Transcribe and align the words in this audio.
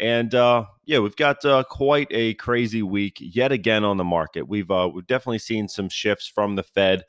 And 0.00 0.34
uh, 0.34 0.66
yeah, 0.84 1.00
we've 1.00 1.16
got 1.16 1.44
uh, 1.44 1.64
quite 1.64 2.08
a 2.10 2.34
crazy 2.34 2.82
week 2.82 3.16
yet 3.20 3.50
again 3.50 3.84
on 3.84 3.96
the 3.96 4.04
market. 4.04 4.48
We've 4.48 4.70
uh, 4.70 4.88
we've 4.92 5.06
definitely 5.06 5.40
seen 5.40 5.68
some 5.68 5.88
shifts 5.88 6.28
from 6.28 6.54
the 6.54 6.62
Fed, 6.62 7.04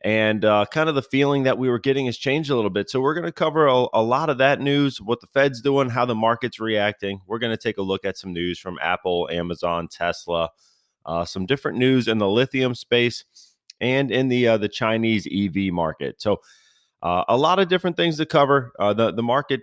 and 0.00 0.44
uh, 0.44 0.66
kind 0.72 0.88
of 0.88 0.96
the 0.96 1.02
feeling 1.02 1.44
that 1.44 1.56
we 1.56 1.68
were 1.68 1.78
getting 1.78 2.06
has 2.06 2.18
changed 2.18 2.50
a 2.50 2.56
little 2.56 2.70
bit. 2.70 2.90
So 2.90 3.00
we're 3.00 3.14
going 3.14 3.26
to 3.26 3.32
cover 3.32 3.66
a, 3.66 3.86
a, 3.92 4.02
lot 4.02 4.28
of 4.28 4.38
that 4.38 4.60
news, 4.60 5.00
what 5.00 5.20
the 5.20 5.28
Fed's 5.28 5.60
doing, 5.60 5.88
how 5.88 6.04
the 6.04 6.16
market's 6.16 6.58
reacting. 6.58 7.20
We're 7.28 7.38
going 7.38 7.56
to 7.56 7.62
take 7.62 7.78
a 7.78 7.82
look 7.82 8.04
at 8.04 8.18
some 8.18 8.32
news 8.32 8.58
from 8.58 8.76
Apple, 8.82 9.28
Amazon, 9.30 9.86
Tesla, 9.88 10.50
uh, 11.04 11.24
some 11.24 11.46
different 11.46 11.78
news 11.78 12.08
in 12.08 12.18
the 12.18 12.28
lithium 12.28 12.74
space, 12.74 13.24
and 13.80 14.10
in 14.10 14.28
the 14.28 14.48
uh, 14.48 14.56
the 14.56 14.68
Chinese 14.68 15.28
EV 15.30 15.72
market. 15.72 16.20
So. 16.20 16.40
a 17.02 17.36
lot 17.36 17.60
of 17.60 17.68
different 17.68 17.96
things 17.96 18.16
to 18.16 18.26
cover. 18.26 18.72
the 18.80 19.12
the 19.12 19.22
market 19.22 19.60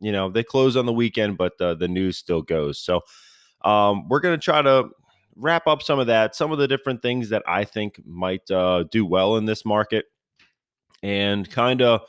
you 0.00 0.12
know 0.12 0.30
they 0.30 0.42
close 0.42 0.76
on 0.76 0.86
the 0.86 0.92
weekend, 0.92 1.36
but 1.36 1.60
uh, 1.60 1.74
the 1.74 1.88
news 1.88 2.18
still 2.18 2.42
goes. 2.42 2.78
So 2.78 3.02
um, 3.64 4.08
we're 4.08 4.20
going 4.20 4.38
to 4.38 4.44
try 4.44 4.62
to 4.62 4.88
wrap 5.36 5.66
up 5.66 5.82
some 5.82 5.98
of 5.98 6.06
that, 6.06 6.34
some 6.34 6.52
of 6.52 6.58
the 6.58 6.68
different 6.68 7.02
things 7.02 7.28
that 7.28 7.42
I 7.46 7.64
think 7.64 8.00
might 8.06 8.50
uh, 8.50 8.84
do 8.90 9.04
well 9.04 9.36
in 9.36 9.44
this 9.44 9.64
market, 9.64 10.06
and 11.02 11.48
kind 11.50 11.82
of 11.82 12.02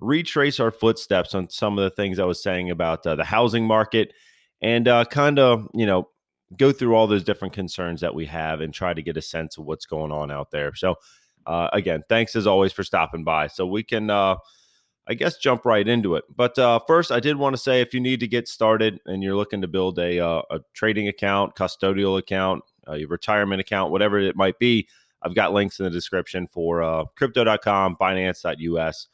retrace 0.00 0.58
our 0.58 0.70
footsteps 0.70 1.34
on 1.34 1.48
some 1.48 1.78
of 1.78 1.84
the 1.84 1.90
things 1.90 2.18
I 2.18 2.24
was 2.24 2.42
saying 2.42 2.70
about 2.70 3.06
uh, 3.06 3.14
the 3.14 3.24
housing 3.24 3.66
market, 3.66 4.12
and 4.60 4.88
uh, 4.88 5.04
kind 5.04 5.38
of 5.38 5.68
you 5.74 5.86
know 5.86 6.08
go 6.56 6.72
through 6.72 6.94
all 6.94 7.06
those 7.06 7.24
different 7.24 7.54
concerns 7.54 8.00
that 8.00 8.14
we 8.14 8.26
have 8.26 8.60
and 8.60 8.74
try 8.74 8.92
to 8.92 9.02
get 9.02 9.16
a 9.16 9.22
sense 9.22 9.56
of 9.56 9.64
what's 9.64 9.86
going 9.86 10.12
on 10.12 10.30
out 10.30 10.50
there. 10.50 10.74
So 10.74 10.96
uh, 11.46 11.68
again, 11.72 12.02
thanks 12.08 12.36
as 12.36 12.46
always 12.46 12.72
for 12.72 12.84
stopping 12.84 13.24
by. 13.24 13.46
So 13.46 13.66
we 13.66 13.82
can 13.82 14.10
uh, 14.10 14.36
I 15.08 15.14
guess 15.14 15.36
jump 15.36 15.64
right 15.64 15.86
into 15.86 16.14
it. 16.14 16.24
But 16.34 16.58
uh, 16.58 16.78
first, 16.86 17.10
I 17.10 17.20
did 17.20 17.36
want 17.36 17.54
to 17.54 17.62
say 17.62 17.80
if 17.80 17.92
you 17.92 18.00
need 18.00 18.20
to 18.20 18.28
get 18.28 18.46
started 18.46 19.00
and 19.04 19.22
you're 19.22 19.34
looking 19.34 19.60
to 19.62 19.68
build 19.68 19.98
a, 19.98 20.20
uh, 20.20 20.42
a 20.50 20.60
trading 20.74 21.08
account, 21.08 21.56
custodial 21.56 22.18
account, 22.18 22.62
uh, 22.88 22.94
your 22.94 23.08
retirement 23.08 23.60
account, 23.60 23.90
whatever 23.90 24.18
it 24.18 24.36
might 24.36 24.58
be, 24.58 24.88
I've 25.22 25.34
got 25.34 25.52
links 25.52 25.78
in 25.78 25.84
the 25.84 25.90
description 25.90 26.46
for 26.46 26.82
uh, 26.82 27.04
crypto.com, 27.16 27.96
Binance.us, 28.00 29.08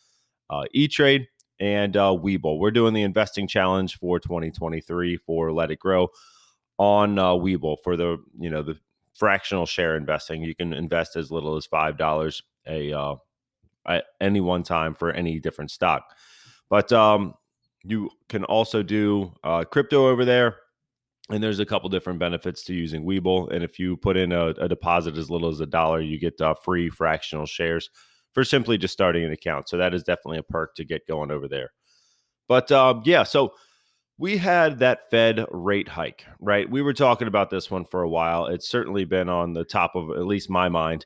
uh, 0.50 0.64
eTrade, 0.75 1.27
and 1.61 1.97
uh, 1.97 2.11
Webull. 2.11 2.59
We're 2.59 2.70
doing 2.70 2.94
the 2.94 3.03
investing 3.03 3.47
challenge 3.47 3.98
for 3.98 4.19
2023 4.19 5.19
for 5.19 5.53
Let 5.53 5.70
It 5.70 5.78
Grow 5.78 6.09
on 6.78 7.19
uh, 7.19 7.33
Webull 7.33 7.77
for 7.83 7.97
the 7.97 8.19
you 8.39 8.48
know 8.48 8.62
the 8.62 8.78
fractional 9.14 9.66
share 9.66 9.97
investing. 9.97 10.42
You 10.42 10.55
can 10.55 10.72
invest 10.72 11.16
as 11.16 11.31
little 11.31 11.56
as 11.56 11.66
five 11.66 11.98
dollars 11.98 12.42
a 12.66 13.16
at 13.89 14.05
any 14.20 14.41
one 14.41 14.62
time 14.62 14.94
for 14.94 15.11
any 15.11 15.41
different 15.41 15.70
stock. 15.70 16.14
But 16.69 16.92
um, 16.92 17.34
you 17.83 18.11
can 18.28 18.44
also 18.44 18.83
do 18.83 19.33
uh, 19.42 19.64
crypto 19.64 20.08
over 20.08 20.25
there. 20.25 20.56
And 21.31 21.42
there's 21.42 21.61
a 21.61 21.67
couple 21.67 21.91
different 21.91 22.19
benefits 22.19 22.65
to 22.65 22.75
using 22.75 23.04
Webull. 23.04 23.53
And 23.53 23.62
if 23.62 23.78
you 23.78 23.98
put 23.98 24.16
in 24.16 24.32
a, 24.32 24.48
a 24.48 24.69
deposit 24.69 25.16
as 25.19 25.31
little 25.31 25.50
as 25.50 25.60
a 25.60 25.66
dollar, 25.66 26.00
you 26.00 26.19
get 26.19 26.41
uh, 26.41 26.54
free 26.54 26.88
fractional 26.88 27.44
shares 27.44 27.91
for 28.32 28.44
simply 28.44 28.78
just 28.78 28.94
starting 28.94 29.25
an 29.25 29.32
account. 29.32 29.69
So 29.69 29.77
that 29.77 29.93
is 29.93 30.03
definitely 30.03 30.38
a 30.38 30.43
perk 30.43 30.75
to 30.77 30.84
get 30.84 31.06
going 31.06 31.31
over 31.31 31.47
there. 31.47 31.72
But 32.48 32.72
um, 32.72 33.03
yeah, 33.04 33.25
so 33.25 33.53
we 34.16 34.38
had 34.38 34.78
that 34.78 35.10
Fed 35.10 35.44
rate 35.50 35.88
hike, 35.88 36.25
right? 36.41 36.69
We 36.69 36.82
were 36.82 36.94
talking 36.94 37.28
about 37.28 37.50
this 37.50 37.71
one 37.71 37.84
for 37.84 38.03
a 38.03 38.09
while. 38.09 38.47
It's 38.47 38.69
certainly 38.69 39.04
been 39.04 39.28
on 39.28 39.53
the 39.53 39.65
top 39.65 39.94
of 39.94 40.10
at 40.10 40.27
least 40.27 40.48
my 40.48 40.69
mind. 40.69 41.04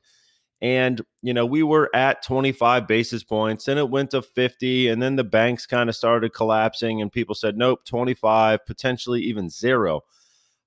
And, 0.63 1.03
you 1.23 1.35
know, 1.35 1.45
we 1.45 1.65
were 1.65 1.91
at 1.93 2.23
25 2.23 2.87
basis 2.87 3.25
points 3.25 3.67
and 3.67 3.81
it 3.81 3.91
went 3.91 4.13
to 4.13 4.23
50. 4.23 4.89
And 4.89 5.03
then 5.03 5.17
the 5.17 5.25
banks 5.25 5.67
kind 5.67 5.91
of 5.91 5.97
started 5.97 6.33
collapsing 6.33 7.03
and 7.03 7.11
people 7.11 7.35
said, 7.35 7.59
nope, 7.59 7.85
25, 7.85 8.65
potentially 8.65 9.21
even 9.23 9.51
zero. 9.51 10.03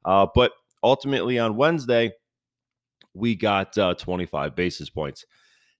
Uh, 0.04 0.28
but 0.36 0.52
ultimately 0.84 1.40
on 1.40 1.56
Wednesday, 1.56 2.12
we 3.14 3.36
got 3.36 3.78
uh, 3.78 3.94
25 3.94 4.54
basis 4.54 4.90
points. 4.90 5.26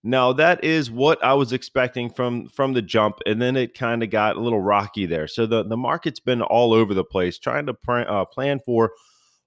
Now 0.02 0.34
that 0.34 0.64
is 0.64 0.90
what 0.90 1.22
I 1.24 1.34
was 1.34 1.52
expecting 1.52 2.12
from 2.12 2.48
from 2.48 2.74
the 2.74 2.84
jump, 2.84 3.18
and 3.26 3.42
then 3.42 3.58
it 3.58 3.74
kind 3.74 4.04
of 4.04 4.12
got 4.12 4.36
a 4.36 4.40
little 4.40 4.62
rocky 4.62 5.08
there. 5.08 5.28
So 5.28 5.48
the 5.48 5.64
the 5.64 5.76
market's 5.76 6.20
been 6.20 6.44
all 6.44 6.74
over 6.74 6.94
the 6.94 7.04
place, 7.04 7.40
trying 7.40 7.66
to 7.66 7.74
pr- 7.74 8.02
uh, 8.02 8.24
plan 8.26 8.60
for 8.64 8.92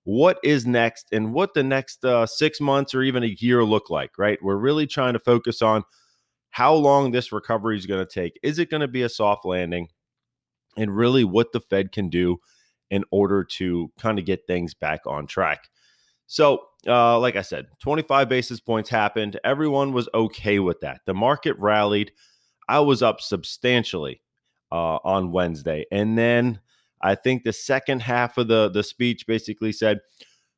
what 0.08 0.38
is 0.42 0.64
next 0.64 1.06
and 1.12 1.34
what 1.34 1.52
the 1.52 1.62
next 1.62 2.02
uh, 2.02 2.24
six 2.24 2.62
months 2.62 2.94
or 2.94 3.02
even 3.02 3.22
a 3.22 3.36
year 3.40 3.62
look 3.62 3.90
like, 3.90 4.16
right? 4.16 4.38
We're 4.40 4.56
really 4.56 4.86
trying 4.86 5.12
to 5.12 5.18
focus 5.18 5.60
on 5.60 5.82
how 6.48 6.72
long 6.72 7.10
this 7.10 7.30
recovery 7.30 7.76
is 7.76 7.84
going 7.84 8.06
to 8.06 8.10
take. 8.10 8.40
Is 8.42 8.58
it 8.58 8.70
going 8.70 8.80
to 8.80 8.88
be 8.88 9.02
a 9.02 9.10
soft 9.10 9.44
landing? 9.44 9.88
And 10.78 10.96
really 10.96 11.24
what 11.24 11.52
the 11.52 11.60
Fed 11.60 11.92
can 11.92 12.08
do 12.08 12.38
in 12.88 13.04
order 13.10 13.44
to 13.58 13.92
kind 14.00 14.18
of 14.18 14.24
get 14.24 14.46
things 14.46 14.72
back 14.72 15.00
on 15.04 15.26
track. 15.26 15.68
So, 16.26 16.62
uh, 16.86 17.18
like 17.18 17.36
I 17.36 17.42
said, 17.42 17.66
25 17.82 18.30
basis 18.30 18.60
points 18.60 18.88
happened. 18.88 19.38
Everyone 19.44 19.92
was 19.92 20.08
okay 20.14 20.58
with 20.58 20.80
that. 20.80 21.02
The 21.04 21.12
market 21.12 21.54
rallied. 21.58 22.12
I 22.66 22.80
was 22.80 23.02
up 23.02 23.20
substantially 23.20 24.22
uh, 24.72 25.00
on 25.04 25.32
Wednesday. 25.32 25.84
And 25.92 26.16
then 26.16 26.60
I 27.00 27.14
think 27.14 27.44
the 27.44 27.52
second 27.52 28.02
half 28.02 28.38
of 28.38 28.48
the 28.48 28.68
the 28.68 28.82
speech 28.82 29.26
basically 29.26 29.72
said, 29.72 30.00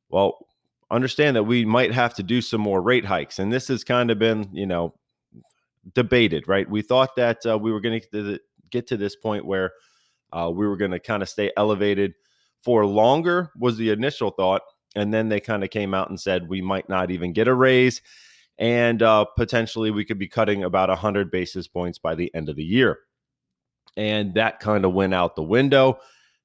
"Well, 0.09 0.47
understand 0.89 1.35
that 1.35 1.43
we 1.43 1.65
might 1.65 1.93
have 1.93 2.13
to 2.15 2.23
do 2.23 2.41
some 2.41 2.61
more 2.61 2.81
rate 2.81 3.05
hikes," 3.05 3.39
and 3.39 3.51
this 3.51 3.67
has 3.67 3.83
kind 3.83 4.11
of 4.11 4.19
been, 4.19 4.49
you 4.51 4.65
know, 4.65 4.95
debated. 5.93 6.47
Right? 6.47 6.69
We 6.69 6.81
thought 6.81 7.15
that 7.15 7.45
uh, 7.45 7.57
we 7.57 7.71
were 7.71 7.81
going 7.81 8.01
to 8.11 8.39
get 8.69 8.87
to 8.87 8.97
this 8.97 9.15
point 9.15 9.45
where 9.45 9.71
uh, 10.31 10.51
we 10.53 10.67
were 10.67 10.77
going 10.77 10.91
to 10.91 10.99
kind 10.99 11.21
of 11.21 11.29
stay 11.29 11.51
elevated 11.57 12.13
for 12.63 12.85
longer 12.85 13.51
was 13.57 13.77
the 13.77 13.89
initial 13.89 14.31
thought, 14.31 14.61
and 14.95 15.13
then 15.13 15.29
they 15.29 15.39
kind 15.39 15.63
of 15.63 15.69
came 15.69 15.93
out 15.93 16.09
and 16.09 16.19
said 16.19 16.47
we 16.47 16.61
might 16.61 16.89
not 16.89 17.11
even 17.11 17.33
get 17.33 17.47
a 17.47 17.53
raise. 17.53 18.01
And 18.57 19.01
uh, 19.01 19.25
potentially, 19.37 19.91
we 19.91 20.05
could 20.05 20.19
be 20.19 20.27
cutting 20.27 20.63
about 20.63 20.89
100 20.89 21.31
basis 21.31 21.67
points 21.67 21.97
by 21.97 22.15
the 22.15 22.33
end 22.35 22.49
of 22.49 22.55
the 22.55 22.63
year. 22.63 22.99
And 23.97 24.35
that 24.35 24.59
kind 24.59 24.85
of 24.85 24.93
went 24.93 25.13
out 25.13 25.35
the 25.35 25.43
window 25.43 25.99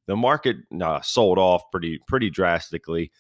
the 0.06 0.16
market 0.16 0.56
uh, 0.80 1.00
sold 1.00 1.38
off 1.38 1.62
pretty 1.70 2.00
pretty 2.06 2.30
drastically 2.30 3.10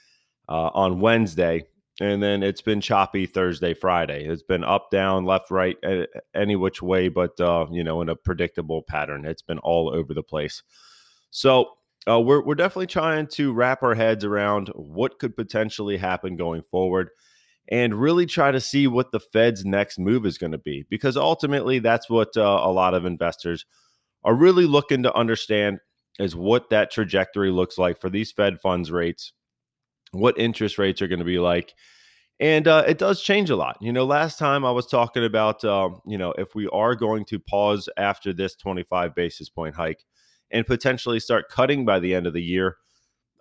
uh, 0.48 0.70
on 0.74 1.00
Wednesday, 1.00 1.64
and 2.00 2.22
then 2.22 2.42
it's 2.42 2.62
been 2.62 2.80
choppy 2.80 3.26
Thursday, 3.26 3.74
Friday. 3.74 4.24
It's 4.24 4.42
been 4.42 4.64
up, 4.64 4.90
down, 4.90 5.24
left, 5.24 5.50
right, 5.50 5.76
any 6.34 6.56
which 6.56 6.82
way, 6.82 7.08
but 7.08 7.38
uh, 7.40 7.66
you 7.70 7.84
know, 7.84 8.02
in 8.02 8.08
a 8.08 8.16
predictable 8.16 8.82
pattern. 8.82 9.24
It's 9.24 9.42
been 9.42 9.58
all 9.58 9.88
over 9.88 10.14
the 10.14 10.22
place. 10.22 10.62
So 11.30 11.70
uh, 12.08 12.20
we're 12.20 12.42
we're 12.42 12.54
definitely 12.54 12.86
trying 12.86 13.26
to 13.28 13.52
wrap 13.52 13.82
our 13.82 13.94
heads 13.94 14.24
around 14.24 14.68
what 14.74 15.18
could 15.18 15.36
potentially 15.36 15.96
happen 15.96 16.36
going 16.36 16.62
forward. 16.70 17.10
And 17.68 18.00
really 18.00 18.26
try 18.26 18.52
to 18.52 18.60
see 18.60 18.86
what 18.86 19.10
the 19.10 19.18
Fed's 19.18 19.64
next 19.64 19.98
move 19.98 20.24
is 20.24 20.38
going 20.38 20.52
to 20.52 20.58
be, 20.58 20.86
because 20.88 21.16
ultimately 21.16 21.80
that's 21.80 22.08
what 22.08 22.36
uh, 22.36 22.60
a 22.62 22.70
lot 22.70 22.94
of 22.94 23.04
investors 23.04 23.66
are 24.22 24.36
really 24.36 24.66
looking 24.66 25.02
to 25.02 25.12
understand 25.16 25.80
is 26.18 26.34
what 26.34 26.70
that 26.70 26.90
trajectory 26.90 27.50
looks 27.50 27.78
like 27.78 28.00
for 28.00 28.10
these 28.10 28.32
Fed 28.32 28.60
funds 28.60 28.90
rates, 28.90 29.32
what 30.12 30.38
interest 30.38 30.78
rates 30.78 31.02
are 31.02 31.08
going 31.08 31.18
to 31.18 31.24
be 31.24 31.38
like. 31.38 31.74
And 32.38 32.68
uh, 32.68 32.84
it 32.86 32.98
does 32.98 33.22
change 33.22 33.48
a 33.48 33.56
lot. 33.56 33.78
You 33.80 33.92
know, 33.92 34.04
last 34.04 34.38
time 34.38 34.64
I 34.64 34.70
was 34.70 34.86
talking 34.86 35.24
about, 35.24 35.64
um, 35.64 36.00
you 36.06 36.18
know, 36.18 36.32
if 36.36 36.54
we 36.54 36.68
are 36.68 36.94
going 36.94 37.24
to 37.26 37.38
pause 37.38 37.88
after 37.96 38.32
this 38.32 38.54
25 38.56 39.14
basis 39.14 39.48
point 39.48 39.74
hike 39.74 40.04
and 40.50 40.66
potentially 40.66 41.18
start 41.18 41.48
cutting 41.48 41.86
by 41.86 41.98
the 41.98 42.14
end 42.14 42.26
of 42.26 42.34
the 42.34 42.42
year, 42.42 42.76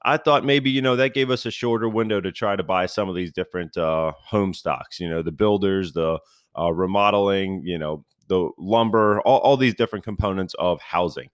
I 0.04 0.18
thought 0.18 0.46
maybe, 0.46 0.70
you 0.70 0.82
know, 0.82 0.96
that 0.96 1.14
gave 1.14 1.30
us 1.30 1.46
a 1.46 1.52
shorter 1.52 1.90
window 1.90 2.22
to 2.22 2.32
try 2.32 2.56
to 2.56 2.64
buy 2.64 2.86
some 2.86 3.10
of 3.10 3.16
these 3.16 3.32
different 3.32 3.76
uh, 3.76 4.14
home 4.18 4.54
stocks, 4.54 5.00
you 5.00 5.10
know, 5.10 5.22
the 5.22 5.32
builders, 5.32 5.94
the 5.94 6.20
uh, 6.58 6.72
remodeling, 6.72 7.64
you 7.66 7.78
know, 7.78 8.06
the 8.28 8.50
lumber, 8.58 9.20
all, 9.22 9.40
all 9.40 9.58
these 9.58 9.76
different 9.76 10.06
components 10.06 10.54
of 10.58 10.80
housing. 10.82 11.30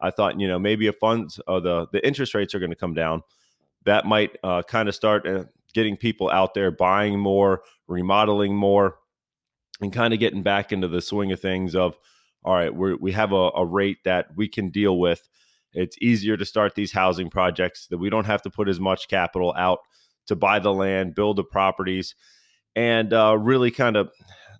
I 0.00 0.10
thought, 0.10 0.40
you 0.40 0.46
know, 0.46 0.58
maybe 0.58 0.86
if 0.86 0.96
funds, 0.96 1.40
uh, 1.46 1.60
the 1.60 1.86
the 1.92 2.06
interest 2.06 2.34
rates 2.34 2.54
are 2.54 2.58
going 2.58 2.70
to 2.70 2.76
come 2.76 2.94
down, 2.94 3.22
that 3.84 4.04
might 4.04 4.36
uh, 4.44 4.62
kind 4.62 4.88
of 4.88 4.94
start 4.94 5.26
uh, 5.26 5.44
getting 5.72 5.96
people 5.96 6.30
out 6.30 6.54
there 6.54 6.70
buying 6.70 7.18
more, 7.18 7.62
remodeling 7.88 8.54
more, 8.54 8.98
and 9.80 9.92
kind 9.92 10.12
of 10.12 10.20
getting 10.20 10.42
back 10.42 10.72
into 10.72 10.88
the 10.88 11.00
swing 11.00 11.32
of 11.32 11.40
things. 11.40 11.74
Of 11.74 11.96
all 12.44 12.54
right, 12.54 12.74
we 12.74 12.94
we 12.94 13.12
have 13.12 13.32
a, 13.32 13.50
a 13.56 13.64
rate 13.64 13.98
that 14.04 14.28
we 14.36 14.48
can 14.48 14.70
deal 14.70 14.98
with, 14.98 15.28
It's 15.76 15.98
easier 16.00 16.38
to 16.38 16.44
start 16.46 16.74
these 16.74 16.92
housing 16.92 17.28
projects 17.28 17.86
that 17.88 17.98
we 17.98 18.08
don't 18.08 18.24
have 18.24 18.40
to 18.42 18.50
put 18.50 18.68
as 18.68 18.80
much 18.80 19.08
capital 19.08 19.54
out 19.56 19.80
to 20.26 20.34
buy 20.34 20.58
the 20.58 20.72
land, 20.72 21.14
build 21.14 21.36
the 21.36 21.44
properties, 21.44 22.14
and 22.74 23.12
uh, 23.12 23.36
really 23.38 23.70
kind 23.70 23.96
of 23.96 24.10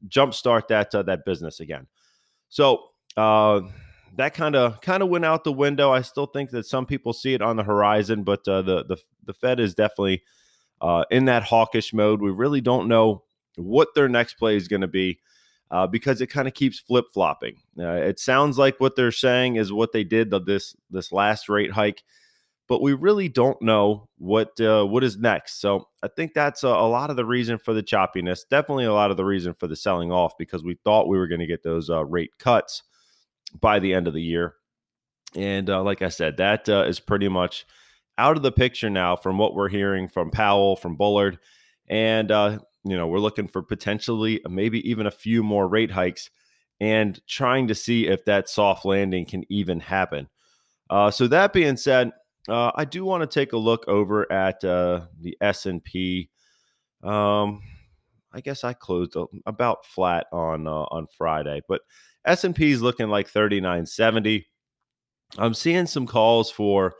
jumpstart 0.06 0.68
that 0.68 0.94
uh, 0.94 1.02
that 1.04 1.24
business 1.24 1.58
again. 1.58 1.86
So 2.50 2.90
uh, 3.16 3.62
that 4.16 4.34
kind 4.34 4.56
of 4.56 4.80
kind 4.80 5.02
of 5.02 5.08
went 5.08 5.24
out 5.24 5.44
the 5.44 5.52
window. 5.52 5.92
I 5.92 6.02
still 6.02 6.26
think 6.26 6.50
that 6.50 6.66
some 6.66 6.86
people 6.86 7.12
see 7.12 7.34
it 7.34 7.42
on 7.42 7.56
the 7.56 7.62
horizon, 7.62 8.24
but 8.24 8.46
uh, 8.48 8.62
the 8.62 8.84
the 8.84 8.96
the 9.24 9.34
Fed 9.34 9.60
is 9.60 9.74
definitely 9.74 10.22
uh, 10.80 11.04
in 11.10 11.26
that 11.26 11.44
hawkish 11.44 11.92
mode. 11.92 12.20
We 12.20 12.30
really 12.30 12.60
don't 12.60 12.88
know 12.88 13.22
what 13.56 13.88
their 13.94 14.08
next 14.08 14.34
play 14.34 14.56
is 14.56 14.68
going 14.68 14.82
to 14.82 14.88
be. 14.88 15.20
Uh, 15.68 15.84
because 15.84 16.20
it 16.20 16.28
kind 16.28 16.46
of 16.46 16.54
keeps 16.54 16.78
flip 16.78 17.06
flopping. 17.12 17.56
Uh, 17.76 17.88
it 17.94 18.20
sounds 18.20 18.56
like 18.56 18.78
what 18.78 18.94
they're 18.94 19.10
saying 19.10 19.56
is 19.56 19.72
what 19.72 19.90
they 19.90 20.04
did 20.04 20.30
the, 20.30 20.40
this 20.40 20.76
this 20.90 21.10
last 21.10 21.48
rate 21.48 21.72
hike, 21.72 22.04
but 22.68 22.80
we 22.80 22.92
really 22.92 23.28
don't 23.28 23.60
know 23.60 24.08
what 24.16 24.60
uh, 24.60 24.84
what 24.84 25.02
is 25.02 25.18
next. 25.18 25.60
So 25.60 25.88
I 26.04 26.06
think 26.06 26.34
that's 26.34 26.62
a, 26.62 26.68
a, 26.68 26.88
lot 26.88 27.10
of 27.10 27.16
the 27.16 27.24
reason 27.24 27.58
for 27.58 27.74
the 27.74 27.82
choppiness. 27.82 28.42
Definitely 28.48 28.84
a 28.84 28.92
lot 28.92 29.10
of 29.10 29.16
the 29.16 29.24
reason 29.24 29.54
for 29.54 29.66
the 29.66 29.74
selling 29.74 30.12
off 30.12 30.38
because 30.38 30.62
we 30.62 30.78
thought 30.84 31.08
we 31.08 31.18
were 31.18 31.26
going 31.26 31.40
to 31.40 31.48
get 31.48 31.64
those 31.64 31.90
uh, 31.90 32.04
rate 32.04 32.30
cuts 32.38 32.84
by 33.60 33.78
the 33.78 33.94
end 33.94 34.06
of 34.06 34.14
the 34.14 34.22
year. 34.22 34.54
And 35.34 35.68
uh, 35.68 35.82
like 35.82 36.02
I 36.02 36.08
said, 36.08 36.38
that 36.38 36.68
uh, 36.68 36.84
is 36.84 37.00
pretty 37.00 37.28
much 37.28 37.66
out 38.18 38.36
of 38.36 38.42
the 38.42 38.52
picture 38.52 38.90
now 38.90 39.16
from 39.16 39.38
what 39.38 39.54
we're 39.54 39.68
hearing 39.68 40.08
from 40.08 40.30
Powell, 40.30 40.76
from 40.76 40.96
Bullard. 40.96 41.38
And, 41.88 42.30
uh, 42.30 42.58
you 42.84 42.96
know, 42.96 43.06
we're 43.06 43.18
looking 43.18 43.46
for 43.46 43.62
potentially 43.62 44.40
maybe 44.48 44.88
even 44.88 45.06
a 45.06 45.10
few 45.10 45.42
more 45.42 45.68
rate 45.68 45.90
hikes 45.90 46.30
and 46.80 47.20
trying 47.26 47.68
to 47.68 47.74
see 47.74 48.06
if 48.06 48.24
that 48.24 48.48
soft 48.48 48.84
landing 48.84 49.26
can 49.26 49.44
even 49.50 49.80
happen. 49.80 50.28
Uh, 50.88 51.10
so 51.10 51.26
that 51.26 51.52
being 51.52 51.76
said, 51.76 52.12
uh, 52.48 52.70
I 52.74 52.84
do 52.84 53.04
want 53.04 53.22
to 53.22 53.40
take 53.40 53.52
a 53.52 53.58
look 53.58 53.86
over 53.88 54.30
at 54.30 54.62
uh, 54.64 55.06
the 55.20 55.36
S 55.40 55.66
and 55.66 55.82
P. 55.82 56.30
Um, 57.02 57.62
I 58.32 58.40
guess 58.40 58.64
I 58.64 58.72
closed 58.72 59.16
about 59.46 59.84
flat 59.84 60.26
on 60.32 60.66
on 60.66 61.06
Friday, 61.16 61.62
but 61.68 61.80
S&P 62.26 62.72
is 62.72 62.82
looking 62.82 63.08
like 63.08 63.28
3970. 63.28 64.46
I'm 65.38 65.54
seeing 65.54 65.86
some 65.86 66.06
calls 66.06 66.50
for 66.50 66.94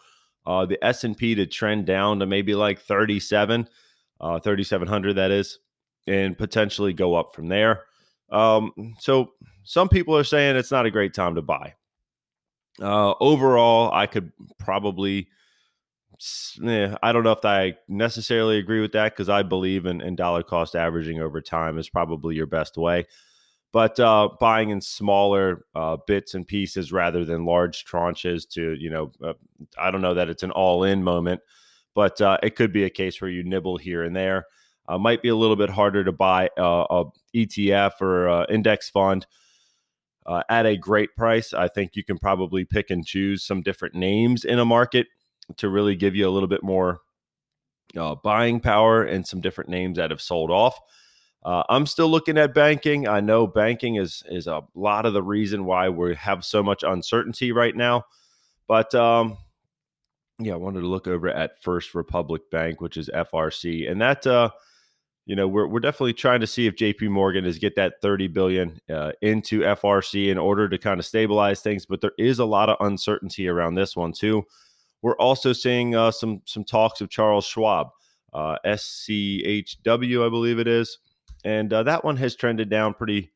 uh, 0.46 0.66
the 0.66 0.82
S&P 0.84 1.34
to 1.34 1.46
trend 1.46 1.86
down 1.86 2.20
to 2.20 2.26
maybe 2.26 2.54
like 2.54 2.80
37, 2.80 3.68
uh, 4.20 4.40
3700 4.40 5.14
that 5.14 5.30
is, 5.30 5.58
and 6.06 6.38
potentially 6.38 6.92
go 6.92 7.14
up 7.14 7.34
from 7.34 7.48
there. 7.48 7.84
Um, 8.30 8.94
so 8.98 9.32
some 9.64 9.88
people 9.88 10.16
are 10.16 10.24
saying 10.24 10.56
it's 10.56 10.70
not 10.70 10.86
a 10.86 10.90
great 10.90 11.14
time 11.14 11.34
to 11.34 11.42
buy. 11.42 11.74
Uh, 12.80 13.14
overall, 13.20 13.92
I 13.92 14.06
could 14.06 14.32
probably, 14.58 15.28
eh, 16.64 16.94
I 17.02 17.12
don't 17.12 17.24
know 17.24 17.32
if 17.32 17.44
I 17.44 17.76
necessarily 17.88 18.58
agree 18.58 18.80
with 18.80 18.92
that 18.92 19.12
because 19.12 19.28
I 19.28 19.42
believe 19.42 19.86
in, 19.86 20.00
in 20.00 20.14
dollar 20.14 20.42
cost 20.42 20.76
averaging 20.76 21.20
over 21.20 21.40
time 21.40 21.78
is 21.78 21.88
probably 21.88 22.36
your 22.36 22.46
best 22.46 22.76
way 22.76 23.06
but 23.76 24.00
uh, 24.00 24.30
buying 24.40 24.70
in 24.70 24.80
smaller 24.80 25.66
uh, 25.74 25.98
bits 26.06 26.32
and 26.32 26.46
pieces 26.46 26.92
rather 26.92 27.26
than 27.26 27.44
large 27.44 27.84
tranches 27.84 28.48
to 28.48 28.72
you 28.72 28.88
know 28.88 29.12
uh, 29.22 29.34
i 29.76 29.90
don't 29.90 30.00
know 30.00 30.14
that 30.14 30.30
it's 30.30 30.42
an 30.42 30.50
all-in 30.50 31.04
moment 31.04 31.42
but 31.94 32.18
uh, 32.22 32.38
it 32.42 32.56
could 32.56 32.72
be 32.72 32.84
a 32.84 32.90
case 32.90 33.20
where 33.20 33.30
you 33.30 33.42
nibble 33.42 33.76
here 33.76 34.02
and 34.02 34.16
there. 34.16 34.46
Uh, 34.88 34.96
might 34.96 35.20
be 35.20 35.28
a 35.28 35.36
little 35.36 35.56
bit 35.56 35.68
harder 35.68 36.04
to 36.04 36.12
buy 36.12 36.48
uh, 36.58 36.86
a 36.88 37.04
etf 37.34 38.00
or 38.00 38.46
index 38.50 38.88
fund 38.88 39.26
at 40.48 40.64
a 40.64 40.76
great 40.76 41.14
price. 41.14 41.52
I 41.52 41.68
think 41.68 41.96
you 41.96 42.04
can 42.04 42.18
probably 42.18 42.64
pick 42.64 42.88
and 42.90 43.04
choose 43.04 43.44
some 43.44 43.60
different 43.62 43.94
names 43.94 44.44
in 44.44 44.58
a 44.58 44.64
market 44.64 45.06
to 45.58 45.68
really 45.68 45.96
give 45.96 46.14
you 46.14 46.26
a 46.26 46.30
little 46.30 46.48
bit 46.48 46.62
more 46.62 47.00
buying 48.22 48.60
power 48.60 49.02
and 49.02 49.26
some 49.26 49.42
different 49.42 49.68
names 49.68 49.96
that 49.98 50.10
have 50.10 50.22
sold 50.22 50.50
off 50.50 50.78
uh, 51.46 51.62
I'm 51.68 51.86
still 51.86 52.08
looking 52.08 52.38
at 52.38 52.52
banking. 52.52 53.06
I 53.06 53.20
know 53.20 53.46
banking 53.46 53.94
is 53.94 54.24
is 54.28 54.48
a 54.48 54.62
lot 54.74 55.06
of 55.06 55.12
the 55.12 55.22
reason 55.22 55.64
why 55.64 55.88
we 55.88 56.16
have 56.16 56.44
so 56.44 56.60
much 56.60 56.82
uncertainty 56.82 57.52
right 57.52 57.74
now. 57.74 58.02
But 58.66 58.92
um, 58.96 59.38
yeah, 60.40 60.54
I 60.54 60.56
wanted 60.56 60.80
to 60.80 60.88
look 60.88 61.06
over 61.06 61.28
at 61.28 61.62
First 61.62 61.94
Republic 61.94 62.42
Bank, 62.50 62.80
which 62.80 62.96
is 62.96 63.08
FRC, 63.14 63.88
and 63.88 64.00
that 64.00 64.26
uh, 64.26 64.50
you 65.24 65.36
know 65.36 65.46
we're 65.46 65.68
we're 65.68 65.78
definitely 65.78 66.14
trying 66.14 66.40
to 66.40 66.48
see 66.48 66.66
if 66.66 66.74
J.P. 66.74 67.06
Morgan 67.06 67.44
is 67.44 67.60
get 67.60 67.76
that 67.76 68.02
30 68.02 68.26
billion 68.26 68.80
uh, 68.92 69.12
into 69.22 69.60
FRC 69.60 70.32
in 70.32 70.38
order 70.38 70.68
to 70.68 70.78
kind 70.78 70.98
of 70.98 71.06
stabilize 71.06 71.60
things. 71.60 71.86
But 71.86 72.00
there 72.00 72.10
is 72.18 72.40
a 72.40 72.44
lot 72.44 72.70
of 72.70 72.76
uncertainty 72.84 73.46
around 73.46 73.76
this 73.76 73.94
one 73.94 74.10
too. 74.12 74.44
We're 75.00 75.16
also 75.18 75.52
seeing 75.52 75.94
uh, 75.94 76.10
some 76.10 76.42
some 76.44 76.64
talks 76.64 77.00
of 77.00 77.08
Charles 77.08 77.46
Schwab, 77.46 77.90
uh, 78.32 78.56
SCHW, 78.66 80.26
I 80.26 80.28
believe 80.28 80.58
it 80.58 80.66
is 80.66 80.98
and 81.46 81.72
uh, 81.72 81.84
that 81.84 82.04
one 82.04 82.16
has 82.16 82.34
trended 82.34 82.68
down 82.68 82.92
pretty 82.92 83.30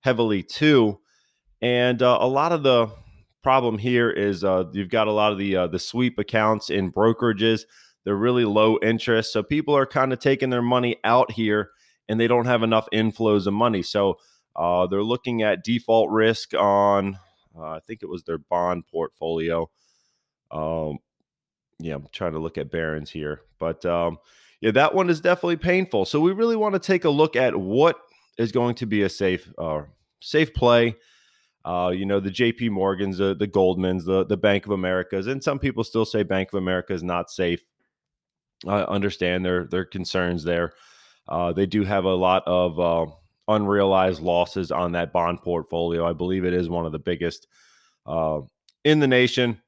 heavily 0.00 0.42
too. 0.42 0.98
And 1.60 2.02
uh, 2.02 2.18
a 2.20 2.26
lot 2.26 2.50
of 2.50 2.64
the 2.64 2.90
problem 3.40 3.78
here 3.78 4.10
is 4.10 4.42
uh, 4.42 4.64
you've 4.72 4.90
got 4.90 5.06
a 5.06 5.12
lot 5.12 5.30
of 5.30 5.38
the 5.38 5.56
uh, 5.56 5.66
the 5.68 5.78
sweep 5.78 6.18
accounts 6.18 6.70
in 6.70 6.92
brokerages. 6.92 7.62
They're 8.04 8.16
really 8.16 8.44
low 8.44 8.78
interest, 8.82 9.32
so 9.32 9.44
people 9.44 9.76
are 9.76 9.86
kind 9.86 10.12
of 10.12 10.18
taking 10.18 10.50
their 10.50 10.60
money 10.60 10.96
out 11.04 11.30
here, 11.30 11.70
and 12.08 12.18
they 12.18 12.26
don't 12.26 12.46
have 12.46 12.64
enough 12.64 12.88
inflows 12.92 13.46
of 13.46 13.54
money. 13.54 13.82
So 13.82 14.18
uh, 14.56 14.88
they're 14.88 15.04
looking 15.04 15.42
at 15.42 15.62
default 15.62 16.10
risk 16.10 16.54
on, 16.54 17.16
uh, 17.56 17.62
I 17.62 17.80
think 17.86 18.02
it 18.02 18.08
was 18.08 18.24
their 18.24 18.38
bond 18.38 18.88
portfolio. 18.88 19.70
Um, 20.50 20.98
yeah, 21.78 21.94
I'm 21.94 22.08
trying 22.10 22.32
to 22.32 22.40
look 22.40 22.58
at 22.58 22.72
Barron's 22.72 23.10
here, 23.10 23.42
but 23.60 23.86
um, 23.86 24.18
yeah, 24.62 24.70
that 24.70 24.94
one 24.94 25.10
is 25.10 25.20
definitely 25.20 25.56
painful. 25.56 26.04
So 26.04 26.20
we 26.20 26.30
really 26.32 26.54
want 26.54 26.74
to 26.74 26.78
take 26.78 27.04
a 27.04 27.10
look 27.10 27.34
at 27.34 27.54
what 27.54 27.98
is 28.38 28.52
going 28.52 28.76
to 28.76 28.86
be 28.86 29.02
a 29.02 29.08
safe, 29.08 29.52
uh, 29.58 29.82
safe 30.20 30.54
play. 30.54 30.94
Uh, 31.64 31.92
you 31.94 32.06
know, 32.06 32.20
the 32.20 32.30
J.P. 32.30 32.68
Morgans, 32.68 33.18
the, 33.18 33.34
the 33.34 33.46
Goldmans, 33.46 34.04
the 34.04 34.24
the 34.24 34.36
Bank 34.36 34.64
of 34.66 34.72
Americas, 34.72 35.28
and 35.28 35.42
some 35.42 35.60
people 35.60 35.84
still 35.84 36.04
say 36.04 36.22
Bank 36.22 36.48
of 36.52 36.58
America 36.58 36.92
is 36.92 37.02
not 37.04 37.30
safe. 37.30 37.62
I 38.66 38.82
understand 38.82 39.44
their 39.44 39.64
their 39.64 39.84
concerns 39.84 40.42
there. 40.42 40.72
Uh, 41.28 41.52
they 41.52 41.66
do 41.66 41.84
have 41.84 42.04
a 42.04 42.14
lot 42.14 42.42
of 42.46 42.80
uh, 42.80 43.06
unrealized 43.46 44.20
losses 44.20 44.72
on 44.72 44.92
that 44.92 45.12
bond 45.12 45.42
portfolio. 45.42 46.04
I 46.08 46.12
believe 46.14 46.44
it 46.44 46.54
is 46.54 46.68
one 46.68 46.86
of 46.86 46.90
the 46.90 46.98
biggest 46.98 47.46
uh, 48.06 48.40
in 48.84 48.98
the 48.98 49.06
nation 49.08 49.60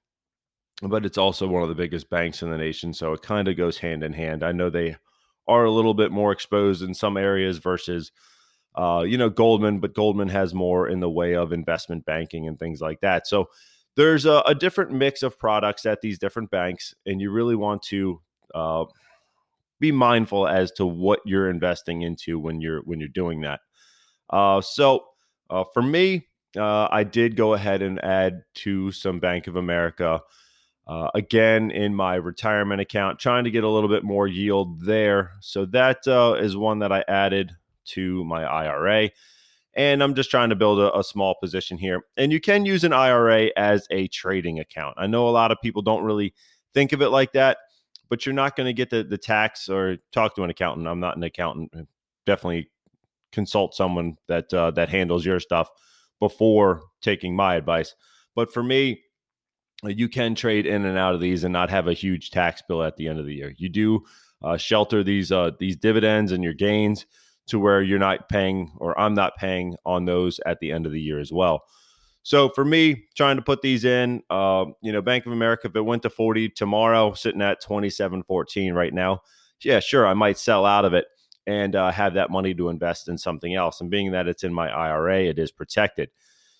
but 0.89 1.07
it's 1.07 1.19
also 1.19 1.47
one 1.47 1.63
of 1.63 1.69
the 1.69 1.75
biggest 1.75 2.11
banks 2.11 2.43
in 2.43 2.51
the 2.51 2.59
nation. 2.59 2.93
So 2.93 3.13
it 3.13 3.23
kind 3.23 3.49
of 3.49 3.57
goes 3.57 3.79
hand 3.79 4.03
in 4.03 4.13
hand. 4.13 4.43
I 4.43 4.53
know 4.53 4.71
they 4.71 4.97
are 5.47 5.65
a 5.65 5.71
little 5.71 5.95
bit 5.95 6.11
more 6.11 6.33
exposed 6.33 6.83
in 6.83 6.95
some 6.95 7.17
areas 7.17 7.59
versus, 7.59 8.13
uh, 8.75 9.05
you 9.07 9.19
know, 9.19 9.31
Goldman, 9.31 9.81
but 9.81 9.95
Goldman 9.95 10.29
has 10.29 10.55
more 10.55 10.89
in 10.89 11.01
the 11.01 11.11
way 11.11 11.35
of 11.35 11.53
investment 11.53 12.05
banking 12.05 12.49
and 12.49 12.59
things 12.59 12.81
like 12.81 13.01
that. 13.01 13.27
So 13.27 13.49
there's 13.97 14.27
a, 14.27 14.43
a 14.47 14.55
different 14.55 14.93
mix 14.93 15.23
of 15.23 15.39
products 15.39 15.87
at 15.87 16.01
these 16.01 16.19
different 16.19 16.51
banks, 16.51 16.95
and 17.07 17.21
you 17.21 17.31
really 17.31 17.55
want 17.55 17.83
to 17.83 18.21
uh, 18.55 18.85
be 19.81 19.93
mindful 19.93 20.49
as 20.49 20.73
to 20.73 20.87
what 20.87 21.21
you're 21.25 21.51
investing 21.51 22.03
into 22.03 22.39
when 22.39 22.61
you're 22.61 22.81
when 22.81 22.99
you're 23.01 23.09
doing 23.09 23.43
that. 23.43 23.61
Uh, 24.31 24.61
so 24.61 25.05
uh, 25.51 25.65
for 25.73 25.83
me, 25.83 26.27
uh, 26.57 26.89
I 26.91 27.05
did 27.05 27.37
go 27.37 27.55
ahead 27.55 27.83
and 27.83 28.03
add 28.03 28.43
to 28.57 28.91
some 28.93 29.21
Bank 29.21 29.47
of 29.47 29.57
America 29.57 30.21
uh, 30.87 31.09
again 31.15 31.71
in 31.71 31.95
my 31.95 32.15
retirement 32.17 32.81
account, 32.81 33.19
trying 33.19 33.45
to 33.45 33.51
get 33.51 33.65
a 33.65 33.69
little 33.69 33.89
bit 33.89 34.05
more 34.05 34.27
yield 34.27 34.83
there. 34.83 35.33
So 35.41 35.65
that 35.67 36.07
uh, 36.07 36.37
is 36.39 36.57
one 36.57 36.81
that 36.81 36.93
I 36.93 37.05
added 37.09 37.53
to 37.87 38.25
my 38.25 38.45
IRA. 38.45 39.11
And 39.77 40.03
I'm 40.03 40.15
just 40.15 40.31
trying 40.31 40.51
to 40.51 40.57
build 40.57 40.79
a, 40.79 40.97
a, 40.97 41.03
small 41.03 41.35
position 41.35 41.79
here. 41.79 42.05
And 42.17 42.31
you 42.31 42.41
can 42.41 42.65
use 42.65 42.85
an 42.85 42.93
IRA 42.93 43.51
as 43.57 43.89
a 43.91 44.07
trading 44.09 44.61
account. 44.61 44.95
I 44.99 45.09
know 45.09 45.29
a 45.29 45.31
lot 45.31 45.51
of 45.51 45.59
people 45.61 45.83
don't 45.83 46.05
really 46.05 46.33
think 46.75 46.93
of 46.93 47.03
it 47.03 47.09
like 47.09 47.33
that, 47.33 47.59
but 48.09 48.25
you're 48.25 48.35
not 48.35 48.55
going 48.55 48.67
to 48.67 48.73
get 48.73 48.91
the, 48.91 49.03
the 49.03 49.19
tax 49.19 49.69
or 49.69 49.97
talk 50.13 50.37
to 50.37 50.45
an 50.45 50.51
accountant. 50.51 50.87
I'm 50.87 51.01
not 51.01 51.17
an 51.17 51.25
accountant. 51.25 51.89
Definitely 52.25 52.71
consult 53.33 53.75
someone 53.75 54.17
that 54.29 54.55
uh, 54.55 54.71
that 54.71 54.89
handles 54.89 55.27
your 55.27 55.41
stuff 55.41 55.69
before 56.21 56.83
taking 57.03 57.35
my 57.35 57.57
advice. 57.57 57.95
But 58.37 58.53
for 58.53 58.63
me, 58.63 59.03
you 59.91 60.09
can 60.09 60.35
trade 60.35 60.67
in 60.67 60.85
and 60.85 60.99
out 60.99 61.15
of 61.15 61.21
these 61.21 61.45
and 61.45 61.53
not 61.53 61.71
have 61.71 61.89
a 61.89 61.93
huge 61.93 62.31
tax 62.31 62.63
bill 62.67 62.83
at 62.83 62.97
the 62.97 63.09
end 63.09 63.19
of 63.19 63.27
the 63.27 63.35
year. 63.35 63.55
You 63.57 63.69
do 63.69 64.05
uh, 64.43 64.57
shelter 64.57 65.03
these 65.03 65.33
uh, 65.33 65.53
these 65.59 65.77
dividends 65.77 66.33
and 66.33 66.45
your 66.45 66.55
gains 66.55 67.07
to 67.47 67.59
where 67.59 67.83
you're 67.83 67.99
not 67.99 68.29
paying 68.29 68.73
or 68.77 68.99
I'm 68.99 69.15
not 69.15 69.37
paying 69.37 69.77
on 69.85 70.05
those 70.05 70.41
at 70.47 70.61
the 70.61 70.73
end 70.73 70.87
of 70.87 70.93
the 70.93 71.01
year 71.01 71.21
as 71.21 71.33
well. 71.33 71.65
So 72.23 72.49
for 72.49 72.65
me, 72.65 73.05
trying 73.15 73.37
to 73.37 73.43
put 73.43 73.61
these 73.61 73.85
in, 73.85 74.23
uh, 74.31 74.65
you 74.83 74.93
know, 74.93 75.03
Bank 75.03 75.27
of 75.27 75.33
America, 75.33 75.69
if 75.69 75.77
it 75.77 75.83
went 75.83 76.03
to 76.03 76.11
40 76.11 76.49
tomorrow, 76.51 77.13
sitting 77.13 77.43
at 77.43 77.63
27.14 77.63 78.73
right 78.73 78.95
now, 78.95 79.21
yeah, 79.63 79.79
sure, 79.81 80.07
I 80.07 80.15
might 80.15 80.39
sell 80.39 80.65
out 80.65 80.87
of 80.87 80.95
it 80.95 81.05
and 81.47 81.77
uh, 81.77 81.91
have 81.91 82.15
that 82.15 82.31
money 82.31 82.55
to 82.55 82.71
invest 82.71 83.09
in 83.09 83.19
something 83.19 83.55
else. 83.55 83.83
And 83.83 83.91
being 83.91 84.13
that 84.13 84.27
it's 84.27 84.43
in 84.43 84.55
my 84.55 84.71
IRA, 84.71 85.25
it 85.25 85.39
is 85.39 85.53
protected. 85.53 86.09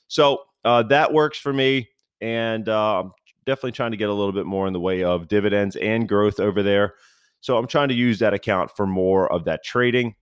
So 0.07 0.41
uh, 0.67 0.83
that 0.85 1.15
works 1.15 1.39
for 1.39 1.53
me 1.53 1.89
and 2.25 2.71
uh, 2.71 3.05
definitely 3.45 3.73
trying 3.73 3.91
to 3.91 3.99
get 3.99 4.09
a 4.09 4.15
little 4.15 4.33
bit 4.33 4.47
more 4.47 4.67
in 4.67 4.73
the 4.73 4.81
way 4.81 5.05
of 5.05 5.29
dividends 5.29 5.77
and 5.77 6.09
growth 6.09 6.41
over 6.41 6.63
there. 6.63 6.95
So 7.43 7.59
I'm 7.59 7.67
trying 7.67 7.89
to 7.89 7.95
use 7.95 8.19
that 8.21 8.33
account 8.33 8.71
for 8.75 8.87
more 8.87 9.31
of 9.31 9.45
that 9.45 9.63
trading, 9.63 10.15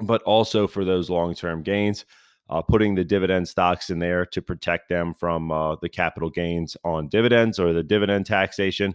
but 0.00 0.22
also 0.22 0.68
for 0.68 0.84
those 0.84 1.10
long 1.10 1.34
term 1.34 1.62
gains. 1.62 2.04
Uh, 2.50 2.62
putting 2.62 2.94
the 2.94 3.04
dividend 3.04 3.46
stocks 3.46 3.90
in 3.90 3.98
there 3.98 4.24
to 4.24 4.40
protect 4.40 4.88
them 4.88 5.12
from 5.12 5.52
uh, 5.52 5.76
the 5.82 5.88
capital 5.88 6.30
gains 6.30 6.78
on 6.82 7.06
dividends 7.06 7.58
or 7.58 7.74
the 7.74 7.82
dividend 7.82 8.24
taxation. 8.24 8.94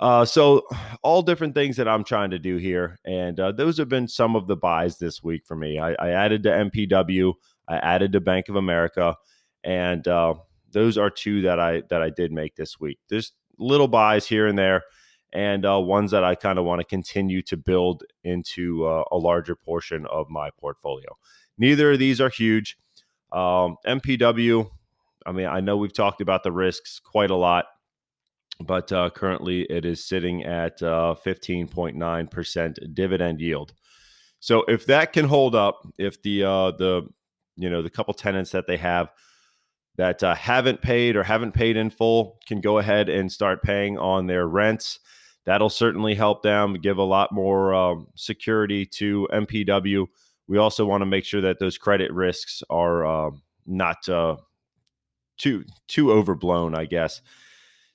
Uh, 0.00 0.24
so 0.24 0.66
all 1.04 1.22
different 1.22 1.54
things 1.54 1.76
that 1.76 1.86
I'm 1.86 2.02
trying 2.02 2.30
to 2.30 2.40
do 2.40 2.56
here, 2.56 2.98
and 3.04 3.38
uh, 3.38 3.52
those 3.52 3.78
have 3.78 3.88
been 3.88 4.08
some 4.08 4.34
of 4.34 4.48
the 4.48 4.56
buys 4.56 4.98
this 4.98 5.22
week 5.22 5.46
for 5.46 5.54
me. 5.54 5.78
I, 5.78 5.92
I 5.92 6.08
added 6.08 6.42
to 6.42 6.48
MPW, 6.48 7.34
I 7.68 7.76
added 7.76 8.10
to 8.14 8.20
Bank 8.20 8.48
of 8.48 8.56
America, 8.56 9.14
and 9.62 10.08
uh, 10.08 10.34
those 10.72 10.98
are 10.98 11.10
two 11.10 11.42
that 11.42 11.58
I 11.60 11.82
that 11.90 12.02
I 12.02 12.10
did 12.10 12.32
make 12.32 12.56
this 12.56 12.78
week. 12.78 12.98
There's 13.08 13.32
little 13.58 13.88
buys 13.88 14.26
here 14.26 14.46
and 14.46 14.58
there, 14.58 14.84
and 15.32 15.66
uh, 15.66 15.80
ones 15.80 16.10
that 16.10 16.24
I 16.24 16.34
kind 16.34 16.58
of 16.58 16.64
want 16.64 16.80
to 16.80 16.84
continue 16.84 17.42
to 17.42 17.56
build 17.56 18.04
into 18.24 18.86
uh, 18.86 19.04
a 19.10 19.16
larger 19.16 19.54
portion 19.54 20.06
of 20.06 20.28
my 20.30 20.50
portfolio. 20.58 21.16
Neither 21.58 21.92
of 21.92 21.98
these 21.98 22.20
are 22.20 22.30
huge. 22.30 22.76
Um, 23.32 23.76
MPW, 23.86 24.70
I 25.26 25.32
mean, 25.32 25.46
I 25.46 25.60
know 25.60 25.76
we've 25.76 25.92
talked 25.92 26.20
about 26.20 26.42
the 26.42 26.52
risks 26.52 26.98
quite 26.98 27.30
a 27.30 27.36
lot 27.36 27.66
but 28.60 28.92
uh, 28.92 29.10
currently 29.10 29.62
it 29.62 29.84
is 29.84 30.04
sitting 30.04 30.44
at 30.44 30.82
uh, 30.82 31.14
15.9% 31.24 32.94
dividend 32.94 33.40
yield. 33.40 33.72
So 34.38 34.64
if 34.68 34.86
that 34.86 35.12
can 35.12 35.26
hold 35.26 35.54
up, 35.54 35.86
if 35.98 36.22
the 36.22 36.44
uh, 36.44 36.70
the 36.72 37.08
you 37.56 37.68
know 37.68 37.82
the 37.82 37.90
couple 37.90 38.14
tenants 38.14 38.50
that 38.52 38.66
they 38.66 38.78
have 38.78 39.10
that 39.96 40.22
uh, 40.22 40.34
haven't 40.34 40.82
paid 40.82 41.16
or 41.16 41.22
haven't 41.22 41.52
paid 41.52 41.76
in 41.76 41.90
full 41.90 42.38
can 42.46 42.60
go 42.60 42.78
ahead 42.78 43.08
and 43.08 43.30
start 43.30 43.62
paying 43.62 43.98
on 43.98 44.26
their 44.26 44.46
rents, 44.46 44.98
that'll 45.44 45.70
certainly 45.70 46.14
help 46.14 46.42
them 46.42 46.74
give 46.74 46.98
a 46.98 47.02
lot 47.02 47.32
more 47.32 47.74
um, 47.74 48.06
security 48.14 48.86
to 48.86 49.28
MPW. 49.32 50.06
We 50.48 50.58
also 50.58 50.84
want 50.86 51.02
to 51.02 51.06
make 51.06 51.24
sure 51.24 51.40
that 51.42 51.58
those 51.58 51.78
credit 51.78 52.12
risks 52.12 52.62
are 52.70 53.04
um, 53.04 53.42
not 53.66 54.08
uh, 54.08 54.36
too 55.38 55.64
too 55.88 56.12
overblown, 56.12 56.74
I 56.74 56.86
guess. 56.86 57.20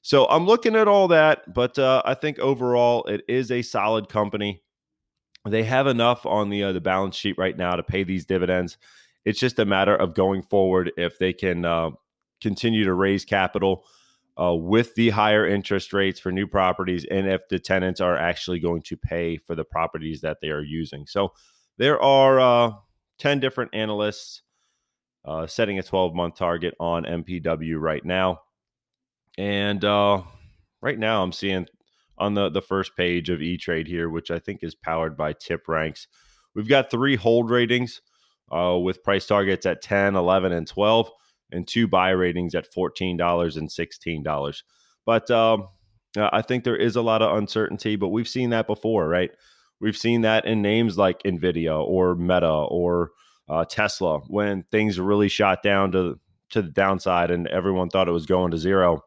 So 0.02 0.28
I'm 0.28 0.46
looking 0.46 0.75
at 0.75 0.88
all 0.88 1.08
that, 1.08 1.52
but 1.52 1.80
uh, 1.80 2.02
I 2.06 2.14
think 2.14 2.38
overall 2.40 3.06
it 3.06 3.24
is 3.28 3.50
a 3.50 3.62
solid 3.62 4.08
company. 4.08 4.62
They 5.48 5.64
have 5.64 5.88
enough 5.88 6.25
on 6.25 6.50
the 6.50 6.64
uh, 6.64 6.72
the 6.74 6.82
balance 6.82 7.16
sheet 7.16 7.38
right 7.38 7.58
now 7.58 7.75
to 7.75 7.84
pay 7.84 8.04
these 8.04 8.25
dividends. 8.25 8.78
It's 9.25 9.39
just 9.39 9.60
a 9.60 9.65
matter 9.65 9.96
of 9.96 10.13
going 10.13 10.44
forward 10.44 10.91
if 10.98 11.17
they 11.17 11.34
can 11.34 11.65
uh, 11.65 11.91
continue 12.41 12.86
to 12.86 12.94
raise 12.94 13.25
capital 13.25 13.86
uh, 14.39 14.53
with 14.53 14.96
the 14.96 15.10
higher 15.10 15.48
interest 15.48 15.94
rates 15.94 16.20
for 16.20 16.32
new 16.32 16.46
properties, 16.46 17.05
and 17.10 17.27
if 17.27 17.48
the 17.50 17.58
tenants 17.58 18.01
are 18.01 18.17
actually 18.17 18.60
going 18.60 18.82
to 18.84 18.98
pay 18.98 19.38
for 19.38 19.55
the 19.55 19.63
properties 19.63 20.22
that 20.22 20.38
they 20.41 20.50
are 20.50 20.62
using. 20.62 21.08
So 21.08 21.34
there 21.77 22.01
are 22.01 22.39
uh, 22.39 22.72
ten 23.17 23.39
different 23.39 23.74
analysts 23.74 24.41
uh, 25.25 25.48
setting 25.48 25.79
a 25.79 25.84
12 25.84 26.13
month 26.13 26.36
target 26.36 26.75
on 26.79 27.03
MPW 27.03 27.79
right 27.79 28.05
now. 28.05 28.41
And 29.38 29.84
uh, 29.84 30.22
right 30.82 31.00
now, 31.00 31.24
I'm 31.24 31.32
seeing 31.32 31.67
on 32.17 32.36
the, 32.36 32.50
the 32.50 32.62
first 32.62 32.96
page 32.96 33.29
of 33.29 33.41
E 33.41 33.58
Trade 33.58 33.88
here, 33.88 34.08
which 34.08 34.32
I 34.32 34.39
think 34.39 34.63
is 34.63 34.75
powered 34.75 35.17
by 35.17 35.34
TipRanks. 35.34 36.08
We've 36.53 36.70
got 36.70 36.91
three 36.91 37.15
hold 37.15 37.50
ratings 37.50 38.01
uh, 38.52 38.78
with 38.78 39.04
price 39.04 39.25
targets 39.25 39.66
at 39.66 39.82
10, 39.82 40.16
11, 40.16 40.52
and 40.52 40.68
12, 40.68 41.10
and 41.52 41.68
two 41.68 41.88
buy 41.88 42.10
ratings 42.10 42.56
at 42.56 42.72
$14 42.72 43.58
and 43.58 43.70
$16. 43.70 44.64
But 45.06 45.32
um, 45.32 45.68
I 46.18 46.42
think 46.42 46.64
there 46.64 46.75
is 46.75 46.96
a 46.96 47.02
lot 47.02 47.22
of 47.22 47.38
uncertainty, 47.38 47.96
but 47.96 48.10
we've 48.10 48.28
seen 48.28 48.50
that 48.52 48.68
before, 48.68 49.08
right? 49.08 49.32
We've 49.80 49.98
seen 49.98 50.22
that 50.22 50.46
in 50.46 50.62
names 50.62 50.98
like 50.98 51.24
NVIDIA 51.24 51.78
or 51.78 52.16
Meta 52.16 52.50
or 52.50 53.12
uh, 53.48 53.66
Tesla 53.66 54.20
when 54.28 54.64
things 54.72 55.00
really 55.00 55.30
shot 55.30 55.62
down 55.62 55.92
to, 55.92 56.20
to 56.52 56.62
the 56.62 56.70
downside 56.70 57.32
and 57.32 57.48
everyone 57.48 57.90
thought 57.90 58.08
it 58.08 58.14
was 58.14 58.25
going 58.25 58.52
to 58.52 58.58
zero 58.58 59.04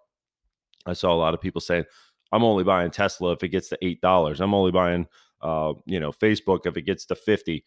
I 0.89 0.95
saw 0.95 1.13
a 1.13 1.17
lot 1.17 1.35
of 1.35 1.41
people 1.41 1.61
saying, 1.61 1.85
I'm 2.33 2.45
only 2.45 2.65
buying 2.65 2.91
Tesla 2.91 3.33
if 3.33 3.43
it 3.43 3.49
gets 3.49 3.69
to 3.69 3.79
eight 3.83 4.01
dollars. 4.01 4.41
I'm 4.41 4.55
only 4.55 4.73
buying 4.73 5.07
uh, 5.41 5.75
you 5.87 6.01
know, 6.01 6.13
Facebook 6.13 6.67
if 6.67 6.77
it 6.77 6.83
gets 6.83 7.07
to 7.07 7.15
50. 7.15 7.65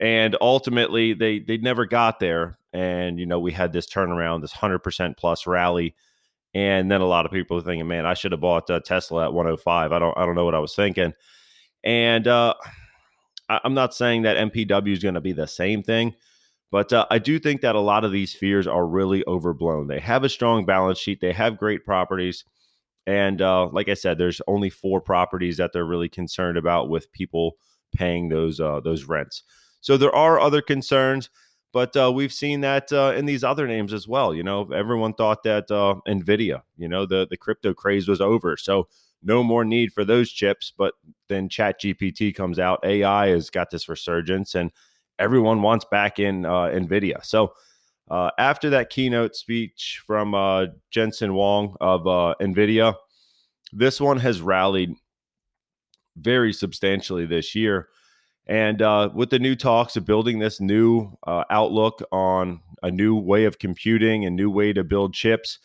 And 0.00 0.36
ultimately 0.40 1.12
they 1.12 1.40
they 1.40 1.56
never 1.56 1.86
got 1.86 2.20
there. 2.20 2.58
And, 2.72 3.18
you 3.18 3.26
know, 3.26 3.40
we 3.40 3.52
had 3.52 3.72
this 3.72 3.88
turnaround, 3.88 4.42
this 4.42 4.52
hundred 4.52 4.80
percent 4.80 5.16
plus 5.16 5.46
rally. 5.46 5.94
And 6.54 6.90
then 6.90 7.00
a 7.00 7.06
lot 7.06 7.26
of 7.26 7.32
people 7.32 7.58
are 7.58 7.62
thinking, 7.62 7.88
man, 7.88 8.06
I 8.06 8.14
should 8.14 8.32
have 8.32 8.40
bought 8.40 8.70
uh, 8.70 8.80
Tesla 8.80 9.24
at 9.24 9.32
105. 9.32 9.92
I 9.92 9.98
don't 9.98 10.16
I 10.16 10.24
don't 10.24 10.34
know 10.34 10.44
what 10.44 10.54
I 10.54 10.60
was 10.60 10.74
thinking. 10.74 11.14
And 11.84 12.26
uh 12.26 12.54
I, 13.48 13.60
am 13.64 13.74
not 13.74 13.94
saying 13.94 14.22
that 14.22 14.52
MPW 14.52 14.92
is 14.92 15.02
going 15.02 15.14
to 15.14 15.20
be 15.20 15.32
the 15.32 15.46
same 15.46 15.82
thing, 15.82 16.14
but 16.70 16.92
uh, 16.92 17.06
I 17.10 17.18
do 17.18 17.38
think 17.38 17.62
that 17.62 17.74
a 17.74 17.80
lot 17.80 18.04
of 18.04 18.12
these 18.12 18.34
fears 18.34 18.66
are 18.66 18.86
really 18.86 19.24
overblown. 19.26 19.86
They 19.86 20.00
have 20.00 20.24
a 20.24 20.28
strong 20.28 20.66
balance 20.66 20.98
sheet, 20.98 21.20
they 21.20 21.32
have 21.32 21.58
great 21.58 21.84
properties. 21.84 22.44
And 23.06 23.40
uh, 23.40 23.68
like 23.68 23.88
I 23.88 23.94
said, 23.94 24.18
there's 24.18 24.42
only 24.46 24.68
four 24.68 25.00
properties 25.00 25.56
that 25.56 25.72
they're 25.72 25.84
really 25.84 26.10
concerned 26.10 26.58
about 26.58 26.90
with 26.90 27.10
people 27.10 27.52
paying 27.94 28.28
those 28.28 28.60
uh, 28.60 28.80
those 28.80 29.04
rents. 29.04 29.44
So 29.80 29.96
there 29.96 30.14
are 30.14 30.40
other 30.40 30.60
concerns, 30.60 31.30
but 31.72 31.96
uh, 31.96 32.10
we've 32.12 32.32
seen 32.32 32.60
that 32.62 32.92
uh, 32.92 33.12
in 33.16 33.26
these 33.26 33.44
other 33.44 33.66
names 33.66 33.92
as 33.92 34.08
well. 34.08 34.34
You 34.34 34.42
know, 34.42 34.70
everyone 34.72 35.14
thought 35.14 35.42
that 35.44 35.70
uh, 35.70 35.96
Nvidia, 36.06 36.62
you 36.76 36.88
know, 36.88 37.06
the 37.06 37.26
the 37.28 37.36
crypto 37.36 37.74
craze 37.74 38.08
was 38.08 38.20
over, 38.20 38.56
so 38.56 38.88
no 39.22 39.42
more 39.42 39.64
need 39.64 39.92
for 39.92 40.04
those 40.04 40.30
chips. 40.30 40.72
But 40.76 40.94
then 41.28 41.48
Chat 41.48 41.80
GPT 41.80 42.34
comes 42.34 42.58
out, 42.58 42.80
AI 42.84 43.28
has 43.28 43.50
got 43.50 43.70
this 43.70 43.88
resurgence, 43.88 44.54
and 44.54 44.70
everyone 45.18 45.62
wants 45.62 45.84
back 45.90 46.18
in 46.18 46.44
uh, 46.44 46.70
Nvidia. 46.72 47.24
So 47.24 47.52
uh, 48.10 48.30
after 48.38 48.70
that 48.70 48.90
keynote 48.90 49.36
speech 49.36 50.00
from 50.06 50.34
uh, 50.34 50.66
Jensen 50.90 51.30
Huang 51.30 51.76
of 51.80 52.02
NVIDIA, 52.40 52.94
this 53.72 54.00
one 54.00 54.18
has 54.18 54.40
rallied 54.40 54.94
very 56.16 56.52
substantially 56.52 57.26
this 57.26 57.54
year. 57.54 57.88
And 58.48 58.80
uh, 58.80 59.10
with 59.14 59.30
the 59.30 59.38
new 59.38 59.54
talks 59.54 59.96
of 59.96 60.06
building 60.06 60.38
this 60.38 60.60
new 60.60 61.12
uh, 61.26 61.44
outlook 61.50 62.02
on 62.10 62.60
a 62.82 62.90
new 62.90 63.16
way 63.16 63.44
of 63.44 63.58
computing, 63.58 64.24
a 64.24 64.30
new 64.30 64.50
way 64.50 64.72
to 64.72 64.82
build 64.82 65.14
chips, 65.14 65.58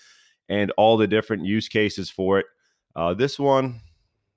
and 0.49 0.71
all 0.77 0.97
the 0.97 1.07
different 1.07 1.45
use 1.45 1.69
cases 1.69 2.09
for 2.09 2.39
it, 2.39 2.45
uh, 2.95 3.13
this 3.13 3.39
one, 3.39 3.81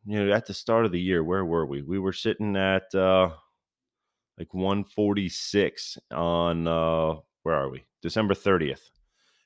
you 0.07 0.25
know, 0.25 0.33
at 0.33 0.47
the 0.47 0.55
start 0.55 0.87
of 0.87 0.93
the 0.93 1.00
year, 1.00 1.25
where 1.25 1.45
were 1.45 1.67
we? 1.67 1.83
We 1.83 1.99
were 1.99 2.12
sitting 2.12 2.57
at 2.57 2.85
like 2.95 4.53
146 4.53 5.99
on 6.12 6.69
where 7.47 7.55
are 7.55 7.71
we? 7.71 7.85
December 8.03 8.35
30th. 8.35 8.91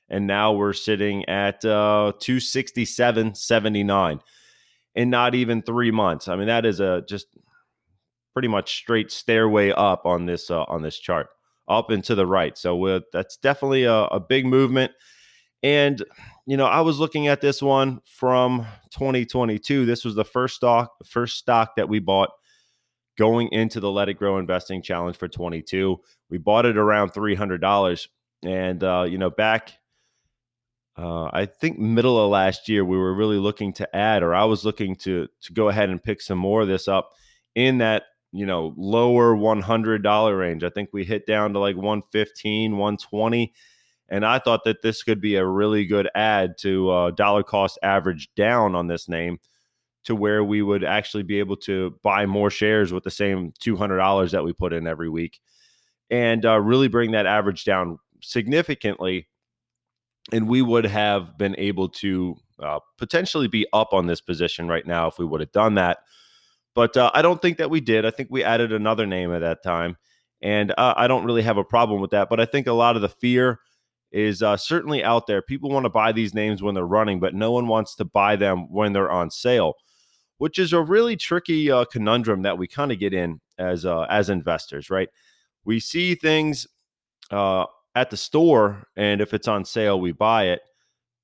And 0.09 0.27
now 0.27 0.53
we're 0.53 0.73
sitting 0.73 1.23
at 1.29 1.63
uh, 1.63 2.13
267.79 2.19 4.19
in 4.95 5.09
not 5.09 5.35
even 5.35 5.61
three 5.61 5.91
months. 5.91 6.27
I 6.27 6.35
mean, 6.35 6.47
that 6.47 6.65
is 6.65 6.79
a 6.79 7.03
just 7.07 7.27
pretty 8.33 8.47
much 8.47 8.75
straight 8.75 9.11
stairway 9.11 9.71
up 9.71 10.05
on 10.05 10.25
this 10.25 10.49
uh, 10.49 10.63
on 10.63 10.81
this 10.81 10.97
chart, 10.97 11.27
up 11.67 11.89
and 11.89 12.03
to 12.05 12.15
the 12.15 12.25
right. 12.25 12.57
So 12.57 13.01
that's 13.11 13.37
definitely 13.37 13.83
a, 13.83 14.03
a 14.05 14.19
big 14.19 14.45
movement. 14.45 14.91
And 15.63 16.03
you 16.47 16.57
know, 16.57 16.65
I 16.65 16.81
was 16.81 16.99
looking 16.99 17.27
at 17.27 17.41
this 17.41 17.61
one 17.61 18.01
from 18.05 18.65
2022. 18.91 19.85
This 19.85 20.03
was 20.03 20.15
the 20.15 20.25
first 20.25 20.55
stock, 20.55 20.91
first 21.05 21.37
stock 21.37 21.75
that 21.75 21.87
we 21.89 21.99
bought 21.99 22.31
going 23.17 23.49
into 23.51 23.79
the 23.79 23.91
Let 23.91 24.09
It 24.09 24.15
Grow 24.15 24.37
Investing 24.37 24.81
Challenge 24.81 25.15
for 25.15 25.27
22. 25.27 25.99
We 26.29 26.37
bought 26.37 26.65
it 26.65 26.77
around 26.77 27.13
$300. 27.13 28.07
And, 28.43 28.83
uh, 28.83 29.05
you 29.07 29.19
know, 29.19 29.29
back, 29.29 29.73
uh, 30.97 31.25
I 31.31 31.45
think 31.45 31.77
middle 31.77 32.19
of 32.19 32.31
last 32.31 32.67
year, 32.67 32.83
we 32.83 32.97
were 32.97 33.13
really 33.13 33.37
looking 33.37 33.73
to 33.73 33.95
add, 33.95 34.23
or 34.23 34.33
I 34.33 34.45
was 34.45 34.65
looking 34.65 34.95
to 34.97 35.27
to 35.41 35.53
go 35.53 35.69
ahead 35.69 35.89
and 35.89 36.03
pick 36.03 36.21
some 36.21 36.37
more 36.37 36.61
of 36.61 36.67
this 36.67 36.87
up 36.87 37.11
in 37.55 37.77
that, 37.77 38.03
you 38.31 38.45
know, 38.45 38.73
lower 38.77 39.35
$100 39.35 40.39
range. 40.39 40.63
I 40.63 40.69
think 40.69 40.89
we 40.93 41.03
hit 41.03 41.25
down 41.25 41.53
to 41.53 41.59
like 41.59 41.75
115, 41.75 42.71
120. 42.77 43.53
And 44.09 44.25
I 44.25 44.39
thought 44.39 44.65
that 44.65 44.81
this 44.81 45.03
could 45.03 45.21
be 45.21 45.35
a 45.35 45.45
really 45.45 45.85
good 45.85 46.09
add 46.15 46.57
to 46.59 46.89
uh, 46.89 47.11
dollar 47.11 47.43
cost 47.43 47.79
average 47.81 48.29
down 48.35 48.75
on 48.75 48.87
this 48.87 49.07
name 49.07 49.39
to 50.03 50.15
where 50.15 50.43
we 50.43 50.61
would 50.61 50.83
actually 50.83 51.23
be 51.23 51.39
able 51.39 51.55
to 51.55 51.95
buy 52.03 52.25
more 52.25 52.49
shares 52.49 52.91
with 52.91 53.03
the 53.03 53.11
same 53.11 53.53
$200 53.63 54.31
that 54.31 54.43
we 54.43 54.51
put 54.53 54.73
in 54.73 54.87
every 54.87 55.09
week 55.09 55.39
and 56.09 56.45
uh, 56.45 56.59
really 56.59 56.87
bring 56.87 57.11
that 57.11 57.25
average 57.25 57.63
down 57.63 57.99
significantly. 58.21 59.27
And 60.31 60.47
we 60.47 60.61
would 60.61 60.85
have 60.85 61.37
been 61.37 61.55
able 61.57 61.89
to 61.89 62.35
uh, 62.61 62.79
potentially 62.97 63.47
be 63.47 63.65
up 63.73 63.93
on 63.93 64.07
this 64.07 64.21
position 64.21 64.67
right 64.67 64.85
now 64.85 65.07
if 65.07 65.17
we 65.17 65.25
would 65.25 65.41
have 65.41 65.51
done 65.51 65.75
that. 65.75 65.99
But 66.73 66.95
uh, 66.95 67.11
I 67.13 67.21
don't 67.21 67.41
think 67.41 67.57
that 67.57 67.69
we 67.69 67.81
did. 67.81 68.05
I 68.05 68.11
think 68.11 68.29
we 68.31 68.43
added 68.43 68.71
another 68.71 69.05
name 69.05 69.33
at 69.33 69.39
that 69.39 69.63
time. 69.63 69.97
And 70.41 70.71
uh, 70.71 70.93
I 70.97 71.07
don't 71.07 71.25
really 71.25 71.43
have 71.43 71.57
a 71.57 71.63
problem 71.63 72.01
with 72.01 72.11
that. 72.11 72.29
But 72.29 72.39
I 72.39 72.45
think 72.45 72.67
a 72.67 72.73
lot 72.73 72.95
of 72.95 73.01
the 73.01 73.09
fear 73.09 73.59
is 74.11 74.41
uh, 74.41 74.57
certainly 74.57 75.03
out 75.03 75.27
there. 75.27 75.41
People 75.41 75.69
want 75.69 75.85
to 75.85 75.89
buy 75.89 76.11
these 76.11 76.33
names 76.33 76.61
when 76.61 76.75
they're 76.75 76.85
running, 76.85 77.19
but 77.19 77.33
no 77.33 77.51
one 77.51 77.67
wants 77.67 77.95
to 77.95 78.05
buy 78.05 78.35
them 78.35 78.71
when 78.71 78.93
they're 78.93 79.11
on 79.11 79.29
sale, 79.29 79.75
which 80.37 80.59
is 80.59 80.73
a 80.73 80.81
really 80.81 81.15
tricky 81.15 81.71
uh, 81.71 81.85
conundrum 81.85 82.41
that 82.41 82.57
we 82.57 82.67
kind 82.67 82.91
of 82.91 82.99
get 82.99 83.13
in 83.13 83.39
as 83.57 83.85
uh, 83.85 84.01
as 84.09 84.29
investors, 84.29 84.89
right? 84.89 85.09
We 85.63 85.79
see 85.79 86.15
things 86.15 86.67
uh, 87.29 87.65
at 87.95 88.09
the 88.09 88.17
store, 88.17 88.87
and 88.97 89.21
if 89.21 89.33
it's 89.33 89.47
on 89.47 89.63
sale, 89.63 89.99
we 89.99 90.11
buy 90.11 90.45
it 90.47 90.61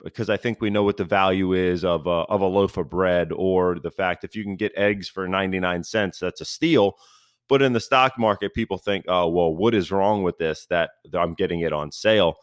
because 0.04 0.30
I 0.30 0.38
think 0.38 0.62
we 0.62 0.70
know 0.70 0.84
what 0.84 0.98
the 0.98 1.04
value 1.04 1.54
is 1.54 1.84
of 1.84 2.08
a, 2.08 2.25
of 2.30 2.42
a 2.42 2.46
loaf 2.46 2.77
of 2.77 2.89
bread, 2.89 3.32
or 3.32 3.80
the 3.80 3.92
fact 3.92 4.24
if 4.24 4.36
you 4.36 4.44
can 4.44 4.56
get 4.56 4.72
eggs 4.75 5.08
for 5.08 5.27
ninety 5.27 5.60
nine 5.60 5.84
cents, 5.84 6.20
that's 6.20 6.42
a 6.42 6.46
steal. 6.46 6.98
But 7.50 7.62
in 7.62 7.74
the 7.74 7.80
stock 7.80 8.20
market, 8.20 8.54
people 8.54 8.77
think, 8.77 9.06
oh, 9.08 9.30
well, 9.30 9.56
what 9.56 9.74
is 9.74 9.92
wrong 9.92 10.22
with 10.22 10.38
this 10.38 10.66
that 10.70 10.92
I'm 11.13 11.34
getting 11.34 11.62
it 11.62 11.72
on 11.72 11.92
sale? 11.92 12.36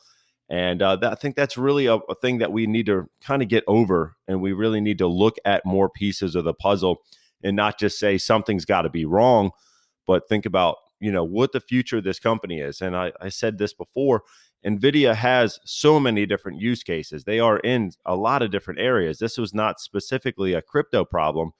And 0.49 0.83
uh, 0.83 0.97
that, 0.97 1.13
I 1.13 1.15
think 1.15 1.37
that's 1.37 1.59
really 1.59 1.87
a, 1.87 1.97
a 1.97 2.15
thing 2.15 2.39
that 2.39 2.53
we 2.53 2.67
need 2.67 2.87
to 2.87 3.09
kind 3.21 3.43
of 3.43 3.49
get 3.49 3.65
over. 3.67 4.17
And 4.29 4.41
we 4.41 4.53
really 4.53 4.81
need 4.81 4.99
to 4.99 5.07
look 5.07 5.37
at 5.45 5.67
more 5.67 5.91
pieces 5.91 6.35
of 6.35 6.45
the 6.45 6.55
puzzle 6.55 7.03
and 7.43 7.55
not 7.55 7.79
just 7.79 7.99
say 7.99 8.17
something's 8.17 8.65
got 8.65 8.83
to 8.83 8.91
be 8.91 9.05
wrong, 9.05 9.51
but 10.07 10.29
think 10.29 10.47
about, 10.47 10.77
you 11.01 11.13
know, 11.13 11.25
what 11.25 11.53
the 11.53 11.61
future 11.61 11.99
of 11.99 12.05
this 12.05 12.19
company 12.19 12.61
is. 12.61 12.81
And 12.81 12.97
I, 12.97 13.13
I 13.21 13.29
said 13.29 13.59
this 13.59 13.75
before 13.75 14.23
NVIDIA 14.67 15.15
has 15.15 15.61
so 15.65 16.01
many 16.01 16.27
different 16.27 16.61
use 16.61 16.83
cases. 16.83 17.25
They 17.25 17.39
are 17.39 17.59
in 17.59 17.93
a 18.07 18.17
lot 18.17 18.43
of 18.43 18.51
different 18.51 18.81
areas. 18.81 19.19
This 19.19 19.37
was 19.37 19.53
not 19.53 19.81
specifically 19.81 20.55
a 20.55 20.63
crypto 20.63 21.05
problem, 21.05 21.53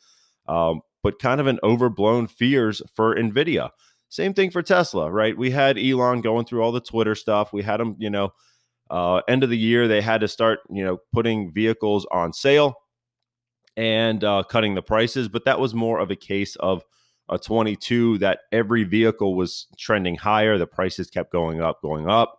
um, 0.49 0.81
but 1.03 1.19
kind 1.19 1.41
of 1.41 1.47
an 1.47 1.59
overblown 1.63 2.27
fears 2.27 2.81
for 2.95 3.15
NVIDIA. 3.15 3.71
Same 4.09 4.33
thing 4.33 4.51
for 4.51 4.63
Tesla, 4.63 5.11
right? 5.11 5.37
We 5.37 5.51
had 5.51 5.79
Elon 5.79 6.21
going 6.21 6.47
through 6.47 6.63
all 6.63 6.73
the 6.73 6.81
Twitter 6.81 7.15
stuff. 7.15 7.53
We 7.53 7.63
had 7.63 7.81
him, 7.81 7.97
you 7.99 8.11
know, 8.11 8.33
uh, 8.91 9.23
end 9.29 9.43
of 9.43 9.51
the 9.51 9.59
year, 9.59 9.89
they 9.89 10.01
had 10.01 10.21
to 10.21 10.29
start, 10.29 10.61
you 10.71 10.85
know, 10.85 10.99
putting 11.13 11.53
vehicles 11.53 12.07
on 12.11 12.33
sale 12.33 12.75
and 13.77 14.23
uh, 14.23 14.43
cutting 14.49 14.75
the 14.75 14.83
prices. 14.83 15.29
But 15.29 15.45
that 15.47 15.59
was 15.59 15.75
more 15.75 15.99
of 15.99 16.11
a 16.11 16.17
case 16.17 16.55
of 16.57 16.85
a 17.29 17.39
22 17.39 18.19
that 18.19 18.41
every 18.53 18.85
vehicle 18.85 19.35
was 19.35 19.67
trending 19.79 20.17
higher. 20.17 20.59
The 20.59 20.67
prices 20.67 21.09
kept 21.09 21.33
going 21.33 21.61
up, 21.61 21.81
going 21.83 22.09
up. 22.09 22.39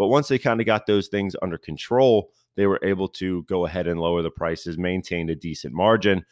But 0.00 0.08
once 0.08 0.28
they 0.28 0.38
kind 0.38 0.60
of 0.60 0.66
got 0.66 0.86
those 0.86 1.08
things 1.08 1.36
under 1.42 1.58
control, 1.58 2.30
they 2.56 2.66
were 2.66 2.80
able 2.82 3.06
to 3.08 3.42
go 3.42 3.66
ahead 3.66 3.86
and 3.86 4.00
lower 4.00 4.22
the 4.22 4.30
prices, 4.30 4.78
maintain 4.78 5.28
a 5.28 5.34
decent 5.34 5.74
margin, 5.74 6.24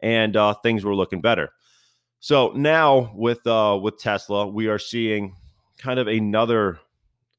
and 0.00 0.34
uh, 0.38 0.54
things 0.54 0.86
were 0.86 0.94
looking 0.94 1.20
better. 1.20 1.50
So 2.20 2.54
now 2.56 3.12
with 3.14 3.46
uh, 3.46 3.78
with 3.82 3.98
Tesla, 3.98 4.46
we 4.46 4.68
are 4.68 4.78
seeing 4.78 5.36
kind 5.76 5.98
of 6.00 6.06
another 6.08 6.80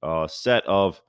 uh, 0.03 0.27
set 0.27 0.63
of 0.67 1.01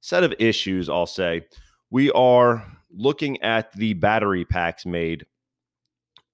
set 0.00 0.24
of 0.24 0.34
issues, 0.40 0.88
I'll 0.88 1.06
say. 1.06 1.46
We 1.90 2.10
are 2.10 2.66
looking 2.90 3.40
at 3.42 3.72
the 3.74 3.94
battery 3.94 4.44
packs 4.44 4.84
made 4.84 5.24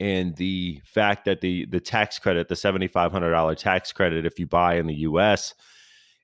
and 0.01 0.35
the 0.37 0.81
fact 0.87 1.27
that 1.27 1.43
the 1.43 1.67
the 1.67 1.79
tax 1.79 2.19
credit, 2.19 2.49
the 2.49 2.55
$7500 2.55 3.55
tax 3.59 3.93
credit 3.93 4.25
if 4.25 4.39
you 4.39 4.47
buy 4.47 4.77
in 4.77 4.87
the 4.87 4.95
US 4.95 5.53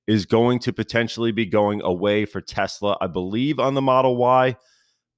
is 0.08 0.24
going 0.24 0.58
to 0.58 0.72
potentially 0.72 1.30
be 1.30 1.44
going 1.44 1.82
away 1.82 2.24
for 2.24 2.40
Tesla, 2.40 2.96
I 2.98 3.06
believe 3.06 3.60
on 3.60 3.74
the 3.74 3.82
Model 3.82 4.16
Y, 4.16 4.56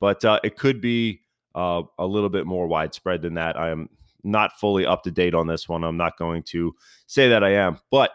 but 0.00 0.25
uh, 0.25 0.40
it 0.42 0.56
could 0.56 0.80
be 0.80 1.20
uh, 1.54 1.82
a 1.97 2.06
little 2.06 2.28
bit 2.28 2.44
more 2.44 2.66
widespread 2.66 3.23
than 3.23 3.35
that. 3.35 3.56
I 3.56 3.70
am 3.70 3.88
not 4.25 4.59
fully 4.59 4.85
up 4.85 5.04
to 5.04 5.12
date 5.12 5.32
on 5.32 5.47
this 5.47 5.68
one. 5.68 5.85
I'm 5.85 5.97
not 5.97 6.18
going 6.18 6.42
to 6.49 6.75
say 7.06 7.28
that 7.28 7.44
I 7.44 7.50
am, 7.50 7.78
but 7.92 8.11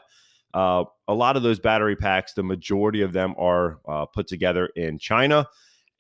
uh, 0.54 0.84
a 1.08 1.14
lot 1.14 1.38
of 1.38 1.44
those 1.44 1.62
battery 1.62 1.96
packs, 1.96 2.34
the 2.34 2.44
majority 2.44 3.02
of 3.02 3.14
them 3.14 3.36
are 3.38 3.80
uh, 3.88 4.06
put 4.06 4.28
together 4.28 4.68
in 4.76 5.00
China. 5.00 5.48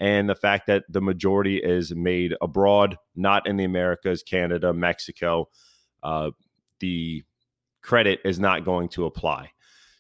And 0.02 0.30
the 0.30 0.36
fact 0.36 0.68
that 0.68 0.84
the 0.90 1.02
majority 1.02 1.58
is 1.58 1.96
made 1.96 2.36
abroad, 2.42 2.98
not 3.16 3.48
in 3.48 3.56
the 3.56 3.64
Americas, 3.64 4.24
Canada, 4.24 4.74
Mexico, 4.74 5.48
uh, 6.04 6.32
the 6.82 7.24
credit 7.82 8.20
is 8.26 8.42
not 8.42 8.66
going 8.66 8.90
to 8.90 9.06
apply. 9.06 9.52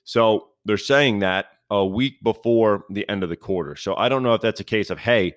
So 0.03 0.49
they're 0.65 0.77
saying 0.77 1.19
that 1.19 1.47
a 1.69 1.85
week 1.85 2.21
before 2.23 2.85
the 2.89 3.07
end 3.09 3.23
of 3.23 3.29
the 3.29 3.35
quarter. 3.35 3.75
So 3.75 3.95
I 3.95 4.09
don't 4.09 4.23
know 4.23 4.33
if 4.33 4.41
that's 4.41 4.59
a 4.59 4.65
case 4.65 4.89
of, 4.89 4.99
hey, 4.99 5.35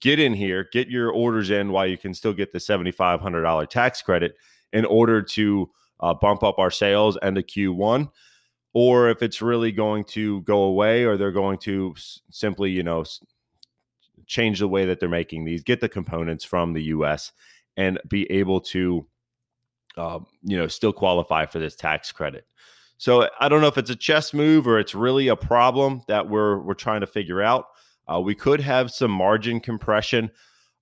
get 0.00 0.18
in 0.20 0.34
here, 0.34 0.68
get 0.72 0.88
your 0.88 1.10
orders 1.10 1.50
in 1.50 1.72
while 1.72 1.86
you 1.86 1.96
can 1.98 2.14
still 2.14 2.32
get 2.32 2.52
the 2.52 2.58
$7,500 2.58 3.68
tax 3.68 4.02
credit 4.02 4.36
in 4.72 4.84
order 4.84 5.22
to 5.22 5.70
uh, 6.00 6.14
bump 6.14 6.42
up 6.42 6.58
our 6.58 6.70
sales 6.70 7.16
and 7.22 7.36
the 7.36 7.42
Q1 7.42 8.08
or 8.72 9.08
if 9.08 9.22
it's 9.22 9.40
really 9.40 9.72
going 9.72 10.04
to 10.04 10.42
go 10.42 10.64
away 10.64 11.04
or 11.04 11.16
they're 11.16 11.30
going 11.30 11.58
to 11.58 11.94
s- 11.96 12.20
simply, 12.30 12.70
you 12.70 12.82
know, 12.82 13.02
s- 13.02 13.20
change 14.26 14.58
the 14.58 14.68
way 14.68 14.84
that 14.86 15.00
they're 15.00 15.08
making 15.08 15.44
these, 15.44 15.62
get 15.62 15.80
the 15.80 15.88
components 15.88 16.44
from 16.44 16.72
the 16.72 16.82
US 16.84 17.32
and 17.76 17.98
be 18.08 18.30
able 18.30 18.60
to, 18.60 19.06
uh, 19.96 20.18
you 20.42 20.56
know, 20.56 20.66
still 20.66 20.92
qualify 20.92 21.46
for 21.46 21.60
this 21.60 21.76
tax 21.76 22.10
credit. 22.12 22.46
So 23.04 23.28
I 23.38 23.50
don't 23.50 23.60
know 23.60 23.66
if 23.66 23.76
it's 23.76 23.90
a 23.90 23.94
chess 23.94 24.32
move 24.32 24.66
or 24.66 24.78
it's 24.78 24.94
really 24.94 25.28
a 25.28 25.36
problem 25.36 26.00
that 26.08 26.30
we're 26.30 26.60
we're 26.60 26.72
trying 26.72 27.02
to 27.02 27.06
figure 27.06 27.42
out. 27.42 27.66
Uh, 28.10 28.18
we 28.18 28.34
could 28.34 28.62
have 28.62 28.90
some 28.90 29.10
margin 29.10 29.60
compression 29.60 30.30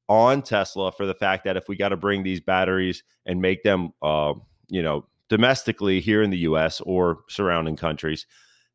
on 0.09 0.41
Tesla 0.41 0.93
for 0.93 1.05
the 1.05 1.17
fact 1.17 1.43
that 1.43 1.57
if 1.57 1.69
we 1.69 1.75
got 1.75 1.89
to 1.89 1.97
bring 1.97 2.23
these 2.23 2.39
batteries 2.39 3.03
and 3.27 3.43
make 3.43 3.65
them, 3.65 3.93
uh, 4.03 4.35
you 4.69 4.85
know, 4.85 5.05
domestically 5.31 6.01
here 6.01 6.23
in 6.23 6.31
the 6.31 6.39
U.S. 6.39 6.81
or 6.83 7.25
surrounding 7.29 7.75
countries, 7.75 8.25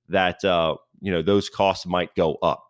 that 0.09 0.43
uh, 0.43 0.75
you 0.99 1.13
know 1.13 1.21
those 1.21 1.47
costs 1.47 1.85
might 1.85 2.13
go 2.15 2.35
up. 2.41 2.65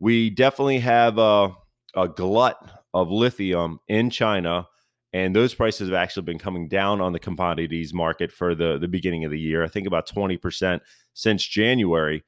We 0.00 0.30
definitely 0.30 0.78
have 0.78 1.18
a, 1.18 1.54
a 1.94 2.08
glut 2.08 2.56
of 2.94 3.10
lithium 3.10 3.78
in 3.88 4.08
China, 4.08 4.68
and 5.14 5.34
those 5.34 5.54
prices 5.54 5.88
have 5.88 5.94
actually 5.94 6.24
been 6.24 6.38
coming 6.38 6.68
down 6.68 7.00
on 7.00 7.14
the 7.14 7.18
commodities 7.18 7.94
market 7.94 8.30
for 8.30 8.54
the 8.54 8.76
the 8.78 8.88
beginning 8.88 9.24
of 9.24 9.30
the 9.30 9.40
year. 9.40 9.64
I 9.64 9.68
think 9.68 9.86
about 9.86 10.06
twenty 10.06 10.36
percent 10.36 10.82
since 11.14 11.42
January. 11.42 12.22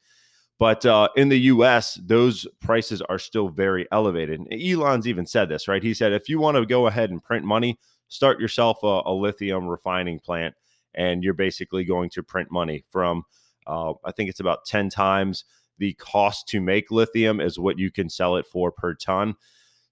But 0.59 0.87
uh, 0.87 1.11
in 1.17 1.29
the 1.29 1.41
U.S., 1.41 2.01
those 2.03 2.47
prices 2.63 3.03
are 3.03 3.19
still 3.19 3.51
very 3.51 3.87
elevated. 3.93 4.41
And 4.41 4.51
Elon's 4.51 5.07
even 5.07 5.27
said 5.27 5.51
this, 5.51 5.69
right? 5.69 5.83
He 5.83 5.93
said, 5.93 6.15
if 6.15 6.31
you 6.31 6.41
want 6.41 6.57
to 6.57 6.65
go 6.65 6.87
ahead 6.87 7.11
and 7.11 7.23
print 7.23 7.45
money, 7.45 7.79
start 8.09 8.41
yourself 8.41 8.83
a, 8.83 9.03
a 9.05 9.13
lithium 9.13 9.67
refining 9.67 10.19
plant 10.19 10.55
and 10.95 11.23
you're 11.23 11.35
basically 11.35 11.85
going 11.85 12.09
to 12.11 12.23
print 12.23 12.51
money 12.51 12.85
from 12.91 13.23
uh, 13.67 13.93
I 14.05 14.13
think 14.13 14.31
it's 14.31 14.41
about 14.41 14.65
10 14.65 14.91
times 14.91 15.45
the 15.79 15.93
cost 15.95 16.49
to 16.49 16.61
make 16.61 16.91
lithium 16.91 17.41
is 17.41 17.59
what 17.59 17.79
you 17.79 17.91
can 17.91 18.09
sell 18.09 18.37
it 18.37 18.47
for 18.47 18.71
per 18.71 18.95
ton. 18.95 19.35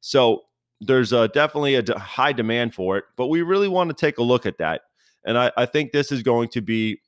So 0.00 0.44
there's 0.86 1.12
a, 1.12 1.28
definitely 1.28 1.74
a 1.74 1.98
high 1.98 2.32
demand 2.32 2.74
for 2.74 2.96
it, 2.98 3.04
but 3.16 3.28
we 3.28 3.42
really 3.42 3.68
want 3.68 3.90
to 3.90 3.94
take 3.94 4.18
a 4.18 4.22
look 4.22 4.46
at 4.46 4.58
that. 4.58 4.82
And 5.24 5.38
I, 5.38 5.52
I 5.56 5.66
think 5.66 5.92
this 5.92 6.12
is 6.12 6.22
going 6.22 6.48
to 6.50 6.60
be 6.60 7.00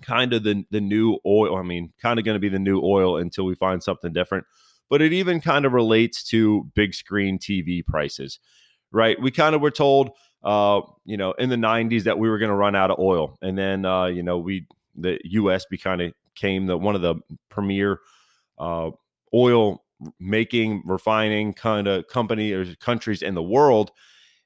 kind 0.00 0.32
of 0.32 0.42
the, 0.42 0.64
the 0.70 0.80
new 0.80 1.18
oil. 1.26 1.56
I 1.56 1.62
mean, 1.62 1.92
kind 2.00 2.18
of 2.18 2.24
going 2.24 2.36
to 2.36 2.40
be 2.40 2.48
the 2.48 2.58
new 2.58 2.80
oil 2.82 3.16
until 3.16 3.44
we 3.44 3.54
find 3.54 3.82
something 3.82 4.12
different. 4.12 4.44
But 4.90 5.02
it 5.02 5.12
even 5.12 5.40
kind 5.40 5.64
of 5.64 5.72
relates 5.72 6.22
to 6.24 6.70
big 6.74 6.94
screen 6.94 7.38
TV 7.38 7.84
prices, 7.86 8.38
right? 8.90 9.20
We 9.20 9.30
kind 9.30 9.54
of 9.54 9.60
were 9.60 9.70
told 9.70 10.10
uh, 10.44 10.80
you 11.04 11.16
know, 11.16 11.32
in 11.32 11.48
the 11.50 11.56
90s 11.56 12.04
that 12.04 12.18
we 12.18 12.28
were 12.28 12.38
going 12.38 12.50
to 12.50 12.54
run 12.54 12.74
out 12.74 12.90
of 12.90 12.98
oil. 12.98 13.38
And 13.42 13.56
then, 13.56 13.84
uh, 13.84 14.06
you 14.06 14.22
know, 14.22 14.38
we, 14.38 14.66
the 14.96 15.18
US 15.24 15.64
kind 15.82 16.12
became 16.34 16.66
the 16.66 16.76
one 16.76 16.94
of 16.94 17.02
the 17.02 17.16
premier 17.48 18.00
uh, 18.58 18.90
oil 19.32 19.84
making, 20.18 20.82
refining 20.84 21.52
kind 21.52 21.86
of 21.86 22.06
company 22.08 22.52
or 22.52 22.74
countries 22.76 23.22
in 23.22 23.34
the 23.34 23.42
world. 23.42 23.90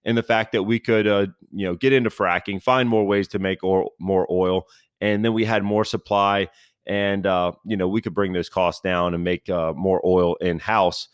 And 0.04 0.16
the 0.16 0.22
fact 0.22 0.52
that 0.52 0.62
we 0.62 0.78
could, 0.78 1.06
uh, 1.06 1.26
you 1.52 1.66
know, 1.66 1.74
get 1.74 1.92
into 1.92 2.10
fracking, 2.10 2.62
find 2.62 2.88
more 2.88 3.04
ways 3.04 3.28
to 3.28 3.38
make 3.38 3.64
oil, 3.64 3.90
more 3.98 4.26
oil, 4.30 4.66
and 5.00 5.24
then 5.24 5.32
we 5.32 5.44
had 5.44 5.64
more 5.64 5.84
supply, 5.84 6.48
and 6.86 7.26
uh, 7.26 7.52
you 7.64 7.76
know, 7.76 7.88
we 7.88 8.00
could 8.00 8.14
bring 8.14 8.32
those 8.32 8.48
costs 8.48 8.80
down 8.80 9.14
and 9.14 9.24
make 9.24 9.48
uh, 9.50 9.72
more 9.74 10.00
oil 10.04 10.36
in 10.36 10.60
house 10.60 11.08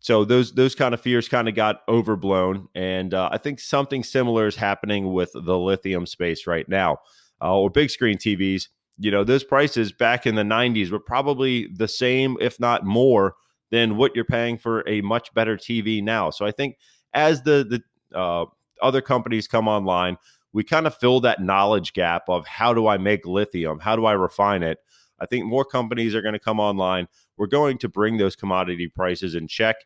so 0.00 0.24
those 0.24 0.52
those 0.54 0.74
kind 0.74 0.94
of 0.94 1.00
fears 1.00 1.28
kind 1.28 1.48
of 1.48 1.54
got 1.54 1.82
overblown, 1.88 2.68
and 2.74 3.12
uh, 3.12 3.30
I 3.32 3.38
think 3.38 3.58
something 3.58 4.04
similar 4.04 4.46
is 4.46 4.56
happening 4.56 5.12
with 5.12 5.32
the 5.32 5.58
lithium 5.58 6.06
space 6.06 6.46
right 6.46 6.68
now, 6.68 6.98
uh, 7.42 7.56
or 7.56 7.68
big 7.68 7.90
screen 7.90 8.16
TVs. 8.16 8.68
You 8.98 9.10
know, 9.10 9.24
those 9.24 9.44
prices 9.44 9.92
back 9.92 10.26
in 10.26 10.34
the 10.34 10.42
'90s 10.42 10.90
were 10.90 11.00
probably 11.00 11.68
the 11.68 11.88
same, 11.88 12.36
if 12.40 12.58
not 12.58 12.84
more, 12.84 13.34
than 13.70 13.96
what 13.96 14.14
you're 14.14 14.24
paying 14.24 14.58
for 14.58 14.86
a 14.88 15.00
much 15.02 15.32
better 15.34 15.56
TV 15.56 16.02
now. 16.02 16.30
So 16.30 16.44
I 16.44 16.50
think 16.50 16.76
as 17.14 17.42
the 17.42 17.82
the 18.12 18.18
uh, 18.18 18.46
other 18.82 19.00
companies 19.00 19.46
come 19.46 19.68
online, 19.68 20.16
we 20.52 20.64
kind 20.64 20.86
of 20.86 20.96
fill 20.96 21.20
that 21.20 21.42
knowledge 21.42 21.92
gap 21.92 22.28
of 22.28 22.46
how 22.46 22.74
do 22.74 22.86
I 22.86 22.98
make 22.98 23.26
lithium, 23.26 23.78
how 23.80 23.96
do 23.96 24.04
I 24.06 24.12
refine 24.12 24.62
it. 24.62 24.78
I 25.20 25.26
think 25.26 25.46
more 25.46 25.64
companies 25.64 26.14
are 26.14 26.22
going 26.22 26.34
to 26.34 26.38
come 26.38 26.60
online 26.60 27.08
we're 27.38 27.46
going 27.46 27.78
to 27.78 27.88
bring 27.88 28.18
those 28.18 28.36
commodity 28.36 28.88
prices 28.88 29.34
in 29.34 29.48
check. 29.48 29.76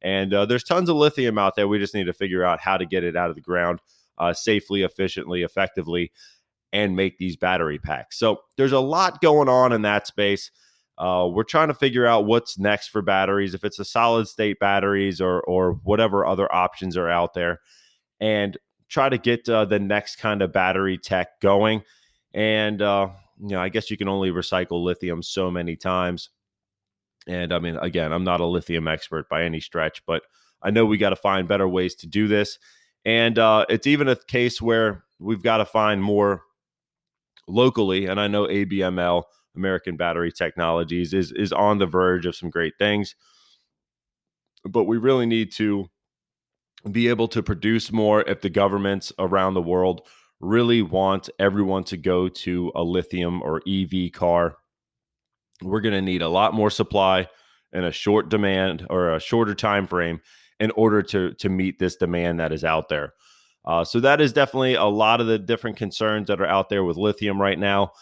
And 0.00 0.32
uh, 0.32 0.46
there's 0.46 0.62
tons 0.62 0.88
of 0.88 0.96
lithium 0.96 1.38
out 1.38 1.56
there. 1.56 1.66
We 1.66 1.78
just 1.78 1.94
need 1.94 2.04
to 2.04 2.12
figure 2.12 2.44
out 2.44 2.60
how 2.60 2.76
to 2.76 2.86
get 2.86 3.02
it 3.02 3.16
out 3.16 3.30
of 3.30 3.34
the 3.34 3.42
ground 3.42 3.80
uh, 4.18 4.32
safely, 4.32 4.82
efficiently, 4.82 5.42
effectively, 5.42 6.12
and 6.72 6.96
make 6.96 7.18
these 7.18 7.36
battery 7.36 7.78
packs. 7.78 8.18
So 8.18 8.40
there's 8.56 8.72
a 8.72 8.80
lot 8.80 9.20
going 9.20 9.48
on 9.48 9.72
in 9.72 9.82
that 9.82 10.06
space. 10.06 10.50
Uh, 10.98 11.28
we're 11.32 11.44
trying 11.44 11.68
to 11.68 11.74
figure 11.74 12.06
out 12.06 12.26
what's 12.26 12.58
next 12.58 12.88
for 12.88 13.02
batteries, 13.02 13.54
if 13.54 13.64
it's 13.64 13.78
a 13.78 13.84
solid 13.84 14.26
state 14.26 14.58
batteries 14.58 15.20
or 15.20 15.40
or 15.42 15.74
whatever 15.84 16.26
other 16.26 16.52
options 16.52 16.96
are 16.96 17.08
out 17.08 17.34
there, 17.34 17.60
and 18.20 18.58
try 18.88 19.08
to 19.08 19.18
get 19.18 19.48
uh, 19.48 19.64
the 19.64 19.78
next 19.78 20.16
kind 20.16 20.42
of 20.42 20.52
battery 20.52 20.98
tech 20.98 21.40
going. 21.40 21.82
And 22.34 22.82
uh, 22.82 23.10
you 23.40 23.50
know, 23.50 23.60
I 23.60 23.68
guess 23.68 23.90
you 23.90 23.96
can 23.96 24.08
only 24.08 24.30
recycle 24.30 24.82
lithium 24.82 25.22
so 25.22 25.50
many 25.50 25.76
times. 25.76 26.30
And 27.28 27.52
I 27.52 27.58
mean, 27.58 27.76
again, 27.76 28.12
I'm 28.12 28.24
not 28.24 28.40
a 28.40 28.46
lithium 28.46 28.88
expert 28.88 29.28
by 29.28 29.44
any 29.44 29.60
stretch, 29.60 30.04
but 30.06 30.22
I 30.62 30.70
know 30.70 30.84
we 30.86 30.98
got 30.98 31.10
to 31.10 31.16
find 31.16 31.46
better 31.46 31.68
ways 31.68 31.94
to 31.96 32.06
do 32.06 32.26
this. 32.26 32.58
And 33.04 33.38
uh, 33.38 33.66
it's 33.68 33.86
even 33.86 34.08
a 34.08 34.16
case 34.16 34.60
where 34.60 35.04
we've 35.18 35.42
got 35.42 35.58
to 35.58 35.64
find 35.64 36.02
more 36.02 36.42
locally. 37.48 38.06
And 38.06 38.20
I 38.20 38.28
know 38.28 38.46
ABML, 38.46 39.24
American 39.56 39.96
Battery 39.96 40.30
Technologies, 40.30 41.12
is 41.12 41.32
is 41.32 41.52
on 41.52 41.78
the 41.78 41.86
verge 41.86 42.26
of 42.26 42.36
some 42.36 42.50
great 42.50 42.74
things. 42.78 43.14
But 44.64 44.84
we 44.84 44.98
really 44.98 45.26
need 45.26 45.52
to 45.52 45.86
be 46.90 47.08
able 47.08 47.28
to 47.28 47.42
produce 47.42 47.90
more 47.90 48.22
if 48.22 48.40
the 48.40 48.50
governments 48.50 49.12
around 49.18 49.54
the 49.54 49.62
world 49.62 50.02
really 50.40 50.82
want 50.82 51.28
everyone 51.38 51.82
to 51.84 51.96
go 51.96 52.28
to 52.28 52.70
a 52.74 52.82
lithium 52.82 53.42
or 53.42 53.62
EV 53.68 54.12
car. 54.12 54.56
We're 55.62 55.80
going 55.80 55.94
to 55.94 56.02
need 56.02 56.22
a 56.22 56.28
lot 56.28 56.54
more 56.54 56.70
supply 56.70 57.26
in 57.72 57.84
a 57.84 57.90
short 57.90 58.28
demand 58.28 58.86
or 58.88 59.14
a 59.14 59.20
shorter 59.20 59.54
time 59.54 59.86
frame 59.86 60.20
in 60.60 60.70
order 60.72 61.02
to 61.02 61.34
to 61.34 61.48
meet 61.48 61.78
this 61.78 61.96
demand 61.96 62.40
that 62.40 62.52
is 62.52 62.64
out 62.64 62.88
there. 62.88 63.14
Uh, 63.68 63.84
so 63.84 64.00
that 64.00 64.18
is 64.18 64.32
definitely 64.32 64.74
a 64.74 64.84
lot 64.84 65.20
of 65.20 65.26
the 65.26 65.38
different 65.38 65.76
concerns 65.76 66.28
that 66.28 66.40
are 66.40 66.46
out 66.46 66.70
there 66.70 66.84
with 66.84 66.96
lithium 66.96 67.38
right 67.40 67.58
now. 67.58 67.92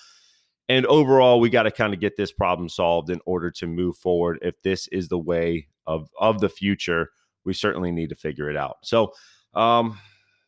And 0.68 0.86
overall, 0.86 1.40
we 1.40 1.50
got 1.50 1.64
to 1.64 1.72
kind 1.72 1.92
of 1.92 1.98
get 1.98 2.16
this 2.16 2.30
problem 2.30 2.68
solved 2.68 3.10
in 3.10 3.20
order 3.26 3.50
to 3.50 3.66
move 3.66 3.96
forward. 3.96 4.38
If 4.42 4.62
this 4.62 4.86
is 4.88 5.08
the 5.08 5.18
way 5.18 5.66
of 5.84 6.08
of 6.20 6.40
the 6.40 6.48
future, 6.48 7.10
we 7.44 7.52
certainly 7.52 7.90
need 7.90 8.10
to 8.10 8.16
figure 8.16 8.48
it 8.48 8.56
out. 8.56 8.76
So 8.82 9.12
um, 9.54 9.98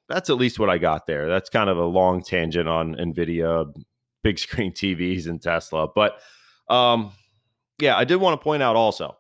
that's 0.09 0.31
at 0.31 0.37
least 0.37 0.61
what 0.61 0.71
I 0.71 0.79
got 0.79 1.07
there. 1.07 1.29
That's 1.29 1.51
kind 1.51 1.69
of 1.69 1.79
a 1.79 1.85
long 1.85 2.23
tangent 2.23 2.69
on 2.69 2.95
Nvidia, 2.95 3.73
big 4.23 4.39
screen 4.41 4.73
TVs, 4.73 5.27
and 5.27 5.43
Tesla. 5.43 5.89
But 5.93 6.21
um, 6.69 7.13
yeah, 7.81 7.97
I 7.97 8.05
did 8.05 8.17
want 8.17 8.41
to 8.41 8.45
point 8.45 8.63
out 8.63 8.77
also 8.77 9.17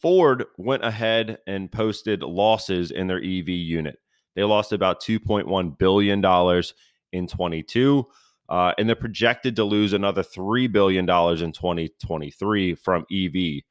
Ford 0.00 0.46
went 0.56 0.84
ahead 0.84 1.38
and 1.46 1.70
posted 1.70 2.22
losses 2.22 2.90
in 2.90 3.06
their 3.06 3.18
EV 3.18 3.48
unit. 3.48 3.98
They 4.38 4.44
lost 4.44 4.70
about 4.72 5.02
$2.1 5.02 5.78
billion 5.78 6.62
in 7.10 7.26
22, 7.26 8.06
uh, 8.48 8.72
and 8.78 8.88
they're 8.88 8.94
projected 8.94 9.56
to 9.56 9.64
lose 9.64 9.92
another 9.92 10.22
$3 10.22 10.70
billion 10.70 11.00
in 11.00 11.52
2023 11.52 12.74
from 12.76 13.04
EV. 13.12 13.62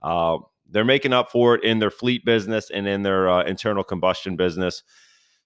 Uh, 0.00 0.38
they're 0.70 0.82
making 0.82 1.12
up 1.12 1.30
for 1.30 1.56
it 1.56 1.62
in 1.62 1.78
their 1.78 1.90
fleet 1.90 2.24
business 2.24 2.70
and 2.70 2.88
in 2.88 3.02
their 3.02 3.28
uh, 3.28 3.44
internal 3.44 3.84
combustion 3.84 4.34
business. 4.34 4.82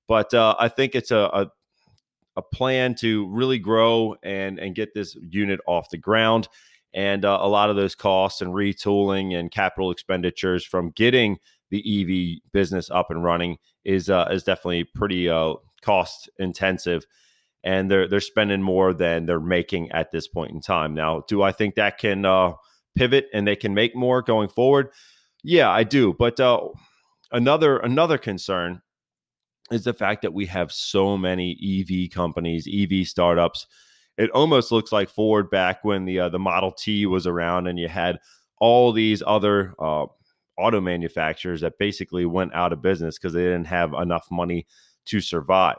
But 0.06 0.32
uh, 0.32 0.54
I 0.60 0.68
think 0.68 0.94
it's 0.94 1.10
a, 1.10 1.28
a, 1.32 1.50
a 2.36 2.42
plan 2.42 2.94
to 3.00 3.26
really 3.30 3.58
grow 3.58 4.14
and 4.22 4.60
and 4.60 4.76
get 4.76 4.94
this 4.94 5.16
unit 5.28 5.58
off 5.66 5.90
the 5.90 5.98
ground 5.98 6.46
and 6.94 7.24
uh, 7.24 7.38
a 7.40 7.48
lot 7.48 7.68
of 7.68 7.74
those 7.74 7.96
costs 7.96 8.40
and 8.42 8.52
retooling 8.52 9.34
and 9.34 9.50
capital 9.50 9.90
expenditures 9.90 10.64
from 10.64 10.90
getting 10.90 11.36
the 11.70 11.82
EV 12.40 12.52
business 12.52 12.90
up 12.90 13.10
and 13.10 13.22
running 13.24 13.58
is 13.88 14.10
uh, 14.10 14.28
is 14.30 14.44
definitely 14.44 14.84
pretty 14.84 15.28
uh, 15.28 15.54
cost 15.82 16.28
intensive, 16.38 17.06
and 17.64 17.90
they're 17.90 18.08
they're 18.08 18.20
spending 18.20 18.62
more 18.62 18.94
than 18.94 19.26
they're 19.26 19.40
making 19.40 19.90
at 19.92 20.12
this 20.12 20.28
point 20.28 20.52
in 20.52 20.60
time. 20.60 20.94
Now, 20.94 21.24
do 21.28 21.42
I 21.42 21.52
think 21.52 21.74
that 21.74 21.98
can 21.98 22.24
uh, 22.24 22.52
pivot 22.94 23.26
and 23.32 23.46
they 23.46 23.56
can 23.56 23.74
make 23.74 23.96
more 23.96 24.22
going 24.22 24.48
forward? 24.48 24.90
Yeah, 25.42 25.70
I 25.70 25.84
do. 25.84 26.14
But 26.18 26.38
uh, 26.38 26.60
another 27.32 27.78
another 27.78 28.18
concern 28.18 28.82
is 29.70 29.84
the 29.84 29.94
fact 29.94 30.22
that 30.22 30.32
we 30.32 30.46
have 30.46 30.72
so 30.72 31.16
many 31.16 31.56
EV 31.62 32.10
companies, 32.10 32.68
EV 32.72 33.06
startups 33.06 33.66
it 34.18 34.30
almost 34.30 34.72
looks 34.72 34.90
like 34.90 35.08
Ford 35.08 35.48
back 35.48 35.84
when 35.84 36.04
the 36.04 36.18
uh, 36.20 36.28
the 36.28 36.40
Model 36.40 36.72
T 36.72 37.06
was 37.06 37.26
around, 37.26 37.68
and 37.68 37.78
you 37.78 37.88
had 37.88 38.18
all 38.60 38.92
these 38.92 39.22
other 39.24 39.74
uh, 39.78 40.06
auto 40.58 40.80
manufacturers 40.80 41.60
that 41.60 41.78
basically 41.78 42.26
went 42.26 42.54
out 42.54 42.72
of 42.72 42.82
business 42.82 43.18
because 43.18 43.32
they 43.32 43.44
didn't 43.44 43.66
have 43.66 43.92
enough 43.94 44.26
money 44.30 44.66
to 45.06 45.20
survive. 45.20 45.78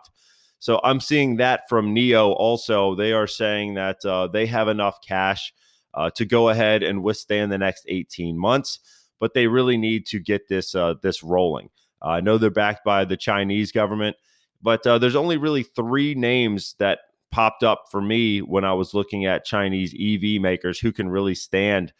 So 0.59 0.81
I'm 0.83 0.99
seeing 0.99 1.37
that 1.37 1.69
from 1.69 1.95
NIO 1.95 2.35
also. 2.35 2.95
They 2.95 3.13
are 3.13 3.27
saying 3.27 3.75
that 3.75 4.03
uh, 4.03 4.27
they 4.27 4.45
have 4.47 4.67
enough 4.67 4.99
cash 5.01 5.53
uh, 5.93 6.09
to 6.11 6.25
go 6.25 6.49
ahead 6.49 6.83
and 6.83 7.03
withstand 7.03 7.51
the 7.51 7.57
next 7.57 7.85
18 7.87 8.37
months, 8.37 8.79
but 9.19 9.33
they 9.33 9.47
really 9.47 9.77
need 9.77 10.05
to 10.07 10.19
get 10.19 10.47
this 10.49 10.75
uh, 10.75 10.95
this 11.01 11.23
rolling. 11.23 11.69
I 12.01 12.21
know 12.21 12.37
they're 12.37 12.49
backed 12.49 12.85
by 12.85 13.05
the 13.05 13.17
Chinese 13.17 13.71
government, 13.71 14.15
but 14.61 14.85
uh, 14.85 14.97
there's 14.97 15.15
only 15.15 15.37
really 15.37 15.63
three 15.63 16.13
names 16.13 16.75
that 16.79 16.99
popped 17.31 17.63
up 17.63 17.85
for 17.91 18.01
me 18.01 18.39
when 18.39 18.63
I 18.63 18.73
was 18.73 18.93
looking 18.93 19.25
at 19.25 19.45
Chinese 19.45 19.93
EV 19.93 20.41
makers 20.41 20.79
who 20.79 20.91
can 20.91 21.09
really 21.09 21.35
stand 21.35 21.93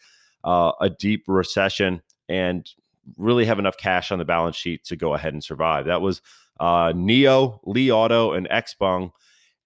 uh, 0.44 0.72
a 0.80 0.90
deep 0.90 1.24
recession 1.26 2.02
and 2.30 2.70
really 3.18 3.44
have 3.44 3.58
enough 3.58 3.76
cash 3.76 4.12
on 4.12 4.20
the 4.20 4.24
balance 4.24 4.56
sheet 4.56 4.84
to 4.84 4.96
go 4.96 5.14
ahead 5.14 5.32
and 5.32 5.42
survive. 5.42 5.86
That 5.86 6.00
was 6.00 6.22
uh, 6.60 6.92
NIO, 6.92 7.58
Li 7.64 7.90
Auto, 7.90 8.32
and 8.32 8.48
Xpeng. 8.48 9.10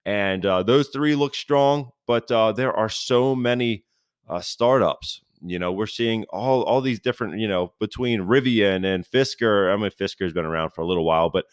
And 0.03 0.45
uh, 0.45 0.63
those 0.63 0.89
three 0.89 1.15
look 1.15 1.35
strong, 1.35 1.91
but 2.07 2.29
uh, 2.31 2.51
there 2.51 2.73
are 2.73 2.89
so 2.89 3.35
many 3.35 3.85
uh, 4.27 4.39
startups. 4.39 5.21
You 5.41 5.59
know, 5.59 5.71
we're 5.71 5.87
seeing 5.87 6.25
all 6.29 6.63
all 6.63 6.81
these 6.81 6.99
different, 6.99 7.39
you 7.39 7.47
know, 7.47 7.73
between 7.79 8.21
Rivian 8.21 8.85
and 8.85 9.05
Fisker. 9.05 9.71
I 9.71 9.77
mean, 9.77 9.91
Fisker's 9.91 10.33
been 10.33 10.45
around 10.45 10.71
for 10.71 10.81
a 10.81 10.87
little 10.87 11.05
while, 11.05 11.29
but 11.29 11.45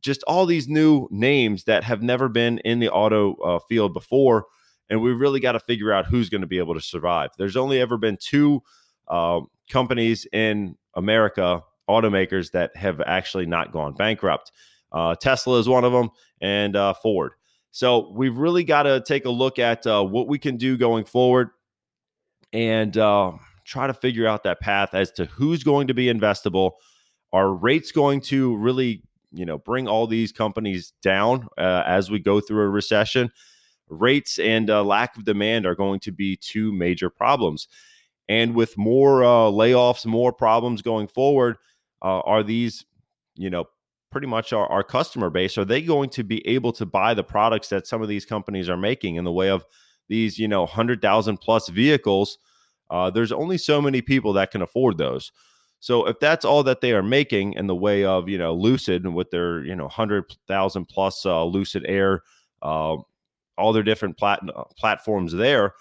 just 0.00 0.22
all 0.24 0.46
these 0.46 0.68
new 0.68 1.08
names 1.10 1.64
that 1.64 1.84
have 1.84 2.02
never 2.02 2.28
been 2.28 2.58
in 2.58 2.78
the 2.78 2.90
auto 2.90 3.34
uh, 3.36 3.58
field 3.68 3.92
before. 3.92 4.46
And 4.88 5.02
we 5.02 5.12
really 5.12 5.40
got 5.40 5.52
to 5.52 5.60
figure 5.60 5.92
out 5.92 6.06
who's 6.06 6.28
going 6.28 6.42
to 6.42 6.46
be 6.46 6.58
able 6.58 6.74
to 6.74 6.80
survive. 6.80 7.30
There's 7.36 7.56
only 7.56 7.80
ever 7.80 7.98
been 7.98 8.16
two 8.20 8.62
uh, 9.08 9.40
companies 9.70 10.26
in 10.32 10.76
America, 10.94 11.62
automakers, 11.88 12.52
that 12.52 12.74
have 12.76 13.00
actually 13.00 13.46
not 13.46 13.72
gone 13.72 13.94
bankrupt. 13.94 14.52
Uh, 14.92 15.14
Tesla 15.14 15.58
is 15.58 15.68
one 15.68 15.84
of 15.84 15.92
them, 15.92 16.10
and 16.40 16.76
uh, 16.76 16.94
Ford. 16.94 17.32
So 17.70 18.10
we've 18.12 18.36
really 18.36 18.64
got 18.64 18.84
to 18.84 19.02
take 19.02 19.26
a 19.26 19.30
look 19.30 19.58
at 19.58 19.86
uh, 19.86 20.02
what 20.02 20.28
we 20.28 20.38
can 20.38 20.56
do 20.56 20.76
going 20.76 21.04
forward 21.04 21.50
and 22.52 22.96
uh, 22.96 23.32
try 23.64 23.86
to 23.86 23.94
figure 23.94 24.26
out 24.26 24.44
that 24.44 24.60
path 24.60 24.94
as 24.94 25.10
to 25.12 25.26
who's 25.26 25.62
going 25.62 25.88
to 25.88 25.94
be 25.94 26.06
investable. 26.06 26.72
Are 27.32 27.52
rates 27.52 27.92
going 27.92 28.22
to 28.22 28.56
really 28.56 29.02
you 29.32 29.44
know 29.44 29.58
bring 29.58 29.86
all 29.86 30.06
these 30.06 30.32
companies 30.32 30.92
down 31.02 31.48
uh, 31.58 31.82
as 31.86 32.10
we 32.10 32.18
go 32.18 32.40
through 32.40 32.62
a 32.62 32.68
recession 32.68 33.30
rates 33.88 34.38
and 34.38 34.70
uh, 34.70 34.82
lack 34.82 35.16
of 35.16 35.24
demand 35.24 35.66
are 35.66 35.74
going 35.74 36.00
to 36.00 36.10
be 36.10 36.36
two 36.36 36.72
major 36.72 37.10
problems 37.10 37.68
and 38.28 38.54
with 38.54 38.76
more 38.76 39.24
uh, 39.24 39.50
layoffs 39.50 40.06
more 40.06 40.32
problems 40.32 40.82
going 40.82 41.06
forward 41.08 41.56
uh, 42.02 42.20
are 42.20 42.42
these 42.42 42.84
you 43.34 43.50
know 43.50 43.66
pretty 44.10 44.26
much 44.26 44.52
our, 44.52 44.66
our 44.68 44.82
customer 44.82 45.28
base. 45.30 45.58
Are 45.58 45.64
they 45.64 45.82
going 45.82 46.08
to 46.10 46.24
be 46.24 46.46
able 46.46 46.72
to 46.72 46.86
buy 46.86 47.12
the 47.14 47.24
products 47.24 47.68
that 47.68 47.86
some 47.86 48.00
of 48.00 48.08
these 48.08 48.24
companies 48.24 48.68
are 48.68 48.76
making 48.76 49.16
in 49.16 49.24
the 49.24 49.32
way 49.32 49.50
of 49.50 49.64
these 50.08 50.38
you 50.38 50.48
know 50.48 50.60
100000 50.60 51.36
plus 51.38 51.68
vehicles? 51.68 52.38
Uh, 52.88 53.10
there's 53.10 53.32
only 53.32 53.58
so 53.58 53.82
many 53.82 54.00
people 54.00 54.32
that 54.32 54.50
can 54.50 54.62
afford 54.62 54.96
those. 54.96 55.32
So 55.80 56.06
if 56.06 56.18
that's 56.18 56.44
all 56.44 56.62
that 56.62 56.80
they 56.80 56.92
are 56.92 57.02
making 57.02 57.54
in 57.54 57.66
the 57.66 57.74
way 57.74 58.04
of 58.04 58.28
you 58.28 58.38
know 58.38 58.54
Lucid 58.54 59.04
and 59.04 59.14
with 59.14 59.30
their 59.30 59.64
you 59.64 59.76
know 59.76 59.88
hundred 59.88 60.24
thousand 60.48 60.86
plus 60.86 61.26
uh, 61.26 61.44
Lucid 61.44 61.84
Air, 61.86 62.22
uh, 62.62 62.96
all 63.58 63.72
their 63.72 63.82
different 63.82 64.16
plat- 64.16 64.42
uh, 64.54 64.64
platforms 64.78 65.32
there, 65.32 65.74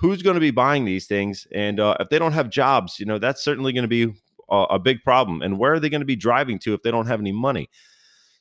who's 0.00 0.22
going 0.22 0.34
to 0.34 0.40
be 0.40 0.50
buying 0.50 0.84
these 0.84 1.06
things? 1.06 1.46
And 1.52 1.80
uh, 1.80 1.96
if 2.00 2.08
they 2.08 2.18
don't 2.18 2.32
have 2.32 2.50
jobs, 2.50 2.98
you 2.98 3.06
know 3.06 3.18
that's 3.18 3.42
certainly 3.42 3.72
going 3.72 3.82
to 3.82 3.88
be 3.88 4.14
a, 4.50 4.56
a, 4.70 4.78
big 4.78 5.02
problem. 5.02 5.42
And 5.42 5.58
where 5.58 5.74
are 5.74 5.80
they 5.80 5.90
going 5.90 6.00
to 6.00 6.06
be 6.06 6.16
driving 6.16 6.58
to 6.60 6.74
if 6.74 6.82
they 6.82 6.90
don't 6.90 7.06
have 7.06 7.20
any 7.20 7.32
money? 7.32 7.68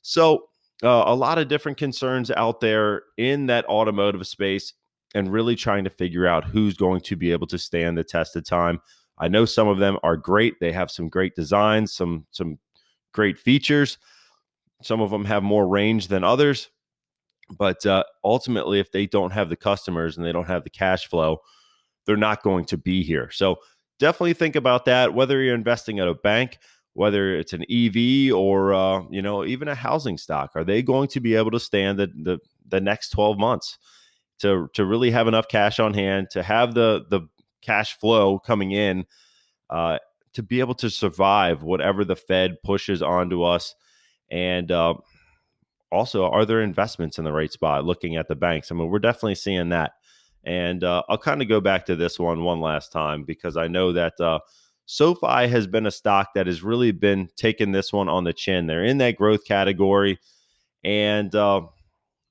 So 0.02 0.50
uh, 0.84 1.04
a 1.06 1.16
lot 1.16 1.38
of 1.38 1.48
different 1.48 1.78
concerns 1.78 2.32
out 2.32 2.62
there 2.62 3.04
in 3.18 3.48
that 3.48 3.66
automotive 3.66 4.26
space, 4.28 4.74
and 5.16 5.32
really 5.32 5.56
trying 5.56 5.84
to 5.86 5.90
figure 5.90 6.28
out 6.28 6.46
who's 6.46 6.76
going 6.76 7.02
to 7.02 7.16
be 7.16 7.32
able 7.32 7.48
to 7.48 7.58
stand 7.58 7.98
the 7.98 8.04
test 8.04 8.36
of 8.36 8.46
time 8.46 8.82
I 9.18 9.28
know 9.28 9.46
some 9.46 9.68
of 9.68 9.80
them 9.80 9.98
are 10.04 10.18
great. 10.18 10.60
They 10.60 10.72
have 10.72 10.92
some 10.92 11.10
great 11.10 11.36
designs, 11.36 11.94
some 11.94 12.26
some 12.32 12.60
great 13.14 13.38
features. 13.38 13.98
Some 14.84 15.02
of 15.02 15.10
them 15.10 15.26
have 15.26 15.42
more 15.42 15.68
range 15.68 16.08
than 16.08 16.24
others. 16.24 16.70
But 17.56 17.86
uh, 17.86 18.04
ultimately, 18.24 18.80
if 18.80 18.92
they 18.92 19.06
don't 19.06 19.32
have 19.32 19.50
the 19.50 19.56
customers 19.56 20.18
and 20.18 20.26
they 20.26 20.32
don't 20.32 20.48
have 20.48 20.64
the 20.64 20.70
cash 20.70 21.08
flow, 21.08 21.42
they're 22.06 22.18
not 22.18 22.44
going 22.44 22.66
to 22.66 22.78
be 22.78 23.04
here. 23.04 23.30
So 23.32 23.58
definitely 24.00 24.34
think 24.34 24.56
about 24.56 24.86
that. 24.86 25.14
Whether 25.14 25.42
you're 25.42 25.56
investing 25.56 26.00
at 26.00 26.08
a 26.08 26.14
bank, 26.14 26.58
whether 26.94 27.36
it's 27.36 27.54
an 27.54 27.64
EV 27.70 28.34
or 28.36 28.74
uh, 28.74 29.04
you 29.10 29.22
know 29.22 29.46
even 29.46 29.68
a 29.68 29.76
housing 29.76 30.18
stock, 30.18 30.52
are 30.56 30.64
they 30.64 30.82
going 30.82 31.08
to 31.10 31.20
be 31.20 31.36
able 31.36 31.52
to 31.52 31.60
stand 31.60 32.00
the 32.00 32.08
the, 32.08 32.40
the 32.68 32.82
next 32.82 33.10
12 33.10 33.38
months 33.38 33.78
to 34.40 34.70
to 34.74 34.86
really 34.86 35.12
have 35.12 35.28
enough 35.28 35.48
cash 35.48 35.80
on 35.80 35.94
hand 35.94 36.28
to 36.32 36.44
have 36.44 36.74
the 36.74 37.06
the 37.10 37.22
cash 37.62 37.98
flow 37.98 38.40
coming 38.40 38.72
in 38.72 39.06
uh, 39.70 39.98
to 40.34 40.44
be 40.44 40.60
able 40.60 40.76
to 40.76 40.90
survive 40.90 41.64
whatever 41.64 42.06
the 42.06 42.16
Fed 42.16 42.62
pushes 42.64 43.02
onto 43.02 43.44
us. 43.44 43.76
And 44.30 44.72
uh, 44.72 44.96
also, 45.92 46.26
are 46.30 46.46
there 46.46 46.62
investments 46.62 47.18
in 47.18 47.24
the 47.24 47.32
right 47.32 47.52
spot? 47.52 47.86
Looking 47.86 48.16
at 48.18 48.28
the 48.28 48.36
banks, 48.36 48.72
I 48.72 48.76
mean, 48.76 48.90
we're 48.90 49.00
definitely 49.00 49.36
seeing 49.36 49.70
that. 49.70 49.94
And 50.44 50.84
uh, 50.84 51.04
I'll 51.10 51.18
kind 51.18 51.42
of 51.42 51.48
go 51.48 51.60
back 51.60 51.86
to 51.86 51.96
this 51.96 52.20
one 52.20 52.44
one 52.44 52.62
last 52.62 52.92
time 52.92 53.24
because 53.24 53.58
I 53.58 53.68
know 53.68 53.92
that 53.94 54.20
uh, 54.20 54.40
SoFi 54.86 55.48
has 55.48 55.68
been 55.68 55.86
a 55.86 55.92
stock 55.92 56.30
that 56.36 56.48
has 56.48 56.64
really 56.64 56.92
been 56.92 57.30
taking 57.36 57.72
this 57.72 57.92
one 57.92 58.08
on 58.08 58.24
the 58.24 58.34
chin. 58.34 58.68
They're 58.68 58.84
in 58.84 58.98
that 59.00 59.18
growth 59.18 59.46
category, 59.46 60.20
and 60.84 61.34
uh, 61.36 61.62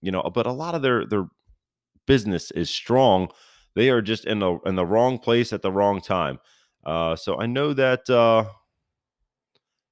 you 0.00 0.10
know, 0.10 0.22
but 0.34 0.46
a 0.46 0.52
lot 0.52 0.74
of 0.74 0.82
their 0.82 1.04
their 1.04 1.26
business 2.06 2.50
is 2.52 2.70
strong. 2.70 3.28
They 3.74 3.90
are 3.90 4.00
just 4.00 4.24
in 4.24 4.38
the 4.38 4.58
in 4.64 4.76
the 4.76 4.86
wrong 4.86 5.18
place 5.18 5.52
at 5.52 5.60
the 5.60 5.72
wrong 5.72 6.00
time. 6.00 6.38
Uh, 6.84 7.16
so 7.16 7.38
I 7.38 7.46
know 7.46 7.74
that. 7.74 8.08
Uh, 8.08 8.44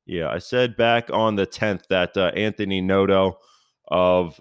yeah, 0.07 0.29
I 0.29 0.39
said 0.39 0.77
back 0.77 1.11
on 1.11 1.37
the 1.37 1.47
tenth 1.47 1.87
that 1.89 2.15
uh, 2.17 2.31
Anthony 2.35 2.83
Noto 2.83 3.39
of 3.89 4.41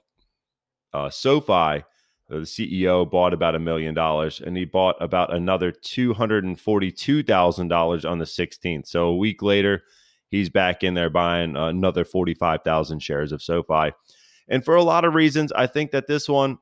uh, 0.94 1.10
SoFi 1.10 1.84
the 2.30 2.46
CEO 2.46 3.10
bought 3.10 3.34
about 3.34 3.56
a 3.56 3.60
million 3.60 3.94
dollars 3.94 4.42
and 4.42 4.58
he 4.58 4.66
bought 4.66 4.96
about 5.02 5.34
another 5.34 5.72
$242,000 5.72 8.10
on 8.10 8.18
the 8.18 8.26
16th. 8.26 8.88
So 8.88 9.06
a 9.08 9.16
week 9.16 9.42
later, 9.42 9.84
he's 10.30 10.50
back 10.50 10.84
in 10.84 10.94
there 10.94 11.10
buying 11.10 11.56
another 11.56 12.04
45,000 12.06 13.02
shares 13.02 13.32
of 13.32 13.42
SoFi. 13.42 13.94
And 14.48 14.66
for 14.66 14.76
a 14.76 14.84
lot 14.84 15.06
of 15.06 15.16
reasons, 15.16 15.52
I 15.52 15.68
think 15.68 15.92
that 15.92 16.08
this 16.08 16.28
one 16.28 16.58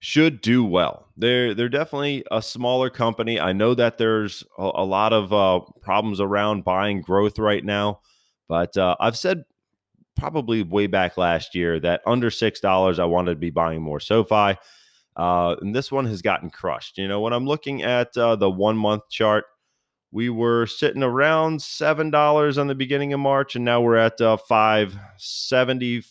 should 0.00 0.40
do 0.40 0.64
well. 0.64 1.08
They're 1.16 1.52
they're 1.52 1.68
definitely 1.68 2.24
a 2.30 2.40
smaller 2.40 2.88
company. 2.88 3.38
I 3.38 3.52
know 3.52 3.74
that 3.74 3.98
there's 3.98 4.42
a, 4.58 4.62
a 4.62 4.84
lot 4.84 5.12
of 5.12 5.32
uh, 5.32 5.60
problems 5.82 6.20
around 6.20 6.64
buying 6.64 7.02
growth 7.02 7.38
right 7.38 7.64
now, 7.64 8.00
but 8.48 8.76
uh, 8.78 8.96
I've 8.98 9.18
said 9.18 9.44
probably 10.16 10.62
way 10.62 10.86
back 10.86 11.16
last 11.16 11.54
year 11.54 11.80
that 11.80 12.02
under 12.06 12.30
six 12.30 12.60
dollars 12.60 12.98
I 12.98 13.04
wanted 13.04 13.32
to 13.32 13.40
be 13.40 13.50
buying 13.50 13.82
more 13.82 14.00
SoFi. 14.00 14.58
Uh, 15.16 15.56
and 15.60 15.74
this 15.74 15.90
one 15.90 16.06
has 16.06 16.22
gotten 16.22 16.50
crushed. 16.50 16.96
You 16.96 17.08
know, 17.08 17.20
when 17.20 17.32
I'm 17.32 17.46
looking 17.46 17.82
at 17.82 18.16
uh, 18.16 18.36
the 18.36 18.50
one 18.50 18.76
month 18.76 19.02
chart, 19.10 19.44
we 20.12 20.30
were 20.30 20.66
sitting 20.66 21.02
around 21.02 21.60
seven 21.60 22.10
dollars 22.10 22.58
on 22.58 22.66
the 22.66 22.74
beginning 22.74 23.12
of 23.12 23.20
March, 23.20 23.56
and 23.56 23.64
now 23.64 23.80
we're 23.80 23.96
at 23.96 24.20
uh, 24.20 24.36
five 24.36 24.96
seventy. 25.16 26.02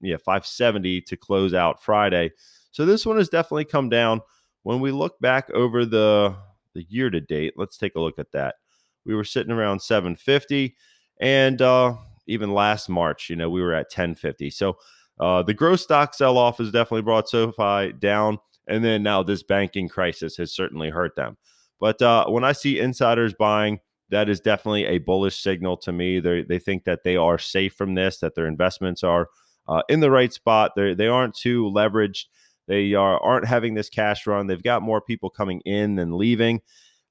Yeah, 0.00 0.16
five 0.16 0.46
seventy 0.46 1.00
to 1.02 1.16
close 1.16 1.54
out 1.54 1.82
Friday. 1.82 2.32
So 2.72 2.84
this 2.84 3.06
one 3.06 3.18
has 3.18 3.28
definitely 3.28 3.66
come 3.66 3.88
down. 3.88 4.20
When 4.64 4.80
we 4.80 4.90
look 4.90 5.18
back 5.20 5.50
over 5.50 5.84
the 5.84 6.34
the 6.74 6.84
year 6.88 7.10
to 7.10 7.20
date, 7.20 7.54
let's 7.56 7.76
take 7.76 7.94
a 7.94 8.00
look 8.00 8.18
at 8.18 8.32
that. 8.32 8.56
We 9.04 9.14
were 9.14 9.24
sitting 9.24 9.52
around 9.52 9.82
seven 9.82 10.16
fifty, 10.16 10.76
and 11.20 11.60
uh, 11.60 11.94
even 12.26 12.52
last 12.52 12.88
March, 12.88 13.28
you 13.30 13.36
know, 13.36 13.50
we 13.50 13.62
were 13.62 13.74
at 13.74 13.86
1050. 13.86 14.50
So 14.50 14.76
uh, 15.20 15.42
the 15.42 15.54
growth 15.54 15.80
stock 15.80 16.14
sell 16.14 16.38
off 16.38 16.58
has 16.58 16.70
definitely 16.70 17.02
brought 17.02 17.28
SoFi 17.28 17.92
down. 17.92 18.38
And 18.68 18.84
then 18.84 19.02
now 19.02 19.22
this 19.22 19.42
banking 19.42 19.88
crisis 19.88 20.36
has 20.36 20.54
certainly 20.54 20.90
hurt 20.90 21.16
them. 21.16 21.36
But 21.80 22.00
uh, 22.00 22.26
when 22.26 22.44
I 22.44 22.52
see 22.52 22.78
insiders 22.78 23.34
buying, 23.34 23.80
that 24.10 24.28
is 24.28 24.40
definitely 24.40 24.84
a 24.84 24.98
bullish 24.98 25.42
signal 25.42 25.76
to 25.78 25.90
me. 25.90 26.20
They 26.20 26.42
they 26.42 26.58
think 26.58 26.84
that 26.84 27.02
they 27.02 27.16
are 27.16 27.38
safe 27.38 27.74
from 27.74 27.94
this, 27.94 28.18
that 28.18 28.34
their 28.34 28.46
investments 28.46 29.02
are 29.02 29.28
uh, 29.66 29.82
in 29.88 30.00
the 30.00 30.10
right 30.10 30.32
spot. 30.32 30.72
They 30.76 30.94
they 30.94 31.08
aren't 31.08 31.34
too 31.34 31.64
leveraged. 31.64 32.26
They 32.68 32.94
are 32.94 33.18
aren't 33.18 33.48
having 33.48 33.74
this 33.74 33.88
cash 33.88 34.26
run. 34.26 34.46
They've 34.46 34.62
got 34.62 34.82
more 34.82 35.00
people 35.00 35.30
coming 35.30 35.60
in 35.64 35.96
than 35.96 36.16
leaving. 36.16 36.60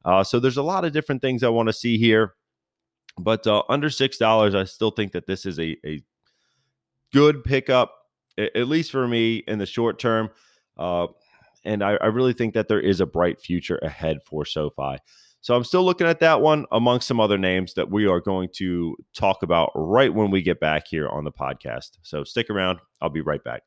Uh, 0.06 0.24
so 0.24 0.40
there's 0.40 0.58
a 0.58 0.64
lot 0.64 0.86
of 0.86 0.94
different 0.94 1.22
things 1.22 1.44
I 1.44 1.50
want 1.50 1.68
to 1.68 1.74
see 1.74 1.98
here. 1.98 2.36
But 3.18 3.46
uh, 3.48 3.64
under 3.70 3.90
six 3.90 4.18
dollars, 4.18 4.56
I 4.56 4.64
still 4.64 4.92
think 4.92 5.12
that 5.14 5.28
this 5.28 5.46
is 5.46 5.60
a, 5.60 5.78
a 5.86 6.04
good 7.14 7.44
pickup, 7.44 7.94
at 8.38 8.68
least 8.68 8.92
for 8.92 9.08
me 9.08 9.38
in 9.48 9.60
the 9.60 9.66
short 9.66 10.00
term. 10.00 10.30
Uh, 10.78 11.08
and 11.64 11.84
I, 11.84 11.96
I, 11.96 12.08
really 12.08 12.34
think 12.34 12.54
that 12.54 12.68
there 12.68 12.80
is 12.80 13.02
a 13.02 13.06
bright 13.06 13.40
future 13.40 13.78
ahead 13.84 14.24
for 14.26 14.46
SoFi. 14.46 14.98
So 15.42 15.56
I'm 15.56 15.64
still 15.64 15.84
looking 15.84 16.08
at 16.08 16.20
that 16.20 16.42
one 16.42 16.66
among 16.72 17.02
some 17.02 17.20
other 17.20 17.38
names 17.38 17.74
that 17.74 17.92
we 17.92 18.08
are 18.08 18.20
going 18.20 18.50
to 18.56 18.96
talk 19.14 19.44
about 19.44 19.72
right 19.76 20.14
when 20.14 20.32
we 20.32 20.42
get 20.42 20.60
back 20.60 20.88
here 20.88 21.10
on 21.10 21.24
the 21.24 21.32
podcast. 21.32 21.98
So 22.04 22.24
stick 22.24 22.50
around. 22.50 22.80
I'll 23.02 23.10
be 23.10 23.22
right 23.22 23.44
back. 23.44 23.64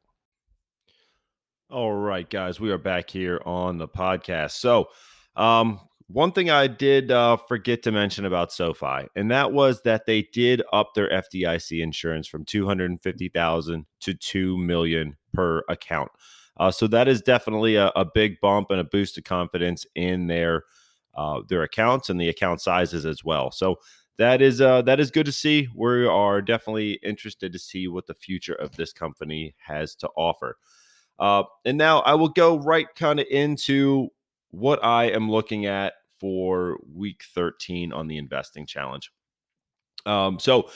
All 1.70 1.92
right, 1.92 2.28
guys, 2.28 2.61
we 2.61 2.70
are 2.70 2.78
back 2.78 3.11
here 3.11 3.40
on 3.44 3.78
the 3.78 3.88
podcast. 3.88 4.52
So, 4.52 4.87
um, 5.35 5.80
one 6.09 6.33
thing 6.33 6.51
I 6.51 6.67
did 6.67 7.11
uh, 7.11 7.37
forget 7.37 7.83
to 7.85 7.93
mention 7.93 8.25
about 8.25 8.53
SoFi, 8.53 9.09
and 9.17 9.31
that 9.31 9.53
was 9.53 9.83
that 9.83 10.07
they 10.07 10.23
did 10.23 10.62
up 10.73 10.95
their 10.95 11.09
FDIC 11.09 11.83
insurance 11.83 12.27
from 12.27 12.45
two 12.45 12.67
hundred 12.67 13.03
fifty 13.03 13.29
thousand 13.29 13.87
to 14.01 14.14
two 14.14 14.59
million 14.59 15.17
per 15.33 15.62
account. 15.69 16.11
Uh, 16.57 16.71
so 16.71 16.87
that 16.87 17.09
is 17.09 17.21
definitely 17.21 17.75
a, 17.77 17.88
a, 17.97 18.05
big 18.05 18.40
bump 18.40 18.71
and 18.71 18.79
a 18.79 18.85
boost 18.85 19.19
of 19.19 19.25
confidence 19.25 19.85
in 19.97 20.29
their 20.29 20.62
uh, 21.14 21.40
their 21.49 21.62
accounts 21.62 22.11
and 22.11 22.21
the 22.21 22.29
account 22.29 22.61
sizes 22.61 23.05
as 23.05 23.25
well. 23.25 23.51
So 23.51 23.77
that 24.19 24.40
is 24.40 24.61
uh, 24.61 24.83
that 24.83 25.01
is 25.01 25.11
good 25.11 25.27
to 25.27 25.33
see. 25.33 25.69
We 25.75 26.07
are 26.07 26.43
definitely 26.43 27.01
interested 27.03 27.53
to 27.53 27.59
see 27.59 27.88
what 27.88 28.07
the 28.07 28.14
future 28.14 28.55
of 28.55 28.77
this 28.77 28.93
company 28.93 29.55
has 29.59 29.95
to 29.97 30.11
offer. 30.17 30.59
Uh, 31.19 31.45
and 31.64 31.79
now 31.79 32.01
I 32.01 32.14
will 32.14 32.29
go 32.29 32.59
right 32.59 32.87
kind 32.95 33.21
of 33.21 33.27
into 33.31 34.11
what 34.59 34.83
I 34.85 35.05
am 35.11 35.31
looking 35.31 35.67
at 35.67 35.95
for 36.19 36.79
week 36.93 37.23
13 37.35 37.93
on 37.93 38.07
the 38.07 38.17
investing 38.17 38.67
challenge. 38.67 39.11
Um, 40.07 40.38
so 40.38 40.71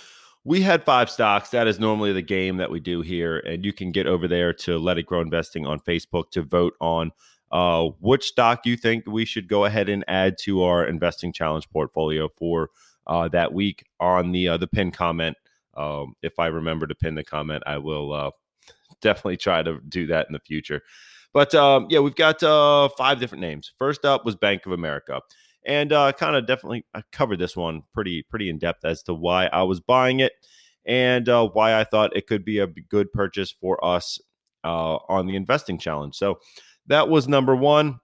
we 0.45 0.63
had 0.63 0.85
five 0.85 1.11
stocks. 1.11 1.51
That 1.51 1.67
is 1.67 1.79
normally 1.79 2.13
the 2.13 2.23
game 2.23 2.57
that 2.57 2.71
we 2.71 2.81
do 2.81 3.03
here. 3.03 3.39
And 3.39 3.65
you 3.65 3.73
can 3.73 3.93
get 3.93 4.07
over 4.07 4.27
there 4.27 4.53
to 4.55 4.79
Let 4.79 4.99
It 4.99 5.07
Grow 5.07 5.21
Investing 5.21 5.67
on 5.67 5.81
Facebook 5.81 6.31
to 6.31 6.43
vote 6.43 6.75
on 6.81 7.13
uh, 7.51 7.89
which 8.01 8.29
stock 8.29 8.67
you 8.67 8.77
think 8.77 9.07
we 9.07 9.25
should 9.25 9.49
go 9.49 9.65
ahead 9.65 9.89
and 9.89 10.05
add 10.09 10.37
to 10.39 10.63
our 10.63 10.87
investing 10.87 11.33
challenge 11.33 11.69
portfolio 11.71 12.29
for 12.37 12.71
uh, 13.07 13.29
that 13.29 13.53
week 13.53 13.85
on 14.01 14.33
the 14.33 14.49
uh, 14.49 14.57
the 14.57 14.67
pin 14.67 14.91
comment. 14.91 15.37
Um, 15.75 16.15
if 16.23 16.39
I 16.39 16.49
remember 16.49 16.87
to 16.87 16.95
pin 16.95 17.15
the 17.15 17.25
comment, 17.25 17.63
I 17.67 17.79
will 17.79 18.13
uh, 18.13 18.31
definitely 19.01 19.39
try 19.39 19.63
to 19.63 19.81
do 19.89 20.07
that 20.09 20.27
in 20.27 20.33
the 20.33 20.41
future. 20.41 20.83
But 21.33 21.55
um, 21.55 21.87
yeah, 21.91 22.01
we've 22.01 22.15
got 22.15 22.43
uh, 22.43 22.89
five 22.97 23.21
different 23.21 23.43
names. 23.43 23.73
First 23.79 24.05
up 24.05 24.25
was 24.25 24.37
Bank 24.37 24.67
of 24.67 24.73
America, 24.73 25.21
and 25.67 25.93
uh, 25.93 26.13
kind 26.13 26.37
of 26.37 26.47
definitely 26.47 26.85
I 26.95 27.03
covered 27.13 27.39
this 27.39 27.57
one 27.57 27.83
pretty 27.93 28.23
pretty 28.23 28.49
in 28.49 28.59
depth 28.59 28.85
as 28.85 29.03
to 29.05 29.15
why 29.15 29.47
I 29.47 29.63
was 29.63 29.81
buying 29.81 30.21
it 30.21 30.33
and 30.87 31.29
uh, 31.29 31.47
why 31.49 31.79
I 31.79 31.85
thought 31.85 32.17
it 32.17 32.27
could 32.27 32.45
be 32.45 32.59
a 32.59 32.67
good 32.67 33.13
purchase 33.13 33.51
for 33.51 33.83
us 33.85 34.19
uh, 34.65 34.97
on 35.09 35.27
the 35.27 35.37
investing 35.37 35.79
challenge. 35.79 36.17
So 36.17 36.39
that 36.87 37.09
was 37.09 37.29
number 37.29 37.55
one. 37.55 38.01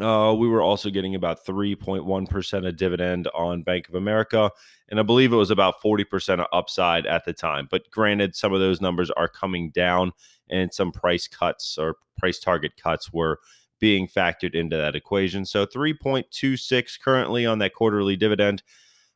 Uh, 0.00 0.34
we 0.36 0.48
were 0.48 0.60
also 0.60 0.90
getting 0.90 1.14
about 1.14 1.46
3.1% 1.46 2.68
of 2.68 2.76
dividend 2.76 3.28
on 3.34 3.62
Bank 3.62 3.88
of 3.88 3.94
America. 3.94 4.50
And 4.88 4.98
I 4.98 5.04
believe 5.04 5.32
it 5.32 5.36
was 5.36 5.52
about 5.52 5.76
40% 5.82 6.40
of 6.40 6.46
upside 6.52 7.06
at 7.06 7.24
the 7.24 7.32
time. 7.32 7.68
But 7.70 7.90
granted, 7.90 8.34
some 8.34 8.52
of 8.52 8.60
those 8.60 8.80
numbers 8.80 9.10
are 9.12 9.28
coming 9.28 9.70
down 9.70 10.12
and 10.50 10.72
some 10.72 10.92
price 10.92 11.28
cuts 11.28 11.78
or 11.78 11.96
price 12.18 12.38
target 12.38 12.72
cuts 12.76 13.12
were 13.12 13.38
being 13.80 14.06
factored 14.06 14.54
into 14.54 14.76
that 14.76 14.94
equation. 14.94 15.44
So 15.44 15.66
3.26 15.66 17.00
currently 17.00 17.44
on 17.46 17.58
that 17.58 17.74
quarterly 17.74 18.16
dividend. 18.16 18.62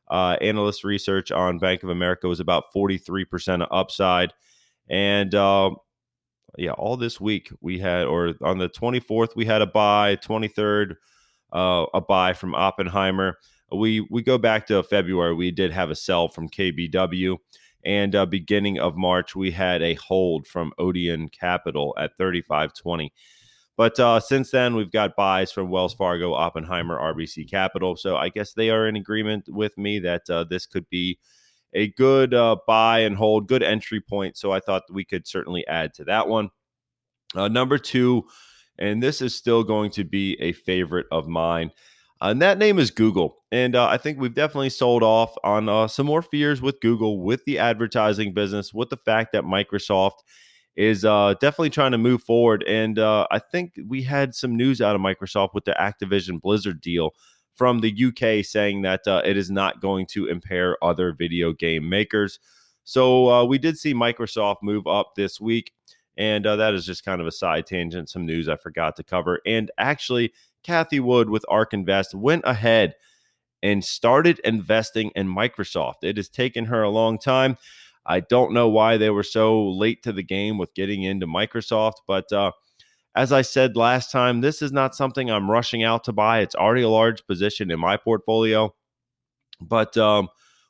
Uh, 0.09 0.37
analyst 0.41 0.83
research 0.83 1.31
on 1.31 1.59
Bank 1.59 1.83
of 1.83 1.89
America 1.89 2.27
was 2.27 2.39
about 2.39 2.65
43% 2.75 3.67
upside. 3.71 4.33
And 4.89 5.33
uh, 5.35 5.71
yeah, 6.57 6.71
all 6.71 6.97
this 6.97 7.21
week 7.21 7.51
we 7.61 7.79
had, 7.79 8.05
or 8.05 8.33
on 8.41 8.57
the 8.57 8.69
24th, 8.69 9.35
we 9.35 9.45
had 9.45 9.61
a 9.61 9.67
buy, 9.67 10.15
23rd, 10.17 10.95
uh, 11.53 11.85
a 11.93 12.01
buy 12.01 12.33
from 12.33 12.55
Oppenheimer. 12.55 13.37
We 13.71 14.01
we 14.09 14.23
go 14.23 14.39
back 14.39 14.65
to 14.67 14.81
February. 14.81 15.35
We 15.35 15.51
did 15.51 15.71
have 15.71 15.91
a 15.91 15.95
sell 15.95 16.27
from 16.27 16.49
KBW. 16.49 17.37
And 17.85 18.15
uh, 18.15 18.25
beginning 18.25 18.79
of 18.79 18.97
March, 18.97 19.35
we 19.35 19.51
had 19.51 19.81
a 19.81 19.93
hold 19.95 20.45
from 20.45 20.73
Odeon 20.77 21.29
Capital 21.29 21.95
at 21.97 22.17
35.20. 22.17 23.09
But 23.77 23.97
uh, 23.97 24.19
since 24.19 24.51
then, 24.51 24.75
we've 24.75 24.91
got 24.91 25.15
buys 25.15 25.53
from 25.53 25.69
Wells 25.69 25.93
Fargo, 25.93 26.33
Oppenheimer, 26.33 26.99
RBC 26.99 27.49
Capital. 27.49 27.95
So 27.95 28.17
I 28.17 28.27
guess 28.27 28.51
they 28.51 28.69
are 28.69 28.87
in 28.87 28.97
agreement 28.97 29.45
with 29.47 29.77
me 29.77 29.99
that 29.99 30.29
uh, 30.29 30.43
this 30.43 30.65
could 30.65 30.89
be 30.89 31.17
a 31.73 31.87
good 31.87 32.33
uh, 32.33 32.57
buy 32.67 32.99
and 32.99 33.15
hold, 33.15 33.47
good 33.47 33.63
entry 33.63 34.01
point. 34.01 34.35
So 34.35 34.51
I 34.51 34.59
thought 34.59 34.83
we 34.91 35.05
could 35.05 35.25
certainly 35.25 35.65
add 35.67 35.93
to 35.93 36.03
that 36.05 36.27
one. 36.27 36.49
Uh, 37.35 37.47
number 37.47 37.77
two, 37.77 38.25
and 38.77 39.01
this 39.01 39.21
is 39.21 39.35
still 39.35 39.63
going 39.63 39.91
to 39.91 40.03
be 40.03 40.35
a 40.41 40.51
favorite 40.51 41.05
of 41.11 41.27
mine. 41.27 41.71
Uh, 42.21 42.27
and 42.29 42.41
that 42.41 42.57
name 42.57 42.79
is 42.79 42.91
Google. 42.91 43.37
And 43.51 43.75
uh, 43.75 43.87
I 43.87 43.97
think 43.97 44.19
we've 44.19 44.33
definitely 44.33 44.69
sold 44.69 45.03
off 45.03 45.33
on 45.43 45.69
uh, 45.69 45.87
some 45.87 46.05
more 46.05 46.21
fears 46.21 46.61
with 46.61 46.81
Google, 46.81 47.21
with 47.21 47.45
the 47.45 47.59
advertising 47.59 48.33
business, 48.33 48.73
with 48.73 48.89
the 48.89 48.97
fact 48.97 49.31
that 49.31 49.43
Microsoft 49.43 50.19
is 50.75 51.05
uh, 51.05 51.33
definitely 51.39 51.69
trying 51.69 51.91
to 51.91 51.97
move 51.97 52.21
forward. 52.21 52.63
And 52.67 52.99
uh, 52.99 53.27
I 53.31 53.39
think 53.39 53.73
we 53.87 54.03
had 54.03 54.35
some 54.35 54.55
news 54.55 54.81
out 54.81 54.95
of 54.95 55.01
Microsoft 55.01 55.53
with 55.53 55.65
the 55.65 55.75
Activision 55.79 56.41
Blizzard 56.41 56.81
deal 56.81 57.11
from 57.55 57.79
the 57.79 58.05
UK 58.05 58.45
saying 58.45 58.83
that 58.83 59.07
uh, 59.07 59.21
it 59.25 59.35
is 59.35 59.49
not 59.49 59.81
going 59.81 60.05
to 60.07 60.27
impair 60.27 60.77
other 60.83 61.13
video 61.13 61.53
game 61.53 61.87
makers. 61.87 62.39
So 62.83 63.45
we 63.45 63.57
did 63.57 63.77
see 63.77 63.93
Microsoft 63.93 64.57
move 64.63 64.87
up 64.87 65.13
this 65.15 65.39
week. 65.39 65.73
And 66.17 66.43
that 66.43 66.73
is 66.73 66.85
just 66.85 67.05
kind 67.05 67.21
of 67.21 67.27
a 67.27 67.31
side 67.31 67.65
tangent, 67.65 68.09
some 68.09 68.25
news 68.25 68.49
I 68.49 68.57
forgot 68.57 68.97
to 68.97 69.03
cover. 69.03 69.39
And 69.45 69.71
actually, 69.77 70.33
Cathie 70.63 70.99
Wood 70.99 71.29
with 71.29 71.45
ARK 71.49 71.73
Invest 71.73 72.13
went 72.13 72.43
ahead 72.45 72.93
and 73.61 73.83
started 73.83 74.39
investing 74.43 75.11
in 75.15 75.27
Microsoft. 75.27 76.03
It 76.03 76.17
has 76.17 76.29
taken 76.29 76.65
her 76.65 76.81
a 76.81 76.89
long 76.89 77.17
time. 77.17 77.57
I 78.05 78.21
don't 78.21 78.53
know 78.53 78.69
why 78.69 78.97
they 78.97 79.09
were 79.09 79.23
so 79.23 79.69
late 79.69 80.01
to 80.03 80.13
the 80.13 80.23
game 80.23 80.57
with 80.57 80.73
getting 80.73 81.03
into 81.03 81.27
Microsoft, 81.27 81.95
but 82.07 82.31
uh, 82.31 82.51
as 83.15 83.31
I 83.31 83.41
said 83.41 83.75
last 83.75 84.11
time, 84.11 84.41
this 84.41 84.61
is 84.61 84.71
not 84.71 84.95
something 84.95 85.29
I'm 85.29 85.51
rushing 85.51 85.83
out 85.83 86.03
to 86.05 86.13
buy. 86.13 86.39
It's 86.39 86.55
already 86.55 86.83
a 86.83 86.89
large 86.89 87.25
position 87.27 87.69
in 87.71 87.79
my 87.79 87.97
portfolio. 87.97 88.73
But 89.59 89.97
um, 89.97 90.29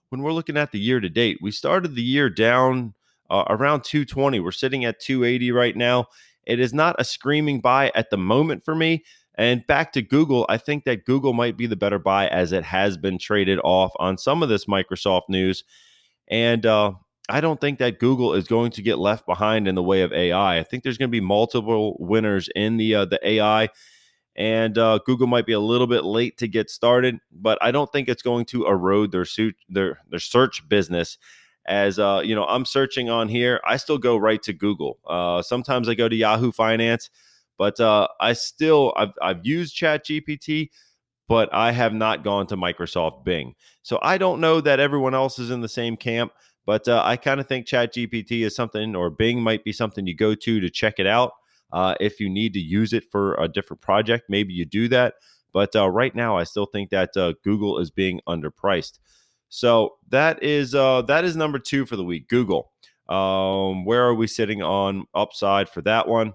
when 0.10 0.22
we're 0.22 0.34
looking 0.34 0.58
at 0.58 0.72
the 0.72 0.80
year 0.80 1.00
to 1.00 1.10
date, 1.10 1.38
we 1.42 1.52
started 1.52 1.96
the 1.96 2.02
year 2.02 2.30
down 2.30 2.96
uh, 3.30 3.44
around 3.50 3.84
220. 3.84 4.40
We're 4.40 4.52
sitting 4.52 4.86
at 4.86 5.00
280 5.00 5.52
right 5.52 5.76
now. 5.76 6.08
It 6.46 6.60
is 6.60 6.74
not 6.74 6.96
a 6.98 7.04
screaming 7.04 7.62
buy 7.62 7.92
at 7.94 8.10
the 8.10 8.18
moment 8.18 8.64
for 8.66 8.74
me. 8.74 9.04
And 9.40 9.66
back 9.68 9.94
to 9.94 10.02
Google, 10.02 10.46
I 10.50 10.58
think 10.58 10.84
that 10.84 11.06
Google 11.06 11.32
might 11.32 11.56
be 11.56 11.66
the 11.66 11.78
better 11.78 11.98
buy 11.98 12.28
as 12.28 12.52
it 12.52 12.66
has 12.66 12.98
been 12.98 13.18
traded 13.18 13.58
off 13.64 13.94
on 13.98 14.18
some 14.18 14.44
of 14.44 14.50
this 14.50 14.66
Microsoft 14.66 15.30
news. 15.30 15.64
And 16.28 16.66
uh, 16.66 16.92
I 17.30 17.40
don't 17.40 17.62
think 17.62 17.80
that 17.80 18.00
Google 18.00 18.34
is 18.34 18.50
going 18.50 18.72
to 18.72 18.82
get 18.82 19.00
left 19.00 19.26
behind 19.26 19.66
in 19.66 19.76
the 19.76 19.82
way 19.82 20.02
of 20.02 20.12
AI. 20.12 20.60
I 20.60 20.64
think 20.64 20.84
there's 20.84 20.98
going 20.98 21.08
to 21.08 21.12
be 21.12 21.22
multiple 21.22 21.96
winners 22.02 22.50
in 22.54 22.76
the 22.76 22.96
uh, 22.96 23.06
the 23.06 23.20
AI, 23.26 23.70
and 24.36 24.78
uh, 24.78 25.00
Google 25.06 25.28
might 25.28 25.46
be 25.46 25.54
a 25.54 25.60
little 25.60 25.88
bit 25.88 26.04
late 26.04 26.38
to 26.40 26.48
get 26.50 26.70
started, 26.70 27.20
but 27.32 27.58
I 27.62 27.72
don't 27.72 27.90
think 27.94 28.10
it's 28.10 28.22
going 28.22 28.44
to 28.48 28.66
erode 28.66 29.14
their 29.14 29.24
suit 29.24 29.56
their 29.70 30.00
their 30.10 30.20
search 30.20 30.68
business. 30.68 31.18
As 31.66 31.98
uh, 31.98 32.22
you 32.26 32.36
know, 32.36 32.44
I'm 32.44 32.66
searching 32.66 33.10
on 33.10 33.30
here. 33.30 33.62
I 33.66 33.78
still 33.78 34.00
go 34.00 34.18
right 34.18 34.44
to 34.44 34.52
Google. 34.52 35.00
Uh, 35.08 35.42
sometimes 35.44 35.88
I 35.88 35.94
go 35.94 36.10
to 36.10 36.16
Yahoo 36.16 36.52
Finance, 36.52 37.10
but 37.60 37.80
uh, 37.80 38.08
I 38.20 38.34
still 38.34 38.94
I've 38.98 39.14
I've 39.22 39.46
used 39.46 39.76
ChatGPT 39.76 40.70
but 41.30 41.48
I 41.54 41.72
have 41.72 41.94
not 41.94 42.24
gone 42.24 42.48
to 42.48 42.58
Microsoft 42.58 43.24
Bing. 43.24 43.54
So 43.84 44.00
I 44.02 44.18
don't 44.18 44.42
know 44.42 44.60
that 44.62 44.80
everyone 44.80 45.14
else 45.14 45.38
is 45.38 45.52
in 45.52 45.62
the 45.62 45.70
same 45.70 45.96
camp. 45.96 46.32
But 46.66 46.88
uh, 46.88 47.02
I 47.06 47.18
kind 47.18 47.40
of 47.40 47.48
think 47.48 47.66
ChatGPT 47.66 48.42
is 48.42 48.56
something, 48.56 48.96
or 48.96 49.10
Bing 49.10 49.42
might 49.42 49.64
be 49.64 49.72
something 49.72 50.06
you 50.06 50.16
go 50.16 50.36
to 50.36 50.60
to 50.60 50.70
check 50.70 51.00
it 51.00 51.08
out. 51.08 51.32
Uh, 51.72 51.96
if 52.00 52.20
you 52.20 52.30
need 52.30 52.54
to 52.54 52.60
use 52.60 52.94
it 52.94 53.06
for 53.12 53.36
a 53.36 53.48
different 53.48 53.82
project, 53.82 54.26
maybe 54.30 54.54
you 54.54 54.66
do 54.66 54.88
that. 54.88 55.16
But 55.54 55.76
uh, 55.76 55.90
right 55.90 56.14
now, 56.14 56.38
I 56.38 56.44
still 56.44 56.66
think 56.66 56.90
that 56.90 57.16
uh, 57.16 57.34
Google 57.44 57.80
is 57.80 57.90
being 57.90 58.22
underpriced. 58.28 59.00
So 59.50 59.96
that 60.10 60.44
is 60.44 60.76
uh, 60.76 61.04
that 61.04 61.26
is 61.26 61.36
number 61.36 61.58
two 61.58 61.86
for 61.86 61.96
the 61.96 62.04
week. 62.04 62.28
Google. 62.28 62.72
Um, 63.08 63.86
where 63.86 64.06
are 64.06 64.14
we 64.14 64.28
sitting 64.28 64.62
on 64.62 65.06
upside 65.16 65.70
for 65.70 65.82
that 65.82 66.08
one? 66.08 66.34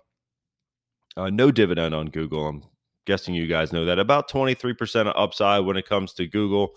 Uh, 1.16 1.30
no 1.30 1.50
dividend 1.50 1.94
on 1.94 2.06
Google. 2.06 2.46
I'm 2.46 2.62
guessing 3.06 3.34
you 3.34 3.46
guys 3.46 3.72
know 3.72 3.84
that. 3.84 3.98
About 3.98 4.28
23% 4.28 5.06
of 5.06 5.14
upside 5.16 5.64
when 5.64 5.76
it 5.76 5.88
comes 5.88 6.12
to 6.14 6.26
Google 6.26 6.76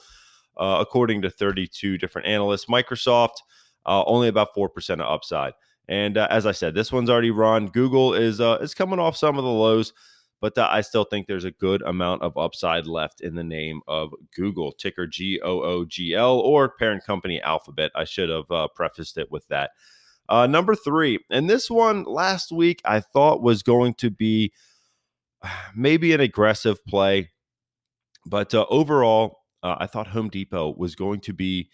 uh, 0.57 0.77
according 0.79 1.21
to 1.21 1.29
32 1.29 1.97
different 1.97 2.27
analysts. 2.27 2.65
Microsoft, 2.65 3.37
uh, 3.85 4.03
only 4.05 4.27
about 4.27 4.55
4% 4.55 4.93
of 4.93 4.99
upside. 5.01 5.53
And 5.87 6.17
uh, 6.17 6.27
as 6.29 6.45
I 6.45 6.51
said, 6.51 6.75
this 6.75 6.91
one's 6.91 7.09
already 7.09 7.31
run. 7.31 7.67
Google 7.67 8.13
is 8.13 8.41
uh, 8.41 8.57
is 8.59 8.73
coming 8.73 8.99
off 8.99 9.15
some 9.15 9.37
of 9.37 9.45
the 9.45 9.49
lows, 9.49 9.93
but 10.41 10.57
I 10.57 10.81
still 10.81 11.05
think 11.05 11.27
there's 11.27 11.45
a 11.45 11.51
good 11.51 11.81
amount 11.83 12.23
of 12.23 12.37
upside 12.37 12.87
left 12.87 13.21
in 13.21 13.35
the 13.35 13.43
name 13.43 13.79
of 13.87 14.13
Google, 14.35 14.73
ticker 14.73 15.07
G 15.07 15.39
O 15.41 15.61
O 15.61 15.85
G 15.85 16.13
L, 16.13 16.39
or 16.39 16.67
parent 16.67 17.05
company 17.05 17.41
Alphabet. 17.41 17.91
I 17.95 18.03
should 18.03 18.27
have 18.27 18.51
uh, 18.51 18.67
prefaced 18.75 19.17
it 19.17 19.31
with 19.31 19.47
that. 19.47 19.71
Uh, 20.29 20.45
number 20.45 20.75
three, 20.75 21.19
and 21.31 21.49
this 21.49 21.69
one 21.69 22.03
last 22.03 22.51
week 22.51 22.81
I 22.83 22.99
thought 22.99 23.41
was 23.41 23.63
going 23.63 23.93
to 23.95 24.09
be 24.09 24.51
maybe 25.75 26.13
an 26.13 26.21
aggressive 26.21 26.83
play, 26.85 27.29
but 28.25 28.53
uh, 28.53 28.65
overall, 28.69 29.39
uh, 29.63 29.75
I 29.79 29.87
thought 29.87 30.07
Home 30.07 30.29
Depot 30.29 30.75
was 30.77 30.95
going 30.95 31.21
to 31.21 31.33
be 31.33 31.69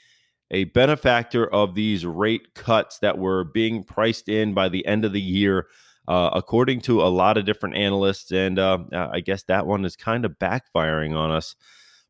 a 0.52 0.66
benefactor 0.66 1.52
of 1.52 1.74
these 1.74 2.06
rate 2.06 2.54
cuts 2.54 3.00
that 3.00 3.18
were 3.18 3.44
being 3.44 3.84
priced 3.84 4.30
in 4.30 4.54
by 4.54 4.70
the 4.70 4.86
end 4.86 5.04
of 5.04 5.12
the 5.12 5.22
year, 5.22 5.68
uh, 6.08 6.30
according 6.34 6.82
to 6.82 7.02
a 7.02 7.10
lot 7.10 7.38
of 7.38 7.46
different 7.46 7.76
analysts. 7.76 8.32
And 8.32 8.60
uh, 8.60 8.80
I 8.94 9.20
guess 9.20 9.44
that 9.44 9.66
one 9.66 9.84
is 9.84 9.96
kind 9.96 10.26
of 10.26 10.38
backfiring 10.40 11.16
on 11.18 11.32
us. 11.32 11.56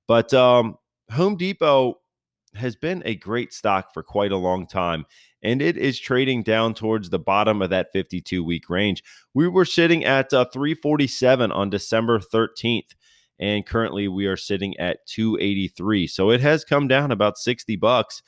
But 0.08 0.34
um, 0.34 0.75
Home 1.12 1.38
Depot 1.38 1.99
has 2.55 2.75
been 2.75 3.01
a 3.05 3.15
great 3.15 3.53
stock 3.53 3.93
for 3.93 4.03
quite 4.03 4.31
a 4.31 4.37
long 4.37 4.67
time, 4.67 5.05
and 5.41 5.61
it 5.61 5.77
is 5.77 5.99
trading 5.99 6.43
down 6.43 6.73
towards 6.73 7.09
the 7.09 7.19
bottom 7.19 7.61
of 7.61 7.69
that 7.69 7.91
52 7.93 8.43
week 8.43 8.69
range. 8.69 9.03
We 9.33 9.47
were 9.47 9.65
sitting 9.65 10.05
at 10.05 10.33
uh, 10.33 10.45
347 10.45 11.51
on 11.51 11.69
December 11.69 12.19
13th 12.19 12.93
and 13.39 13.65
currently 13.65 14.07
we 14.07 14.25
are 14.25 14.37
sitting 14.37 14.77
at 14.77 15.05
283. 15.07 16.07
So 16.07 16.29
it 16.29 16.41
has 16.41 16.63
come 16.63 16.87
down 16.87 17.11
about 17.11 17.37
60 17.37 17.75
bucks. 17.75 18.21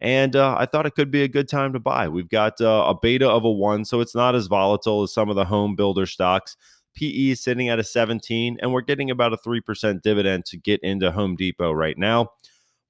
And 0.00 0.34
uh, 0.34 0.56
I 0.58 0.66
thought 0.66 0.86
it 0.86 0.94
could 0.94 1.10
be 1.10 1.22
a 1.22 1.28
good 1.28 1.48
time 1.48 1.72
to 1.74 1.78
buy. 1.78 2.08
We've 2.08 2.28
got 2.28 2.60
uh, 2.60 2.84
a 2.88 2.94
beta 2.94 3.28
of 3.28 3.44
a 3.44 3.50
one, 3.50 3.84
so 3.84 4.00
it's 4.00 4.14
not 4.14 4.34
as 4.34 4.46
volatile 4.46 5.02
as 5.02 5.12
some 5.12 5.28
of 5.28 5.36
the 5.36 5.44
home 5.44 5.76
builder 5.76 6.06
stocks. 6.06 6.56
PE 6.94 7.30
is 7.30 7.42
sitting 7.42 7.68
at 7.68 7.78
a 7.78 7.84
17, 7.84 8.58
and 8.60 8.72
we're 8.72 8.80
getting 8.80 9.10
about 9.10 9.34
a 9.34 9.36
3% 9.36 10.00
dividend 10.00 10.46
to 10.46 10.56
get 10.56 10.80
into 10.82 11.12
Home 11.12 11.36
Depot 11.36 11.72
right 11.72 11.98
now. 11.98 12.30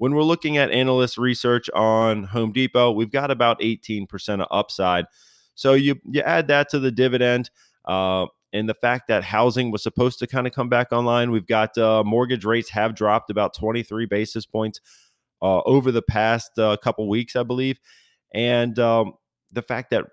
When 0.01 0.15
we're 0.15 0.23
looking 0.23 0.57
at 0.57 0.71
analyst 0.71 1.19
research 1.19 1.69
on 1.75 2.25
Home 2.25 2.53
Depot, 2.53 2.91
we've 2.91 3.11
got 3.11 3.31
about 3.31 3.61
18% 3.61 4.41
of 4.41 4.47
upside. 4.51 5.05
So 5.55 5.75
you 5.75 6.01
you 6.11 6.23
add 6.23 6.49
that 6.49 6.71
to 6.71 6.79
the 6.79 6.91
dividend. 6.91 7.51
Uh, 7.85 8.25
and 8.55 8.67
the 8.67 8.75
fact 8.75 9.09
that 9.09 9.25
housing 9.25 9.71
was 9.71 9.83
supposed 9.83 10.19
to 10.21 10.27
kind 10.27 10.47
of 10.47 10.55
come 10.55 10.71
back 10.71 10.91
online. 10.91 11.31
We've 11.31 11.47
got 11.47 11.77
uh, 11.77 12.03
mortgage 12.03 12.47
rates 12.47 12.71
have 12.71 12.95
dropped 12.95 13.29
about 13.29 13.53
23 13.53 14.07
basis 14.07 14.47
points 14.47 14.81
uh, 15.43 15.61
over 15.67 15.93
the 15.93 16.01
past 16.01 16.59
uh, 16.59 16.79
couple 16.79 17.07
weeks, 17.07 17.37
I 17.37 17.43
believe, 17.43 17.79
and 18.33 18.79
um, 18.79 19.13
the 19.53 19.61
fact 19.63 19.91
that 19.91 20.07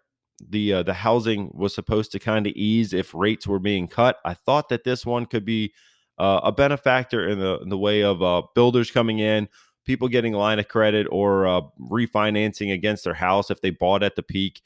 the 0.50 0.73
uh, 0.73 0.84
the 0.84 0.95
housing 0.95 1.50
was 1.54 1.73
supposed 1.73 2.12
to 2.12 2.19
kind 2.19 2.45
of 2.45 2.52
ease 2.58 2.91
if 2.91 3.13
rates 3.13 3.47
were 3.47 3.60
being 3.60 3.88
cut. 3.88 4.17
I 4.26 4.34
thought 4.34 4.67
that 4.67 4.84
this 4.84 5.06
one 5.06 5.28
could 5.28 5.45
be 5.45 5.73
uh, 6.17 6.41
a 6.43 6.52
benefactor 6.52 7.26
in 7.26 7.39
the 7.39 7.58
in 7.60 7.69
the 7.69 7.78
way 7.78 8.04
of 8.04 8.19
builders 8.54 8.91
coming 8.91 9.19
in, 9.19 9.47
people 9.88 10.08
getting 10.08 10.36
a 10.36 10.38
line 10.38 10.60
of 10.60 10.67
credit 10.67 11.08
or 11.10 11.71
refinancing 11.82 12.71
against 12.71 13.06
their 13.06 13.15
house 13.15 13.50
if 13.50 13.62
they 13.62 13.71
bought 13.71 14.04
at 14.04 14.15
the 14.15 14.21
peak 14.21 14.62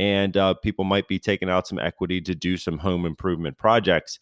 and 0.00 0.38
uh, 0.38 0.54
people 0.54 0.84
might 0.86 1.06
be 1.08 1.18
taking 1.18 1.50
out 1.50 1.68
some 1.68 1.78
equity 1.78 2.22
to 2.22 2.34
do 2.34 2.56
some 2.56 2.78
home 2.78 3.04
improvement 3.04 3.58
projects. 3.58 4.18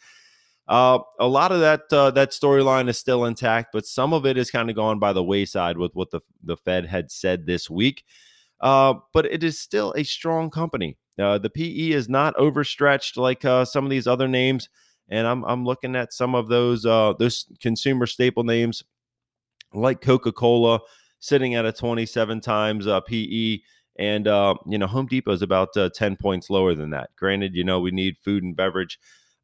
Uh, 0.66 0.98
a 1.20 1.26
lot 1.26 1.52
of 1.52 1.60
that 1.60 1.82
uh, 1.92 2.10
that 2.10 2.30
storyline 2.30 2.88
is 2.88 2.98
still 2.98 3.24
intact, 3.24 3.72
but 3.72 3.86
some 3.86 4.12
of 4.12 4.26
it 4.26 4.36
is 4.36 4.50
kind 4.50 4.68
of 4.68 4.74
gone 4.74 4.98
by 4.98 5.12
the 5.12 5.22
wayside 5.22 5.78
with 5.78 5.94
what 5.94 6.10
the 6.10 6.20
the 6.42 6.56
Fed 6.56 6.86
had 6.86 7.12
said 7.12 7.46
this 7.46 7.70
week. 7.70 8.04
Uh, 8.60 8.94
but 9.14 9.24
it 9.26 9.44
is 9.44 9.60
still 9.60 9.94
a 9.96 10.02
strong 10.02 10.50
company. 10.50 10.98
Uh, 11.16 11.38
the 11.38 11.48
PE 11.48 11.92
is 11.92 12.08
not 12.08 12.34
overstretched 12.36 13.16
like 13.16 13.44
uh, 13.44 13.64
some 13.64 13.84
of 13.84 13.90
these 13.90 14.08
other 14.08 14.26
names, 14.26 14.68
and 15.08 15.28
I'm 15.28 15.44
I'm 15.44 15.64
looking 15.64 15.94
at 15.94 16.12
some 16.12 16.34
of 16.34 16.48
those 16.48 16.82
those 16.82 17.46
consumer 17.60 18.06
staple 18.06 18.42
names 18.42 18.82
like 19.72 20.00
Coca 20.00 20.32
Cola 20.32 20.80
sitting 21.20 21.54
at 21.54 21.66
a 21.66 21.72
27 21.72 22.40
times 22.40 22.86
PE. 23.06 23.58
And, 23.98 24.28
uh, 24.28 24.54
you 24.66 24.78
know, 24.78 24.86
Home 24.86 25.06
Depot 25.06 25.32
is 25.32 25.42
about 25.42 25.76
uh, 25.76 25.90
10 25.90 26.16
points 26.16 26.50
lower 26.50 26.74
than 26.74 26.90
that. 26.90 27.10
Granted, 27.16 27.54
you 27.54 27.64
know, 27.64 27.80
we 27.80 27.90
need 27.90 28.16
food 28.18 28.44
and 28.44 28.54
beverage, 28.54 28.98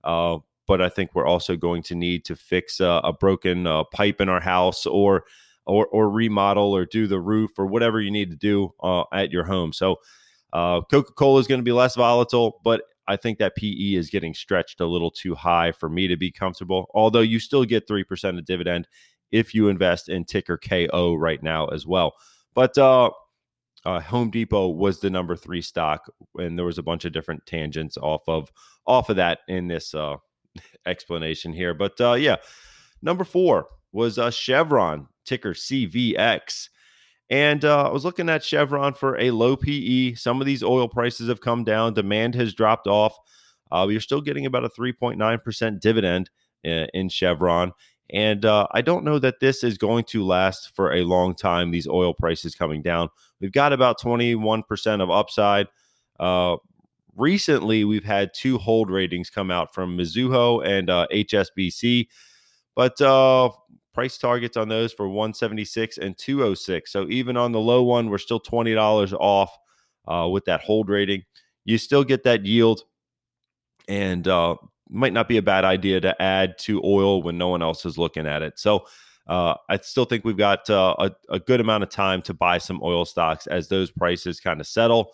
uh, 0.04 0.38
but 0.66 0.80
I 0.80 0.88
think 0.88 1.14
we're 1.14 1.26
also 1.26 1.56
going 1.56 1.82
to 1.84 1.94
need 1.94 2.24
to 2.26 2.36
fix 2.36 2.80
uh, 2.80 3.00
a 3.02 3.12
broken 3.12 3.66
uh, 3.66 3.84
pipe 3.84 4.20
in 4.20 4.28
our 4.28 4.40
house 4.40 4.86
or, 4.86 5.24
or, 5.66 5.86
or 5.88 6.08
remodel 6.08 6.74
or 6.74 6.86
do 6.86 7.08
the 7.08 7.20
roof 7.20 7.50
or 7.58 7.66
whatever 7.66 8.00
you 8.00 8.12
need 8.12 8.30
to 8.30 8.36
do 8.36 8.72
uh, 8.82 9.04
at 9.12 9.32
your 9.32 9.44
home. 9.44 9.72
So 9.72 9.96
Coca 10.52 11.12
Cola 11.16 11.40
is 11.40 11.48
going 11.48 11.58
to 11.58 11.64
be 11.64 11.72
less 11.72 11.96
volatile, 11.96 12.60
but 12.62 12.82
I 13.06 13.16
think 13.16 13.38
that 13.38 13.56
PE 13.56 13.94
is 13.94 14.08
getting 14.08 14.34
stretched 14.34 14.80
a 14.80 14.86
little 14.86 15.10
too 15.10 15.34
high 15.34 15.72
for 15.72 15.88
me 15.88 16.06
to 16.08 16.16
be 16.16 16.30
comfortable. 16.30 16.86
Although 16.94 17.20
you 17.20 17.38
still 17.38 17.64
get 17.64 17.88
3% 17.88 18.38
of 18.38 18.44
dividend 18.44 18.86
if 19.34 19.52
you 19.52 19.68
invest 19.68 20.08
in 20.08 20.24
ticker 20.24 20.56
KO 20.56 21.16
right 21.16 21.42
now 21.42 21.66
as 21.66 21.84
well. 21.84 22.14
But 22.54 22.78
uh, 22.78 23.10
uh, 23.84 24.00
Home 24.00 24.30
Depot 24.30 24.68
was 24.68 25.00
the 25.00 25.10
number 25.10 25.34
three 25.34 25.60
stock, 25.60 26.08
and 26.36 26.56
there 26.56 26.64
was 26.64 26.78
a 26.78 26.84
bunch 26.84 27.04
of 27.04 27.12
different 27.12 27.44
tangents 27.44 27.96
off 27.96 28.22
of 28.28 28.50
off 28.86 29.10
of 29.10 29.16
that 29.16 29.40
in 29.48 29.66
this 29.66 29.92
uh, 29.92 30.16
explanation 30.86 31.52
here. 31.52 31.74
But 31.74 32.00
uh, 32.00 32.12
yeah, 32.12 32.36
number 33.02 33.24
four 33.24 33.66
was 33.90 34.18
uh, 34.18 34.30
Chevron 34.30 35.08
ticker 35.24 35.52
CVX, 35.52 36.68
And 37.28 37.64
uh, 37.64 37.88
I 37.88 37.92
was 37.92 38.04
looking 38.04 38.28
at 38.28 38.44
Chevron 38.44 38.94
for 38.94 39.18
a 39.18 39.32
low 39.32 39.56
PE. 39.56 40.14
Some 40.14 40.40
of 40.40 40.46
these 40.46 40.62
oil 40.62 40.88
prices 40.88 41.28
have 41.28 41.40
come 41.40 41.64
down. 41.64 41.94
Demand 41.94 42.36
has 42.36 42.54
dropped 42.54 42.86
off. 42.86 43.16
Uh, 43.72 43.88
you're 43.90 44.00
still 44.00 44.20
getting 44.20 44.46
about 44.46 44.64
a 44.64 44.68
3.9% 44.68 45.80
dividend 45.80 46.30
in, 46.62 46.86
in 46.94 47.08
Chevron. 47.08 47.72
And 48.10 48.44
uh, 48.44 48.66
I 48.72 48.82
don't 48.82 49.04
know 49.04 49.18
that 49.18 49.40
this 49.40 49.64
is 49.64 49.78
going 49.78 50.04
to 50.04 50.24
last 50.24 50.74
for 50.74 50.92
a 50.92 51.04
long 51.04 51.34
time, 51.34 51.70
these 51.70 51.88
oil 51.88 52.12
prices 52.12 52.54
coming 52.54 52.82
down. 52.82 53.08
We've 53.40 53.52
got 53.52 53.72
about 53.72 54.00
21% 54.00 55.02
of 55.02 55.10
upside. 55.10 55.68
Uh, 56.20 56.56
recently, 57.16 57.84
we've 57.84 58.04
had 58.04 58.32
two 58.34 58.58
hold 58.58 58.90
ratings 58.90 59.30
come 59.30 59.50
out 59.50 59.74
from 59.74 59.96
Mizuho 59.96 60.64
and 60.66 60.90
uh, 60.90 61.06
HSBC, 61.12 62.08
but 62.76 63.00
uh, 63.00 63.50
price 63.94 64.18
targets 64.18 64.56
on 64.56 64.68
those 64.68 64.92
for 64.92 65.08
176 65.08 65.98
and 65.98 66.16
206. 66.18 66.92
So 66.92 67.06
even 67.08 67.36
on 67.36 67.52
the 67.52 67.60
low 67.60 67.82
one, 67.82 68.10
we're 68.10 68.18
still 68.18 68.40
$20 68.40 69.12
off 69.18 69.56
uh, 70.06 70.28
with 70.30 70.44
that 70.44 70.60
hold 70.60 70.90
rating. 70.90 71.22
You 71.64 71.78
still 71.78 72.04
get 72.04 72.24
that 72.24 72.44
yield 72.44 72.82
and 73.88 74.26
uh, 74.28 74.56
might 74.88 75.12
not 75.12 75.28
be 75.28 75.36
a 75.36 75.42
bad 75.42 75.64
idea 75.64 76.00
to 76.00 76.20
add 76.20 76.58
to 76.58 76.82
oil 76.84 77.22
when 77.22 77.38
no 77.38 77.48
one 77.48 77.62
else 77.62 77.84
is 77.84 77.98
looking 77.98 78.26
at 78.26 78.42
it. 78.42 78.58
So 78.58 78.86
uh, 79.26 79.54
I 79.68 79.78
still 79.78 80.04
think 80.04 80.24
we've 80.24 80.36
got 80.36 80.68
uh, 80.68 80.94
a, 80.98 81.10
a, 81.30 81.40
good 81.40 81.60
amount 81.60 81.82
of 81.82 81.88
time 81.88 82.20
to 82.22 82.34
buy 82.34 82.58
some 82.58 82.80
oil 82.82 83.06
stocks 83.06 83.46
as 83.46 83.68
those 83.68 83.90
prices 83.90 84.38
kind 84.38 84.60
of 84.60 84.66
settle. 84.66 85.12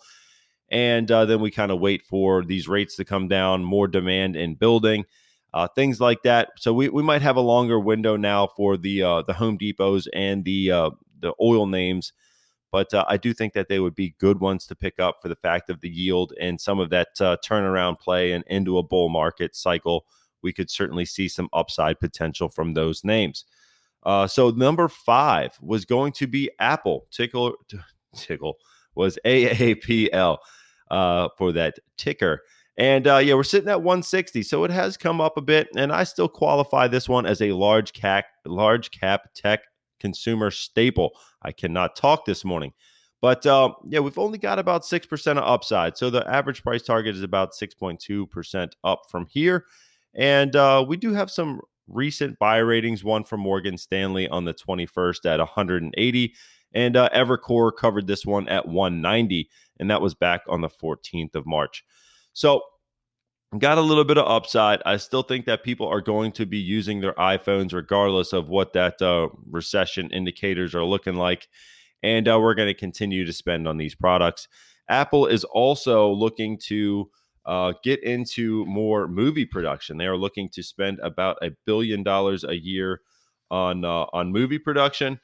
And 0.69 1.09
uh, 1.09 1.25
then 1.25 1.39
we 1.39 1.49
kind 1.49 1.71
of 1.71 1.79
wait 1.79 2.03
for 2.03 2.43
these 2.43 2.67
rates 2.67 2.97
to 2.97 3.05
come 3.05 3.29
down, 3.29 3.63
more 3.63 3.87
demand 3.87 4.35
in 4.35 4.55
building, 4.55 5.05
uh, 5.53 5.67
things 5.69 6.01
like 6.01 6.23
that. 6.23 6.49
So 6.57 6.73
we, 6.73 6.89
we 6.89 7.03
might 7.03 7.21
have 7.21 7.37
a 7.37 7.41
longer 7.41 7.79
window 7.79 8.17
now 8.17 8.47
for 8.47 8.77
the 8.77 9.03
uh, 9.03 9.21
the 9.23 9.33
Home 9.33 9.57
Depots 9.57 10.07
and 10.13 10.43
the 10.43 10.71
uh, 10.71 10.89
the 11.19 11.33
oil 11.41 11.65
names 11.65 12.13
but 12.71 12.93
uh, 12.93 13.05
I 13.07 13.17
do 13.17 13.33
think 13.33 13.53
that 13.53 13.67
they 13.67 13.79
would 13.79 13.95
be 13.95 14.15
good 14.17 14.39
ones 14.39 14.65
to 14.67 14.75
pick 14.75 14.99
up 14.99 15.21
for 15.21 15.27
the 15.27 15.35
fact 15.35 15.69
of 15.69 15.81
the 15.81 15.89
yield 15.89 16.33
and 16.39 16.59
some 16.59 16.79
of 16.79 16.89
that 16.91 17.09
uh, 17.19 17.37
turnaround 17.45 17.99
play 17.99 18.31
and 18.31 18.43
into 18.47 18.77
a 18.77 18.83
bull 18.83 19.09
market 19.09 19.55
cycle. 19.55 20.05
We 20.41 20.53
could 20.53 20.69
certainly 20.69 21.05
see 21.05 21.27
some 21.27 21.49
upside 21.53 21.99
potential 21.99 22.49
from 22.49 22.73
those 22.73 23.03
names. 23.03 23.45
Uh, 24.03 24.25
so 24.25 24.49
number 24.49 24.87
five 24.87 25.57
was 25.61 25.85
going 25.85 26.13
to 26.13 26.27
be 26.27 26.49
Apple. 26.59 27.05
Tickle, 27.11 27.55
tickle 28.15 28.57
was 28.95 29.19
AAPL 29.25 30.37
uh, 30.89 31.29
for 31.37 31.51
that 31.51 31.75
ticker. 31.97 32.41
And 32.77 33.05
uh, 33.05 33.17
yeah, 33.17 33.33
we're 33.33 33.43
sitting 33.43 33.69
at 33.69 33.83
160, 33.83 34.43
so 34.43 34.63
it 34.63 34.71
has 34.71 34.97
come 34.97 35.21
up 35.21 35.37
a 35.37 35.41
bit, 35.41 35.67
and 35.75 35.91
I 35.91 36.03
still 36.03 36.29
qualify 36.29 36.87
this 36.87 37.07
one 37.07 37.25
as 37.25 37.41
a 37.41 37.51
large 37.51 37.93
cap, 37.93 38.25
large 38.45 38.91
cap 38.91 39.29
tech 39.35 39.61
consumer 40.01 40.51
staple. 40.51 41.11
I 41.41 41.53
cannot 41.53 41.95
talk 41.95 42.25
this 42.25 42.43
morning. 42.43 42.73
But 43.21 43.45
uh, 43.45 43.73
yeah, 43.85 43.99
we've 43.99 44.17
only 44.17 44.39
got 44.39 44.59
about 44.59 44.81
6% 44.81 45.31
of 45.31 45.37
upside. 45.37 45.95
So 45.95 46.09
the 46.09 46.27
average 46.27 46.63
price 46.63 46.81
target 46.81 47.15
is 47.15 47.21
about 47.21 47.53
6.2% 47.53 48.71
up 48.83 49.03
from 49.09 49.27
here. 49.29 49.65
And 50.15 50.55
uh, 50.55 50.83
we 50.87 50.97
do 50.97 51.13
have 51.13 51.29
some 51.29 51.61
recent 51.87 52.39
buy 52.39 52.57
ratings, 52.57 53.03
one 53.03 53.23
from 53.23 53.39
Morgan 53.39 53.77
Stanley 53.77 54.27
on 54.27 54.43
the 54.45 54.55
21st 54.55 55.25
at 55.25 55.39
180. 55.39 56.33
And 56.73 56.97
uh, 56.97 57.09
Evercore 57.13 57.71
covered 57.75 58.07
this 58.07 58.25
one 58.25 58.47
at 58.49 58.67
190. 58.67 59.49
And 59.79 59.89
that 59.91 60.01
was 60.01 60.15
back 60.15 60.41
on 60.49 60.61
the 60.61 60.69
14th 60.69 61.35
of 61.35 61.45
March. 61.45 61.85
So 62.33 62.63
got 63.59 63.77
a 63.77 63.81
little 63.81 64.05
bit 64.05 64.17
of 64.17 64.27
upside. 64.27 64.81
I 64.85 64.97
still 64.97 65.23
think 65.23 65.45
that 65.45 65.63
people 65.63 65.87
are 65.87 66.01
going 66.01 66.31
to 66.33 66.45
be 66.45 66.57
using 66.57 67.01
their 67.01 67.13
iPhones 67.13 67.73
regardless 67.73 68.33
of 68.33 68.49
what 68.49 68.73
that 68.73 69.01
uh, 69.01 69.29
recession 69.49 70.09
indicators 70.11 70.73
are 70.73 70.85
looking 70.85 71.15
like. 71.15 71.47
And 72.03 72.27
uh, 72.27 72.39
we're 72.39 72.55
going 72.55 72.69
to 72.69 72.73
continue 72.73 73.25
to 73.25 73.33
spend 73.33 73.67
on 73.67 73.77
these 73.77 73.93
products. 73.93 74.47
Apple 74.89 75.27
is 75.27 75.43
also 75.43 76.11
looking 76.11 76.57
to 76.67 77.09
uh, 77.45 77.73
get 77.83 78.03
into 78.03 78.65
more 78.65 79.07
movie 79.07 79.45
production. 79.45 79.97
They 79.97 80.05
are 80.05 80.17
looking 80.17 80.49
to 80.49 80.63
spend 80.63 80.99
about 80.99 81.37
a 81.41 81.51
billion 81.65 82.03
dollars 82.03 82.43
a 82.43 82.55
year 82.55 83.01
on 83.49 83.83
uh, 83.83 84.05
on 84.13 84.31
movie 84.31 84.59
production. 84.59 85.19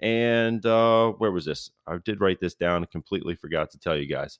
And 0.00 0.64
uh, 0.64 1.12
where 1.12 1.32
was 1.32 1.44
this? 1.44 1.70
I 1.86 1.98
did 2.04 2.20
write 2.20 2.40
this 2.40 2.54
down. 2.54 2.86
Completely 2.86 3.34
forgot 3.34 3.70
to 3.72 3.78
tell 3.78 3.96
you 3.96 4.06
guys. 4.06 4.38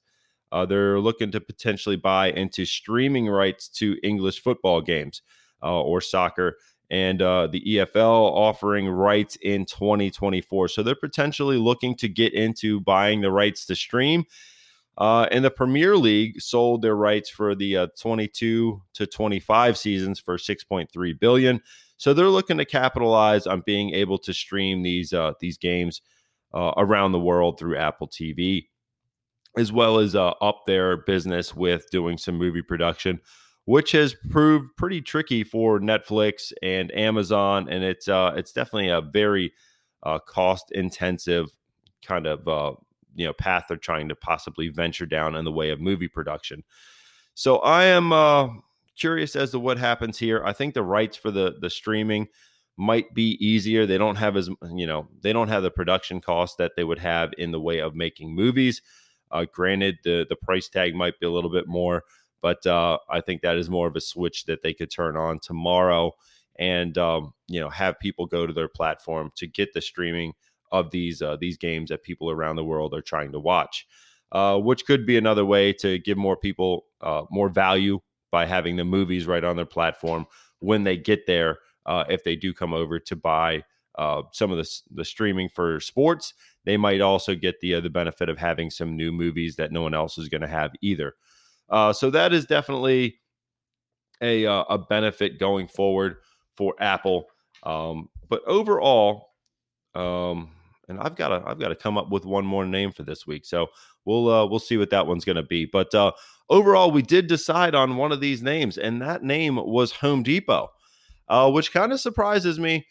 Uh, 0.51 0.65
they're 0.65 0.99
looking 0.99 1.31
to 1.31 1.39
potentially 1.39 1.95
buy 1.95 2.31
into 2.31 2.65
streaming 2.65 3.27
rights 3.27 3.67
to 3.67 3.97
English 4.03 4.41
football 4.41 4.81
games 4.81 5.21
uh, 5.61 5.81
or 5.81 6.01
soccer, 6.01 6.57
and 6.89 7.21
uh, 7.21 7.47
the 7.47 7.61
EFL 7.61 8.31
offering 8.31 8.89
rights 8.89 9.37
in 9.41 9.65
2024. 9.65 10.69
So 10.69 10.81
they're 10.81 10.95
potentially 10.95 11.57
looking 11.57 11.95
to 11.97 12.09
get 12.09 12.33
into 12.33 12.79
buying 12.81 13.21
the 13.21 13.31
rights 13.31 13.65
to 13.67 13.75
stream. 13.75 14.25
Uh, 14.97 15.27
and 15.31 15.45
the 15.45 15.51
Premier 15.51 15.95
League 15.95 16.41
sold 16.41 16.81
their 16.81 16.95
rights 16.95 17.29
for 17.29 17.55
the 17.55 17.77
uh, 17.77 17.87
22 17.97 18.81
to 18.93 19.07
25 19.07 19.77
seasons 19.77 20.19
for 20.19 20.37
6.3 20.37 21.19
billion. 21.19 21.61
So 21.97 22.13
they're 22.13 22.27
looking 22.27 22.57
to 22.57 22.65
capitalize 22.65 23.45
on 23.45 23.61
being 23.65 23.93
able 23.93 24.17
to 24.19 24.33
stream 24.33 24.81
these 24.83 25.13
uh, 25.13 25.33
these 25.39 25.57
games 25.57 26.01
around 26.53 27.11
the 27.11 27.19
world 27.19 27.59
through 27.59 27.77
Apple 27.77 28.07
TV 28.07 28.65
as 29.57 29.71
well 29.71 29.99
as 29.99 30.15
uh, 30.15 30.29
up 30.41 30.61
their 30.65 30.97
business 30.97 31.55
with 31.55 31.89
doing 31.91 32.17
some 32.17 32.37
movie 32.37 32.61
production, 32.61 33.19
which 33.65 33.91
has 33.91 34.15
proved 34.29 34.75
pretty 34.77 35.01
tricky 35.01 35.43
for 35.43 35.79
Netflix 35.79 36.51
and 36.61 36.91
Amazon, 36.95 37.67
and 37.69 37.83
it's 37.83 38.07
uh, 38.07 38.33
it's 38.35 38.51
definitely 38.51 38.89
a 38.89 39.01
very 39.01 39.53
uh, 40.03 40.19
cost 40.19 40.71
intensive 40.71 41.49
kind 42.03 42.25
of 42.25 42.47
uh, 42.47 42.73
you 43.15 43.25
know 43.25 43.33
path 43.33 43.65
they're 43.67 43.77
trying 43.77 44.09
to 44.09 44.15
possibly 44.15 44.69
venture 44.69 45.05
down 45.05 45.35
in 45.35 45.45
the 45.45 45.51
way 45.51 45.69
of 45.69 45.79
movie 45.79 46.07
production. 46.07 46.63
So 47.33 47.57
I 47.59 47.85
am 47.85 48.11
uh, 48.11 48.49
curious 48.97 49.35
as 49.35 49.51
to 49.51 49.59
what 49.59 49.77
happens 49.77 50.17
here. 50.17 50.43
I 50.45 50.53
think 50.53 50.73
the 50.73 50.83
rights 50.83 51.17
for 51.17 51.31
the 51.31 51.55
the 51.59 51.69
streaming 51.69 52.27
might 52.77 53.13
be 53.13 53.37
easier. 53.45 53.85
They 53.85 53.97
don't 53.97 54.15
have 54.15 54.37
as 54.37 54.49
you 54.73 54.87
know 54.87 55.07
they 55.21 55.33
don't 55.33 55.49
have 55.49 55.63
the 55.63 55.71
production 55.71 56.21
costs 56.21 56.55
that 56.57 56.73
they 56.75 56.83
would 56.83 56.99
have 56.99 57.31
in 57.37 57.51
the 57.51 57.59
way 57.59 57.79
of 57.79 57.95
making 57.95 58.33
movies. 58.33 58.81
Uh, 59.31 59.45
granted, 59.51 59.97
the 60.03 60.25
the 60.29 60.35
price 60.35 60.69
tag 60.69 60.95
might 60.95 61.19
be 61.19 61.25
a 61.25 61.31
little 61.31 61.51
bit 61.51 61.67
more, 61.67 62.03
but 62.41 62.65
uh, 62.65 62.97
I 63.09 63.21
think 63.21 63.41
that 63.41 63.57
is 63.57 63.69
more 63.69 63.87
of 63.87 63.95
a 63.95 64.01
switch 64.01 64.45
that 64.45 64.61
they 64.63 64.73
could 64.73 64.91
turn 64.91 65.17
on 65.17 65.39
tomorrow, 65.39 66.13
and 66.57 66.97
um, 66.97 67.33
you 67.47 67.59
know 67.59 67.69
have 67.69 67.99
people 67.99 68.25
go 68.25 68.45
to 68.45 68.53
their 68.53 68.67
platform 68.67 69.31
to 69.37 69.47
get 69.47 69.73
the 69.73 69.81
streaming 69.81 70.33
of 70.71 70.91
these 70.91 71.21
uh, 71.21 71.37
these 71.39 71.57
games 71.57 71.89
that 71.89 72.03
people 72.03 72.29
around 72.29 72.55
the 72.55 72.63
world 72.63 72.93
are 72.93 73.01
trying 73.01 73.31
to 73.31 73.39
watch, 73.39 73.87
uh, 74.31 74.57
which 74.57 74.85
could 74.85 75.05
be 75.05 75.17
another 75.17 75.45
way 75.45 75.73
to 75.73 75.99
give 75.99 76.17
more 76.17 76.37
people 76.37 76.85
uh, 77.01 77.23
more 77.29 77.49
value 77.49 77.99
by 78.31 78.45
having 78.45 78.75
the 78.75 78.85
movies 78.85 79.25
right 79.25 79.43
on 79.43 79.55
their 79.55 79.65
platform 79.65 80.25
when 80.59 80.83
they 80.83 80.97
get 80.97 81.25
there. 81.25 81.59
Uh, 81.85 82.03
if 82.09 82.23
they 82.23 82.35
do 82.35 82.53
come 82.53 82.73
over 82.73 82.99
to 82.99 83.15
buy 83.15 83.63
uh, 83.97 84.21
some 84.31 84.51
of 84.51 84.57
the, 84.57 84.81
the 84.91 85.05
streaming 85.05 85.49
for 85.49 85.79
sports, 85.79 86.33
they 86.65 86.77
might 86.77 87.01
also 87.01 87.35
get 87.35 87.59
the 87.61 87.75
uh, 87.75 87.81
the 87.81 87.89
benefit 87.89 88.29
of 88.29 88.37
having 88.37 88.69
some 88.69 88.95
new 88.95 89.11
movies 89.11 89.55
that 89.55 89.71
no 89.71 89.81
one 89.81 89.93
else 89.93 90.17
is 90.17 90.29
going 90.29 90.41
to 90.41 90.47
have 90.47 90.71
either. 90.81 91.13
Uh, 91.69 91.93
so 91.93 92.09
that 92.09 92.33
is 92.33 92.45
definitely 92.45 93.19
a 94.21 94.45
uh, 94.45 94.63
a 94.69 94.77
benefit 94.77 95.39
going 95.39 95.67
forward 95.67 96.17
for 96.55 96.75
Apple. 96.79 97.25
Um, 97.63 98.09
but 98.27 98.41
overall, 98.45 99.29
um, 99.95 100.51
and 100.87 100.99
I've 100.99 101.15
got 101.15 101.29
to 101.29 101.43
I've 101.45 101.59
got 101.59 101.69
to 101.69 101.75
come 101.75 101.97
up 101.97 102.09
with 102.09 102.25
one 102.25 102.45
more 102.45 102.65
name 102.65 102.91
for 102.91 103.03
this 103.03 103.25
week. 103.25 103.45
So 103.45 103.67
we'll 104.05 104.29
uh, 104.29 104.45
we'll 104.45 104.59
see 104.59 104.77
what 104.77 104.89
that 104.89 105.07
one's 105.07 105.25
going 105.25 105.35
to 105.37 105.43
be. 105.43 105.65
But 105.65 105.93
uh, 105.95 106.11
overall, 106.49 106.91
we 106.91 107.01
did 107.01 107.27
decide 107.27 107.75
on 107.75 107.95
one 107.95 108.11
of 108.11 108.21
these 108.21 108.41
names, 108.41 108.77
and 108.77 109.01
that 109.01 109.23
name 109.23 109.55
was 109.55 109.93
Home 109.93 110.23
Depot, 110.23 110.69
uh, 111.27 111.49
which 111.51 111.71
kind 111.71 111.93
of 111.93 111.99
surprises 111.99 112.59
me 112.59 112.87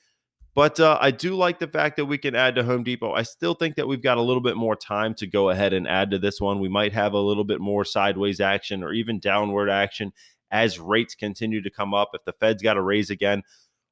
but 0.58 0.80
uh, 0.80 0.98
I 1.00 1.12
do 1.12 1.36
like 1.36 1.60
the 1.60 1.68
fact 1.68 1.94
that 1.98 2.06
we 2.06 2.18
can 2.18 2.34
add 2.34 2.56
to 2.56 2.64
Home 2.64 2.82
Depot. 2.82 3.12
I 3.12 3.22
still 3.22 3.54
think 3.54 3.76
that 3.76 3.86
we've 3.86 4.02
got 4.02 4.18
a 4.18 4.22
little 4.22 4.42
bit 4.42 4.56
more 4.56 4.74
time 4.74 5.14
to 5.14 5.26
go 5.28 5.50
ahead 5.50 5.72
and 5.72 5.86
add 5.86 6.10
to 6.10 6.18
this 6.18 6.40
one. 6.40 6.58
We 6.58 6.68
might 6.68 6.92
have 6.92 7.12
a 7.12 7.20
little 7.20 7.44
bit 7.44 7.60
more 7.60 7.84
sideways 7.84 8.40
action 8.40 8.82
or 8.82 8.92
even 8.92 9.20
downward 9.20 9.70
action 9.70 10.12
as 10.50 10.80
rates 10.80 11.14
continue 11.14 11.62
to 11.62 11.70
come 11.70 11.94
up. 11.94 12.10
If 12.12 12.24
the 12.24 12.32
Fed's 12.32 12.60
got 12.60 12.74
to 12.74 12.82
raise 12.82 13.08
again, 13.08 13.44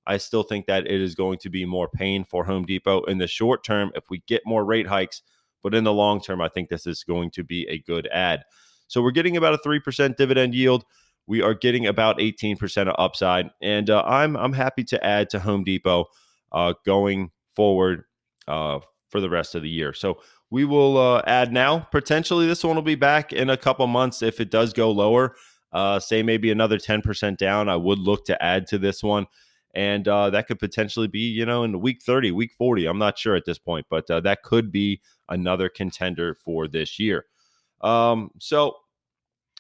I 0.09 0.17
still 0.17 0.43
think 0.43 0.67
that 0.67 0.89
it 0.89 1.01
is 1.01 1.15
going 1.15 1.39
to 1.43 1.51
be 1.51 1.65
more 1.65 1.87
pain 1.87 2.25
for 2.25 2.45
Home 2.47 2.67
Depot 2.67 3.05
in 3.05 3.19
the 3.19 3.29
short 3.29 3.63
term 3.63 3.93
if 3.95 4.11
we 4.11 4.25
get 4.27 4.43
more 4.45 4.65
rate 4.65 4.89
hikes. 4.89 5.23
But 5.63 5.73
in 5.73 5.85
the 5.85 5.93
long 5.93 6.21
term, 6.21 6.41
I 6.41 6.49
think 6.49 6.69
this 6.69 6.85
is 6.85 7.05
going 7.05 7.31
to 7.31 7.45
be 7.45 7.65
a 7.69 7.79
good 7.79 8.09
add. 8.13 8.43
So 8.89 9.01
we're 9.01 9.13
getting 9.13 9.37
about 9.37 9.55
a 9.55 9.59
3% 9.59 10.17
dividend 10.17 10.53
yield. 10.53 10.85
We 11.29 11.43
are 11.43 11.55
getting 11.55 11.87
about 11.87 12.19
18% 12.19 12.89
of 12.89 12.97
upside. 12.99 13.51
And 13.63 13.89
uh, 13.89 14.03
I'm, 14.05 14.37
I'm 14.37 14.53
happy 14.53 14.83
to 14.83 15.07
add 15.07 15.31
to 15.31 15.39
Home 15.39 15.63
Depot 15.63 16.07
uh, 16.57 16.73
going 16.87 17.31
forward 17.55 18.05
uh, 18.49 18.81
for 19.11 19.21
the 19.21 19.29
rest 19.29 19.55
of 19.55 19.63
the 19.63 19.69
year. 19.69 19.93
So 19.93 20.19
we 20.51 20.65
will 20.65 20.97
uh, 20.97 21.23
add 21.27 21.53
now. 21.53 21.81
Potentially, 21.93 22.47
this 22.47 22.65
one 22.65 22.77
will 22.77 22.83
be 22.83 22.95
back 22.95 23.33
in 23.33 23.51
a 23.51 23.57
couple 23.59 23.87
months 23.87 24.23
if 24.23 24.41
it 24.41 24.51
does 24.51 24.73
go 24.73 24.91
lower. 24.91 25.37
Uh, 25.71 26.01
say 26.01 26.23
maybe 26.23 26.51
another 26.51 26.79
10% 26.79 27.37
down. 27.37 27.69
I 27.69 27.77
would 27.77 27.99
look 27.99 28.25
to 28.27 28.43
add 28.43 28.67
to 28.69 28.79
this 28.79 29.03
one. 29.03 29.27
and 29.75 30.09
uh, 30.09 30.31
that 30.31 30.47
could 30.47 30.59
potentially 30.59 31.09
be 31.09 31.19
you 31.19 31.45
know 31.45 31.63
in 31.63 31.83
week 31.83 32.01
30 32.03 32.31
week 32.33 32.53
40 32.57 32.87
i'm 32.87 32.99
not 32.99 33.19
sure 33.19 33.37
at 33.37 33.45
this 33.45 33.59
point 33.59 33.85
but 33.91 34.11
uh, 34.11 34.21
that 34.21 34.43
could 34.43 34.73
be 34.73 35.03
another 35.29 35.69
contender 35.69 36.35
for 36.35 36.67
this 36.67 36.99
year 36.99 37.27
um, 37.83 38.31
so 38.39 38.77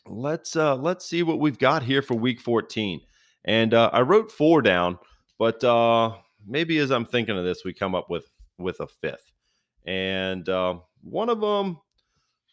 let's 0.06 0.56
uh, 0.56 0.74
let's 0.74 1.04
see 1.04 1.22
what 1.22 1.38
we've 1.38 1.58
got 1.58 1.82
here 1.82 2.00
for 2.00 2.14
week 2.14 2.40
14 2.40 3.00
and 3.44 3.74
uh, 3.74 3.90
i 3.92 4.00
wrote 4.00 4.32
four 4.32 4.62
down 4.62 4.98
but 5.38 5.62
uh, 5.62 6.14
maybe 6.46 6.78
as 6.78 6.90
i'm 6.90 7.06
thinking 7.06 7.36
of 7.36 7.44
this 7.44 7.64
we 7.64 7.72
come 7.72 7.94
up 7.94 8.08
with 8.10 8.30
with 8.58 8.80
a 8.80 8.86
fifth 8.86 9.32
and 9.86 10.48
uh, 10.48 10.74
one 11.02 11.28
of 11.28 11.40
them 11.40 11.78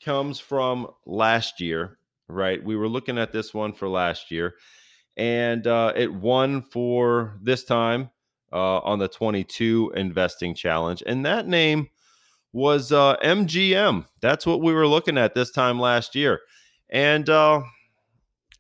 comes 0.03 0.39
from 0.39 0.87
last 1.05 1.61
year 1.61 1.97
right 2.27 2.63
we 2.63 2.75
were 2.75 2.89
looking 2.89 3.17
at 3.17 3.31
this 3.31 3.53
one 3.53 3.73
for 3.73 3.87
last 3.87 4.31
year 4.31 4.55
and 5.15 5.67
uh, 5.67 5.93
it 5.95 6.13
won 6.13 6.61
for 6.61 7.37
this 7.41 7.63
time 7.63 8.09
uh, 8.51 8.79
on 8.79 8.99
the 8.99 9.07
22 9.07 9.93
investing 9.95 10.55
challenge. 10.55 11.03
And 11.05 11.25
that 11.25 11.47
name 11.47 11.89
was 12.51 12.91
uh, 12.91 13.17
MGM. 13.17 14.05
That's 14.21 14.45
what 14.45 14.61
we 14.61 14.73
were 14.73 14.87
looking 14.87 15.17
at 15.17 15.33
this 15.33 15.51
time 15.51 15.79
last 15.79 16.15
year. 16.15 16.41
And 16.89 17.29
uh, 17.29 17.63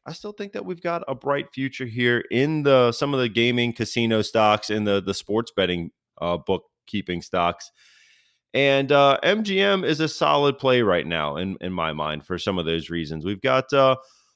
I 0.05 0.13
still 0.13 0.33
think 0.33 0.53
that 0.53 0.65
we've 0.65 0.81
got 0.81 1.03
a 1.07 1.15
bright 1.15 1.53
future 1.53 1.85
here 1.85 2.23
in 2.29 2.63
the 2.63 2.91
some 2.91 3.13
of 3.13 3.19
the 3.19 3.29
gaming 3.29 3.73
casino 3.73 4.21
stocks 4.21 4.69
and 4.69 4.85
the 4.85 5.01
the 5.01 5.13
sports 5.13 5.51
betting 5.55 5.91
uh, 6.21 6.37
bookkeeping 6.37 7.21
stocks. 7.21 7.71
And 8.53 8.91
uh, 8.91 9.17
MGM 9.23 9.83
is 9.85 9.99
a 9.99 10.07
solid 10.07 10.59
play 10.59 10.81
right 10.81 11.07
now 11.07 11.37
in 11.37 11.57
in 11.61 11.71
my 11.71 11.93
mind 11.93 12.25
for 12.25 12.37
some 12.37 12.59
of 12.59 12.65
those 12.65 12.89
reasons. 12.89 13.25
We've 13.25 13.41
got 13.41 13.71
uh, 13.71 13.95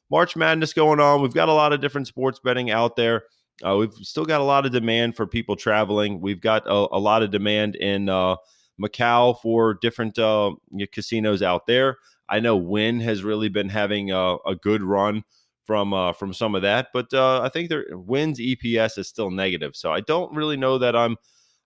March 0.09 0.35
Madness 0.35 0.73
going 0.73 0.99
on. 0.99 1.21
We've 1.21 1.33
got 1.33 1.49
a 1.49 1.53
lot 1.53 1.73
of 1.73 1.81
different 1.81 2.07
sports 2.07 2.39
betting 2.43 2.71
out 2.71 2.95
there. 2.95 3.23
Uh, 3.65 3.75
we've 3.75 3.93
still 3.93 4.25
got 4.25 4.41
a 4.41 4.45
lot 4.45 4.65
of 4.65 4.71
demand 4.71 5.15
for 5.15 5.27
people 5.27 5.55
traveling. 5.55 6.21
We've 6.21 6.41
got 6.41 6.65
a, 6.67 6.71
a 6.73 6.99
lot 6.99 7.23
of 7.23 7.31
demand 7.31 7.75
in 7.75 8.07
uh, 8.07 8.35
Macau 8.81 9.39
for 9.41 9.73
different 9.81 10.17
uh, 10.17 10.51
casinos 10.91 11.41
out 11.41 11.65
there. 11.65 11.97
I 12.29 12.39
know 12.39 12.55
Wynn 12.55 12.99
has 13.01 13.23
really 13.23 13.49
been 13.49 13.69
having 13.69 14.11
a, 14.11 14.35
a 14.45 14.55
good 14.55 14.83
run 14.83 15.23
from 15.67 15.93
uh, 15.93 16.13
from 16.13 16.33
some 16.33 16.55
of 16.55 16.63
that, 16.63 16.87
but 16.93 17.13
uh, 17.13 17.41
I 17.41 17.49
think 17.49 17.69
their 17.69 17.85
Wynn's 17.91 18.39
EPS 18.39 18.97
is 18.97 19.07
still 19.07 19.29
negative, 19.29 19.75
so 19.75 19.91
I 19.91 19.99
don't 19.99 20.33
really 20.33 20.57
know 20.57 20.79
that 20.79 20.95
I'm 20.95 21.17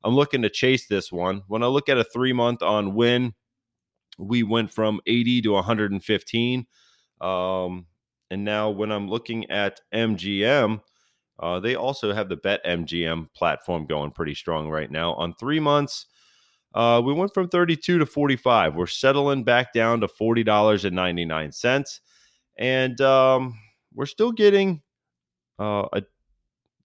I'm 0.04 0.16
looking 0.16 0.42
to 0.42 0.50
chase 0.50 0.88
this 0.88 1.12
one. 1.12 1.44
When 1.48 1.64
I 1.64 1.68
look 1.68 1.88
at 1.88 1.98
a 1.98 2.04
three 2.04 2.34
month 2.34 2.64
on 2.64 2.96
Wynn, 2.96 3.34
we 4.18 4.44
went 4.44 4.72
from 4.72 5.00
80 5.06 5.44
to 5.44 5.52
115. 5.52 6.66
Um, 7.22 7.86
and 8.30 8.44
now 8.44 8.70
when 8.70 8.92
I'm 8.92 9.08
looking 9.10 9.50
at 9.52 9.80
MGM, 9.94 10.82
uh, 11.40 11.60
they 11.60 11.76
also 11.76 12.14
have 12.14 12.30
the 12.30 12.38
Bet 12.38 12.64
MGM 12.66 13.34
platform 13.34 13.86
going 13.86 14.12
pretty 14.12 14.36
strong 14.36 14.70
right 14.70 14.90
now. 14.90 15.14
On 15.14 15.34
three 15.36 15.60
months, 15.60 16.08
uh, 16.74 17.02
we 17.04 17.14
went 17.14 17.34
from 17.34 17.50
32 17.50 18.00
to 18.00 18.06
45. 18.06 18.76
We're 18.76 18.88
settling 18.88 19.44
back 19.44 19.74
down 19.74 20.02
to 20.02 20.08
$40.99. 20.08 22.00
And 22.58 23.02
um, 23.02 23.60
we're 23.94 24.06
still 24.06 24.32
getting 24.32 24.82
uh, 25.60 25.88
a 25.94 26.04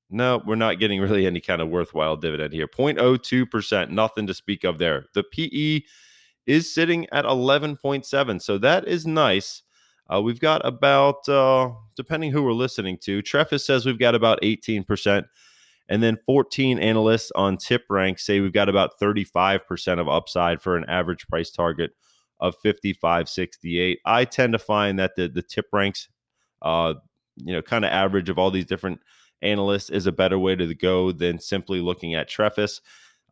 no, 0.09 0.40
we're 0.46 0.54
not 0.54 0.78
getting 0.78 1.00
really 1.00 1.26
any 1.26 1.40
kind 1.40 1.61
of 1.61 1.68
worthwhile 1.68 2.16
dividend 2.16 2.52
here. 2.52 2.68
0.02%, 2.68 3.90
nothing 3.90 4.26
to 4.28 4.34
speak 4.34 4.62
of 4.62 4.78
there. 4.78 5.07
The 5.14 5.24
PE 5.24 5.80
is 6.46 6.72
sitting 6.72 7.07
at 7.11 7.24
11.7. 7.24 8.40
So 8.42 8.59
that 8.59 8.86
is 8.86 9.04
nice. 9.04 9.62
Uh, 10.09 10.20
we've 10.22 10.38
got 10.38 10.64
about, 10.64 11.28
uh, 11.28 11.70
depending 11.96 12.30
who 12.30 12.44
we're 12.44 12.52
listening 12.52 12.98
to, 12.98 13.20
Trefis 13.20 13.62
says 13.62 13.84
we've 13.84 13.98
got 13.98 14.14
about 14.14 14.40
18%. 14.42 15.24
And 15.88 16.02
then 16.02 16.16
14 16.24 16.78
analysts 16.78 17.32
on 17.34 17.57
TipRank 17.57 18.20
say 18.20 18.40
we've 18.40 18.52
got 18.52 18.68
about 18.68 18.98
35% 19.00 20.00
of 20.00 20.09
upside 20.09 20.61
for 20.61 20.76
an 20.76 20.84
average 20.88 21.26
price 21.28 21.50
target 21.50 21.92
of 22.40 22.54
55.68. 22.64 23.96
I 24.04 24.24
tend 24.24 24.52
to 24.52 24.59
find 24.59 24.98
that 24.98 25.16
the 25.16 25.28
the 25.28 25.42
TipRanks, 25.42 26.09
uh, 26.62 26.94
you 27.36 27.52
know, 27.52 27.62
kind 27.62 27.84
of 27.84 27.90
average 27.90 28.28
of 28.28 28.38
all 28.38 28.50
these 28.50 28.66
different 28.66 29.00
analysts 29.42 29.90
is 29.90 30.07
a 30.07 30.12
better 30.12 30.38
way 30.38 30.57
to 30.57 30.74
go 30.74 31.12
than 31.12 31.38
simply 31.38 31.80
looking 31.80 32.14
at 32.14 32.28
Trefis. 32.28 32.80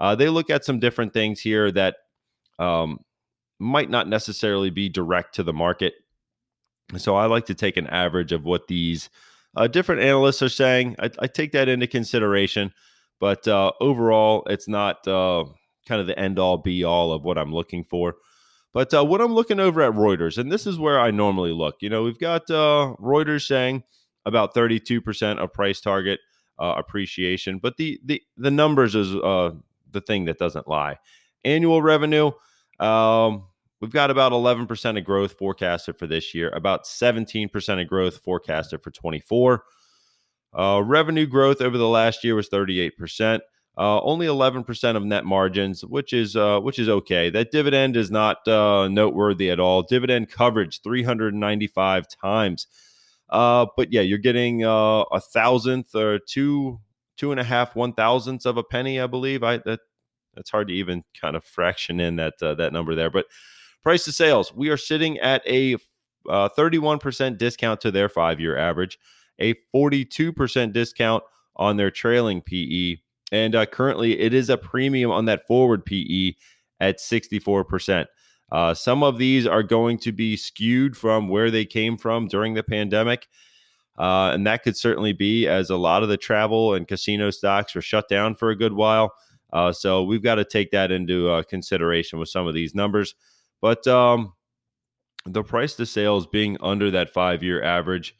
Uh, 0.01 0.15
they 0.15 0.29
look 0.29 0.51
at 0.51 0.65
some 0.65 0.79
different 0.79 1.13
things 1.13 1.41
here 1.41 1.71
that 1.73 1.97
um, 2.59 2.99
might 3.59 3.91
not 3.91 4.09
necessarily 4.09 4.71
be 4.71 4.89
direct 4.89 5.35
to 5.37 5.43
the 5.43 5.53
market. 5.53 5.95
So 6.97 7.17
I 7.17 7.27
like 7.27 7.47
to 7.47 7.55
take 7.55 7.77
an 7.77 7.87
average 7.87 8.33
of 8.33 8.45
what 8.45 8.69
these 8.69 9.09
uh, 9.57 9.67
different 9.67 10.03
analysts 10.03 10.43
are 10.43 10.49
saying. 10.49 10.97
I, 10.99 11.11
I, 11.21 11.27
take 11.27 11.53
that 11.53 11.69
into 11.69 11.87
consideration, 11.87 12.73
but 13.21 13.47
uh, 13.49 13.73
overall, 13.81 14.43
it's 14.47 14.69
not 14.69 15.07
uh, 15.07 15.45
kind 15.87 16.01
of 16.01 16.07
the 16.07 16.19
end 16.19 16.39
all 16.39 16.59
be 16.59 16.85
all 16.85 17.13
of 17.13 17.25
what 17.25 17.39
I'm 17.39 17.55
looking 17.55 17.85
for. 17.85 18.17
But 18.75 18.93
uh, 18.93 19.05
what 19.05 19.23
I'm 19.23 19.33
looking 19.33 19.61
over 19.61 19.81
at 19.81 19.95
Reuters, 19.95 20.37
and 20.37 20.53
this 20.53 20.67
is 20.67 20.79
where 20.79 21.01
I 21.01 21.11
normally 21.11 21.53
look. 21.53 21.77
You 21.81 21.89
know, 21.89 22.03
we've 22.03 22.19
got 22.19 22.51
uh, 22.51 22.95
Reuters 23.01 23.47
saying 23.47 23.85
about 24.27 24.55
32% 24.55 25.39
of 25.39 25.53
price 25.53 25.81
target 25.81 26.21
uh, 26.59 26.75
appreciation, 26.77 27.59
but 27.59 27.79
the 27.79 27.99
the 28.05 28.23
the 28.37 28.51
numbers 28.51 28.95
is 28.95 29.13
the 29.13 30.03
thing 30.07 30.27
that 30.27 30.39
doesn't 30.39 30.69
lie. 30.69 30.99
Annual 31.45 31.81
revenue. 31.81 32.33
Um, 32.79 33.45
We've 33.85 33.93
got 33.93 34.11
about 34.11 34.33
11% 34.33 34.99
of 34.99 35.05
growth 35.05 35.33
forecasted 35.33 35.99
for 35.99 36.07
this 36.07 36.35
year, 36.35 36.49
about 36.55 36.85
17% 36.85 37.83
of 37.83 37.87
growth 37.87 38.17
forecasted 38.17 38.83
for 38.83 38.91
24. 38.91 39.63
Uh, 40.59 40.83
revenue 40.83 41.27
growth 41.27 41.61
over 41.61 41.77
the 41.77 41.87
last 41.87 42.25
year 42.25 42.35
was 42.35 42.49
38%. 42.49 43.41
Uh, 43.77 44.01
only 44.03 44.27
11% 44.27 44.97
of 44.97 45.05
net 45.05 45.25
margins, 45.25 45.85
which 45.85 46.13
is 46.13 46.37
uh, 46.37 46.61
which 46.61 46.79
is 46.79 46.89
okay. 46.89 47.29
That 47.29 47.51
dividend 47.51 47.97
is 47.97 48.11
not 48.11 48.47
uh, 48.47 48.89
noteworthy 48.89 49.51
at 49.51 49.59
all. 49.59 49.83
Dividend 49.83 50.31
coverage 50.31 50.81
395 50.83 52.07
times. 52.09 52.69
Uh, 53.31 53.67
but 53.77 53.93
yeah, 53.93 54.03
you're 54.03 54.19
getting 54.19 54.65
uh, 54.65 55.01
a 55.01 55.21
thousandth 55.21 55.95
or 55.95 56.21
two 56.21 56.79
two 57.17 57.33
and 57.33 57.41
a 57.41 57.45
half 57.45 57.75
one 57.75 57.93
thousandths 57.93 58.47
of 58.47 58.57
a 58.57 58.63
penny, 58.63 59.01
I 59.01 59.09
believe. 59.09 59.43
I 59.43 59.59
that 59.59 59.81
that's 60.35 60.51
hard 60.51 60.69
to 60.69 60.75
even 60.75 61.03
kind 61.21 61.35
of 61.35 61.45
fraction 61.45 61.99
in 61.99 62.17
that 62.17 62.35
uh, 62.41 62.55
that 62.55 62.73
number 62.73 62.95
there, 62.95 63.11
but 63.11 63.27
Price 63.85 64.05
to 64.05 64.13
sales, 64.13 64.53
we 64.55 64.71
are 64.71 64.79
sitting 64.79 65.19
at 65.19 65.47
a 65.47 65.75
uh, 66.27 66.49
31% 66.57 67.37
discount 67.37 67.83
to 67.83 67.91
their 67.91 68.09
five 68.09 68.41
year 68.41 68.57
average, 68.57 68.99
a 69.39 69.55
42% 69.75 70.73
discount 70.73 71.23
on 71.55 71.77
their 71.77 71.91
trailing 71.91 72.41
PE. 72.41 72.97
And 73.35 73.57
uh, 73.57 73.67
currently, 73.67 74.21
it 74.21 74.33
is 74.33 74.49
a 74.49 74.57
premium 74.57 75.11
on 75.11 75.25
that 75.25 75.45
forward 75.49 75.85
PE 75.85 76.35
at 76.79 76.99
64%. 76.99 78.07
Uh, 78.53 78.75
some 78.75 79.03
of 79.03 79.19
these 79.19 79.45
are 79.45 79.65
going 79.65 79.99
to 79.99 80.13
be 80.13 80.37
skewed 80.37 80.97
from 80.97 81.29
where 81.29 81.51
they 81.51 81.65
came 81.65 81.97
from 81.97 82.29
during 82.29 82.55
the 82.55 82.63
pandemic. 82.63 83.27
Uh, 83.99 84.31
and 84.33 84.47
that 84.47 84.63
could 84.63 84.77
certainly 84.77 85.13
be 85.13 85.49
as 85.49 85.69
a 85.69 85.77
lot 85.77 86.05
of 86.05 86.09
the 86.09 86.17
travel 86.17 86.75
and 86.75 86.87
casino 86.87 87.31
stocks 87.31 87.75
were 87.75 87.83
shut 87.83 88.09
down 88.09 88.37
for 88.37 88.51
a 88.51 88.57
good 88.57 88.73
while. 88.73 89.13
Uh, 89.53 89.73
so 89.73 90.05
we've 90.05 90.23
got 90.23 90.37
to 90.37 90.45
take 90.45 90.71
that 90.71 90.93
into 90.93 91.29
uh, 91.29 91.43
consideration 91.43 92.21
with 92.21 92.29
some 92.29 92.47
of 92.47 92.55
these 92.55 92.73
numbers. 92.73 93.17
But 93.61 93.85
um, 93.89 94.35
the 95.27 95.43
price 95.43 95.75
to 95.75 95.87
sales 95.87 96.29
being 96.29 96.57
under 96.61 96.89
that 96.93 97.11
five 97.11 97.43
year 97.43 97.61
average 97.65 98.15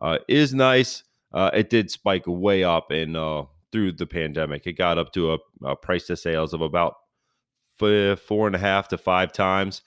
uh, 0.00 0.20
is 0.26 0.54
nice. 0.54 1.04
Uh, 1.34 1.50
it 1.52 1.68
did 1.68 1.90
spike 1.90 2.26
way 2.26 2.64
up 2.64 2.90
in 2.90 3.14
uh, 3.14 3.42
through 3.74 3.90
the 3.90 4.06
pandemic. 4.06 4.68
It 4.68 4.74
got 4.74 4.98
up 4.98 5.12
to 5.14 5.32
a, 5.32 5.38
a 5.64 5.74
price 5.74 6.06
to 6.06 6.16
sales 6.16 6.54
of 6.54 6.60
about 6.60 6.94
four 7.76 8.46
and 8.46 8.54
a 8.54 8.58
half 8.58 8.86
to 8.86 8.96
five 8.96 9.32
times. 9.32 9.82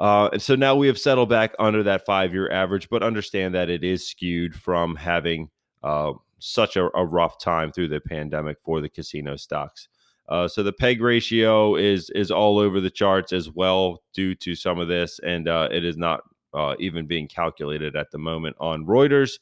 Uh, 0.00 0.28
and 0.32 0.42
so 0.42 0.56
now 0.56 0.74
we 0.74 0.88
have 0.88 0.98
settled 0.98 1.28
back 1.28 1.54
under 1.60 1.84
that 1.84 2.04
five 2.04 2.32
year 2.32 2.50
average, 2.50 2.88
but 2.90 3.04
understand 3.04 3.54
that 3.54 3.70
it 3.70 3.84
is 3.84 4.04
skewed 4.04 4.52
from 4.52 4.96
having 4.96 5.48
uh, 5.84 6.12
such 6.40 6.76
a, 6.76 6.90
a, 6.96 7.06
rough 7.06 7.38
time 7.38 7.70
through 7.70 7.86
the 7.86 8.00
pandemic 8.00 8.56
for 8.64 8.80
the 8.80 8.88
casino 8.88 9.36
stocks. 9.36 9.86
Uh, 10.28 10.48
so 10.48 10.64
the 10.64 10.72
peg 10.72 11.00
ratio 11.00 11.76
is 11.76 12.10
is 12.10 12.32
all 12.32 12.58
over 12.58 12.80
the 12.80 12.90
charts 12.90 13.32
as 13.32 13.48
well 13.48 14.02
due 14.12 14.34
to 14.34 14.56
some 14.56 14.80
of 14.80 14.88
this, 14.88 15.20
and 15.20 15.46
uh, 15.46 15.68
it 15.70 15.84
is 15.84 15.96
not 15.96 16.22
uh, 16.52 16.74
even 16.80 17.06
being 17.06 17.28
calculated 17.28 17.94
at 17.94 18.10
the 18.10 18.18
moment 18.18 18.56
on 18.58 18.84
Reuters. 18.84 19.38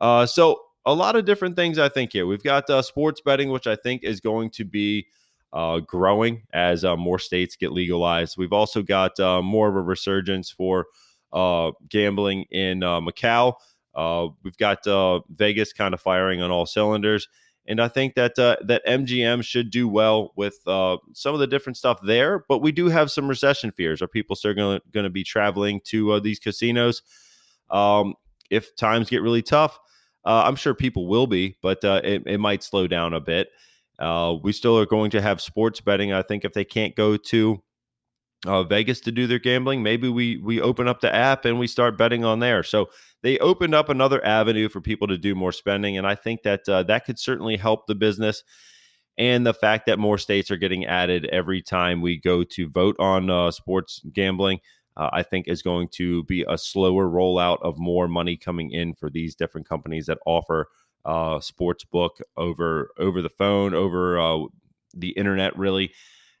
Uh, 0.00 0.24
so 0.24 0.62
a 0.88 0.94
lot 0.94 1.16
of 1.16 1.24
different 1.24 1.56
things 1.56 1.78
I 1.78 1.88
think 1.88 2.12
here. 2.12 2.26
We've 2.26 2.42
got 2.42 2.68
uh, 2.70 2.82
sports 2.82 3.20
betting, 3.20 3.50
which 3.50 3.66
I 3.66 3.76
think 3.76 4.04
is 4.04 4.20
going 4.20 4.50
to 4.50 4.64
be 4.64 5.06
uh, 5.52 5.80
growing 5.80 6.42
as 6.52 6.84
more 6.84 7.18
states 7.18 7.56
get 7.56 7.72
legalized. 7.72 8.36
We've 8.36 8.52
also 8.52 8.82
got 8.82 9.18
more 9.44 9.68
of 9.68 9.76
a 9.76 9.82
resurgence 9.82 10.50
for 10.50 10.86
gambling 11.88 12.44
in 12.50 12.80
Macau. 12.80 13.54
we've 14.42 14.58
got 14.58 15.24
Vegas 15.30 15.72
kind 15.72 15.94
of 15.94 16.00
firing 16.00 16.42
on 16.42 16.50
all 16.50 16.66
cylinders 16.66 17.28
and 17.68 17.82
I 17.82 17.88
think 17.88 18.14
that 18.14 18.38
uh, 18.38 18.56
that 18.62 18.84
MGM 18.86 19.44
should 19.44 19.70
do 19.70 19.88
well 19.88 20.32
with 20.36 20.58
uh, 20.66 20.96
some 21.12 21.34
of 21.34 21.40
the 21.40 21.46
different 21.46 21.76
stuff 21.76 22.00
there. 22.02 22.44
But 22.48 22.60
we 22.60 22.72
do 22.72 22.88
have 22.88 23.10
some 23.10 23.28
recession 23.28 23.70
fears. 23.70 24.00
Are 24.00 24.08
people 24.08 24.34
still 24.36 24.54
going 24.54 24.80
to 24.94 25.10
be 25.10 25.22
traveling 25.22 25.82
to 25.84 26.12
uh, 26.12 26.20
these 26.20 26.38
casinos 26.38 27.02
um, 27.70 28.14
if 28.50 28.74
times 28.74 29.10
get 29.10 29.20
really 29.20 29.42
tough? 29.42 29.78
Uh, 30.28 30.42
I'm 30.44 30.56
sure 30.56 30.74
people 30.74 31.06
will 31.06 31.26
be, 31.26 31.56
but 31.62 31.82
uh, 31.82 32.02
it, 32.04 32.22
it 32.26 32.38
might 32.38 32.62
slow 32.62 32.86
down 32.86 33.14
a 33.14 33.20
bit. 33.20 33.48
Uh, 33.98 34.36
we 34.42 34.52
still 34.52 34.78
are 34.78 34.84
going 34.84 35.10
to 35.12 35.22
have 35.22 35.40
sports 35.40 35.80
betting. 35.80 36.12
I 36.12 36.20
think 36.20 36.44
if 36.44 36.52
they 36.52 36.66
can't 36.66 36.94
go 36.94 37.16
to 37.16 37.62
uh, 38.46 38.62
Vegas 38.64 39.00
to 39.00 39.10
do 39.10 39.26
their 39.26 39.38
gambling, 39.38 39.82
maybe 39.82 40.06
we 40.10 40.36
we 40.36 40.60
open 40.60 40.86
up 40.86 41.00
the 41.00 41.12
app 41.12 41.46
and 41.46 41.58
we 41.58 41.66
start 41.66 41.96
betting 41.96 42.26
on 42.26 42.40
there. 42.40 42.62
So 42.62 42.90
they 43.22 43.38
opened 43.38 43.74
up 43.74 43.88
another 43.88 44.22
avenue 44.22 44.68
for 44.68 44.82
people 44.82 45.08
to 45.08 45.16
do 45.16 45.34
more 45.34 45.50
spending, 45.50 45.96
and 45.96 46.06
I 46.06 46.14
think 46.14 46.42
that 46.42 46.68
uh, 46.68 46.82
that 46.82 47.06
could 47.06 47.18
certainly 47.18 47.56
help 47.56 47.86
the 47.86 47.94
business. 47.94 48.44
And 49.16 49.46
the 49.46 49.54
fact 49.54 49.86
that 49.86 49.98
more 49.98 50.18
states 50.18 50.50
are 50.50 50.58
getting 50.58 50.84
added 50.84 51.24
every 51.32 51.62
time 51.62 52.02
we 52.02 52.20
go 52.20 52.44
to 52.44 52.68
vote 52.68 52.96
on 53.00 53.30
uh, 53.30 53.50
sports 53.50 54.02
gambling, 54.12 54.60
uh, 54.98 55.10
I 55.12 55.22
think 55.22 55.46
is 55.46 55.62
going 55.62 55.88
to 55.92 56.24
be 56.24 56.44
a 56.48 56.58
slower 56.58 57.08
rollout 57.08 57.62
of 57.62 57.78
more 57.78 58.08
money 58.08 58.36
coming 58.36 58.72
in 58.72 58.94
for 58.94 59.08
these 59.08 59.34
different 59.34 59.68
companies 59.68 60.06
that 60.06 60.18
offer 60.26 60.68
uh, 61.04 61.40
sports 61.40 61.84
book 61.84 62.18
over 62.36 62.90
over 62.98 63.22
the 63.22 63.28
phone, 63.30 63.72
over 63.72 64.18
uh, 64.18 64.44
the 64.94 65.10
internet, 65.10 65.56
really. 65.56 65.92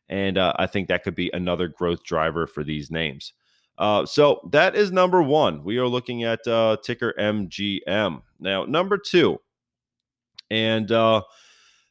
And 0.08 0.36
uh, 0.36 0.54
I 0.56 0.66
think 0.66 0.88
that 0.88 1.04
could 1.04 1.14
be 1.14 1.30
another 1.32 1.68
growth 1.68 2.02
driver 2.02 2.46
for 2.46 2.64
these 2.64 2.90
names. 2.90 3.32
Uh, 3.76 4.04
so 4.04 4.40
that 4.50 4.74
is 4.74 4.90
number 4.90 5.22
one. 5.22 5.62
We 5.62 5.78
are 5.78 5.86
looking 5.86 6.24
at 6.24 6.44
uh, 6.46 6.78
ticker 6.82 7.14
MGM. 7.18 8.22
Now, 8.40 8.64
number 8.64 8.98
two, 8.98 9.38
and 10.50 10.88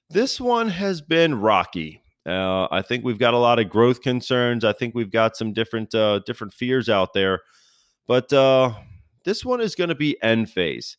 this 0.09 0.41
one 0.41 0.69
has 0.69 1.01
been 1.01 1.39
rocky. 1.39 2.01
Uh, 2.27 2.67
I 2.69 2.81
think 2.81 3.05
we've 3.05 3.17
got 3.17 3.33
a 3.33 3.39
lot 3.39 3.57
of 3.57 3.69
growth 3.69 4.01
concerns. 4.01 4.65
I 4.65 4.73
think 4.73 4.93
we've 4.93 5.11
got 5.11 5.37
some 5.37 5.53
different 5.53 5.95
uh, 5.95 6.19
different 6.25 6.53
fears 6.53 6.89
out 6.89 7.13
there, 7.13 7.41
but 8.05 8.31
uh, 8.33 8.73
this 9.23 9.45
one 9.45 9.61
is 9.61 9.75
going 9.75 9.89
to 9.89 9.95
be 9.95 10.17
Enphase. 10.23 10.97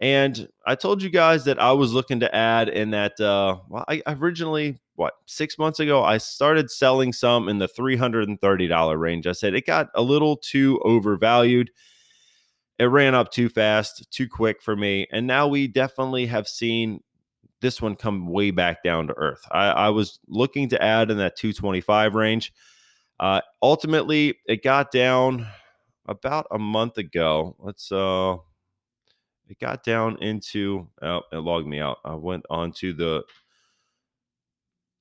And 0.00 0.48
I 0.66 0.74
told 0.74 1.02
you 1.02 1.10
guys 1.10 1.44
that 1.44 1.60
I 1.60 1.72
was 1.72 1.92
looking 1.92 2.20
to 2.20 2.34
add 2.34 2.68
in 2.68 2.90
that. 2.90 3.20
Uh, 3.20 3.58
well, 3.68 3.84
I 3.88 4.02
originally, 4.06 4.78
what, 4.96 5.14
six 5.26 5.58
months 5.58 5.80
ago, 5.80 6.02
I 6.02 6.18
started 6.18 6.70
selling 6.70 7.12
some 7.12 7.48
in 7.48 7.58
the 7.58 7.68
$330 7.68 8.98
range. 8.98 9.26
I 9.26 9.32
said 9.32 9.54
it 9.54 9.66
got 9.66 9.88
a 9.94 10.02
little 10.02 10.36
too 10.36 10.80
overvalued. 10.84 11.70
It 12.78 12.86
ran 12.86 13.14
up 13.14 13.30
too 13.30 13.48
fast, 13.48 14.10
too 14.10 14.28
quick 14.28 14.60
for 14.60 14.74
me. 14.74 15.06
And 15.12 15.26
now 15.26 15.46
we 15.46 15.68
definitely 15.68 16.26
have 16.26 16.48
seen 16.48 17.02
this 17.64 17.80
one 17.80 17.96
come 17.96 18.26
way 18.26 18.50
back 18.50 18.82
down 18.82 19.06
to 19.06 19.14
earth. 19.16 19.40
I, 19.50 19.68
I 19.68 19.88
was 19.88 20.20
looking 20.28 20.68
to 20.68 20.82
add 20.82 21.10
in 21.10 21.16
that 21.16 21.34
225 21.34 22.14
range. 22.14 22.52
Uh, 23.18 23.40
ultimately, 23.62 24.34
it 24.46 24.62
got 24.62 24.90
down 24.90 25.46
about 26.04 26.46
a 26.50 26.58
month 26.58 26.98
ago. 26.98 27.56
Let's, 27.58 27.90
uh, 27.90 28.36
it 29.48 29.58
got 29.58 29.82
down 29.82 30.18
into 30.18 30.88
oh, 31.00 31.22
it 31.32 31.38
logged 31.38 31.66
me 31.66 31.80
out. 31.80 32.00
I 32.04 32.14
went 32.16 32.44
onto 32.50 32.92
the 32.92 33.24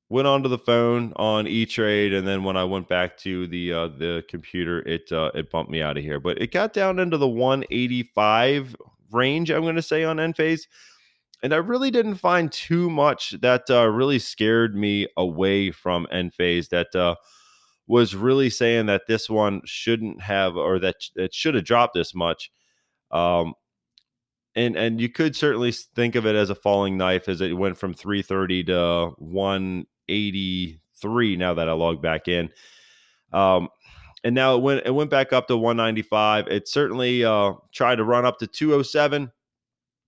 went 0.08 0.28
onto 0.28 0.48
the 0.48 0.58
phone 0.58 1.12
on 1.18 1.48
E 1.48 1.66
Trade, 1.66 2.14
and 2.14 2.26
then 2.26 2.46
when 2.46 2.56
I 2.56 2.64
went 2.64 2.88
back 2.88 3.18
to 3.20 3.46
the 3.48 3.74
uh, 3.74 3.88
the 3.88 4.24
computer, 4.30 4.80
it 4.88 5.12
uh, 5.12 5.32
it 5.34 5.52
bumped 5.52 5.72
me 5.72 5.82
out 5.82 5.98
of 5.98 6.04
here. 6.04 6.20
But 6.22 6.42
it 6.42 6.52
got 6.52 6.72
down 6.72 7.00
into 7.00 7.18
the 7.18 7.28
185 7.28 8.76
range. 9.12 9.50
I'm 9.50 9.64
going 9.64 9.76
to 9.76 9.82
say 9.82 10.04
on 10.04 10.18
Enphase, 10.18 10.68
and 11.44 11.54
I 11.54 11.58
really 11.58 11.92
didn't 11.92 12.16
find 12.16 12.50
too 12.50 12.90
much 12.90 13.32
that 13.42 13.70
uh, 13.70 13.90
really 13.90 14.18
scared 14.18 14.76
me 14.76 15.10
away 15.18 15.72
from 15.72 16.08
Enphase. 16.12 16.70
That 16.70 16.96
uh, 16.96 17.16
was 17.86 18.16
really 18.16 18.50
saying 18.50 18.86
that 18.86 19.08
this 19.08 19.30
one 19.30 19.62
shouldn't 19.66 20.22
have, 20.22 20.56
or 20.56 20.80
that 20.80 20.96
it 21.16 21.34
should 21.34 21.56
have 21.56 21.66
dropped 21.66 21.96
this 21.96 22.16
much. 22.16 22.50
Um, 23.12 23.56
and 24.56 24.78
and 24.78 25.02
you 25.02 25.10
could 25.10 25.36
certainly 25.36 25.74
think 25.74 26.16
of 26.16 26.26
it 26.26 26.36
as 26.36 26.50
a 26.50 26.56
falling 26.56 26.98
knife 26.98 27.28
as 27.28 27.42
it 27.42 27.58
went 27.58 27.78
from 27.78 27.94
330 27.94 28.64
to 28.66 29.12
183 29.18 31.36
now 31.36 31.54
that 31.56 31.68
I 31.68 31.74
log 31.74 32.02
back 32.02 32.30
in. 32.30 32.52
Um, 33.34 33.68
and 34.24 34.34
now 34.34 34.56
it 34.56 34.62
went 34.62 34.84
it 34.86 34.92
went 34.92 35.10
back 35.10 35.34
up 35.34 35.48
to 35.48 35.58
195. 35.58 36.48
It 36.48 36.70
certainly 36.70 37.26
uh, 37.26 37.54
tried 37.74 37.96
to 37.96 38.06
run 38.06 38.26
up 38.26 38.40
to 38.40 38.48
207 38.48 39.30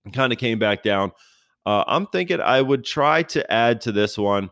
and 0.06 0.14
kind 0.14 0.32
of 0.32 0.38
came 0.38 0.58
back 0.58 0.82
down. 0.82 1.12
Uh, 1.66 1.84
I'm 1.86 2.06
thinking 2.06 2.40
I 2.40 2.62
would 2.62 2.84
try 2.84 3.24
to 3.24 3.52
add 3.52 3.82
to 3.82 3.92
this 3.92 4.16
one, 4.16 4.48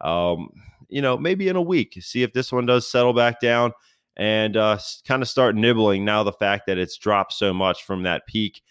um, 0.00 0.50
you 0.88 1.02
know, 1.02 1.18
maybe 1.18 1.48
in 1.48 1.56
a 1.56 1.62
week, 1.62 1.98
see 2.00 2.22
if 2.22 2.32
this 2.32 2.52
one 2.52 2.66
does 2.66 2.88
settle 2.88 3.14
back 3.14 3.40
down 3.40 3.72
and 4.16 4.56
uh, 4.56 4.78
kind 5.08 5.22
of 5.22 5.28
start 5.28 5.56
nibbling 5.56 6.04
now 6.04 6.22
the 6.22 6.32
fact 6.32 6.66
that 6.66 6.78
it's 6.78 6.96
dropped 6.96 7.32
so 7.32 7.52
much 7.52 7.82
from 7.82 8.04
that 8.04 8.26
peak 8.28 8.62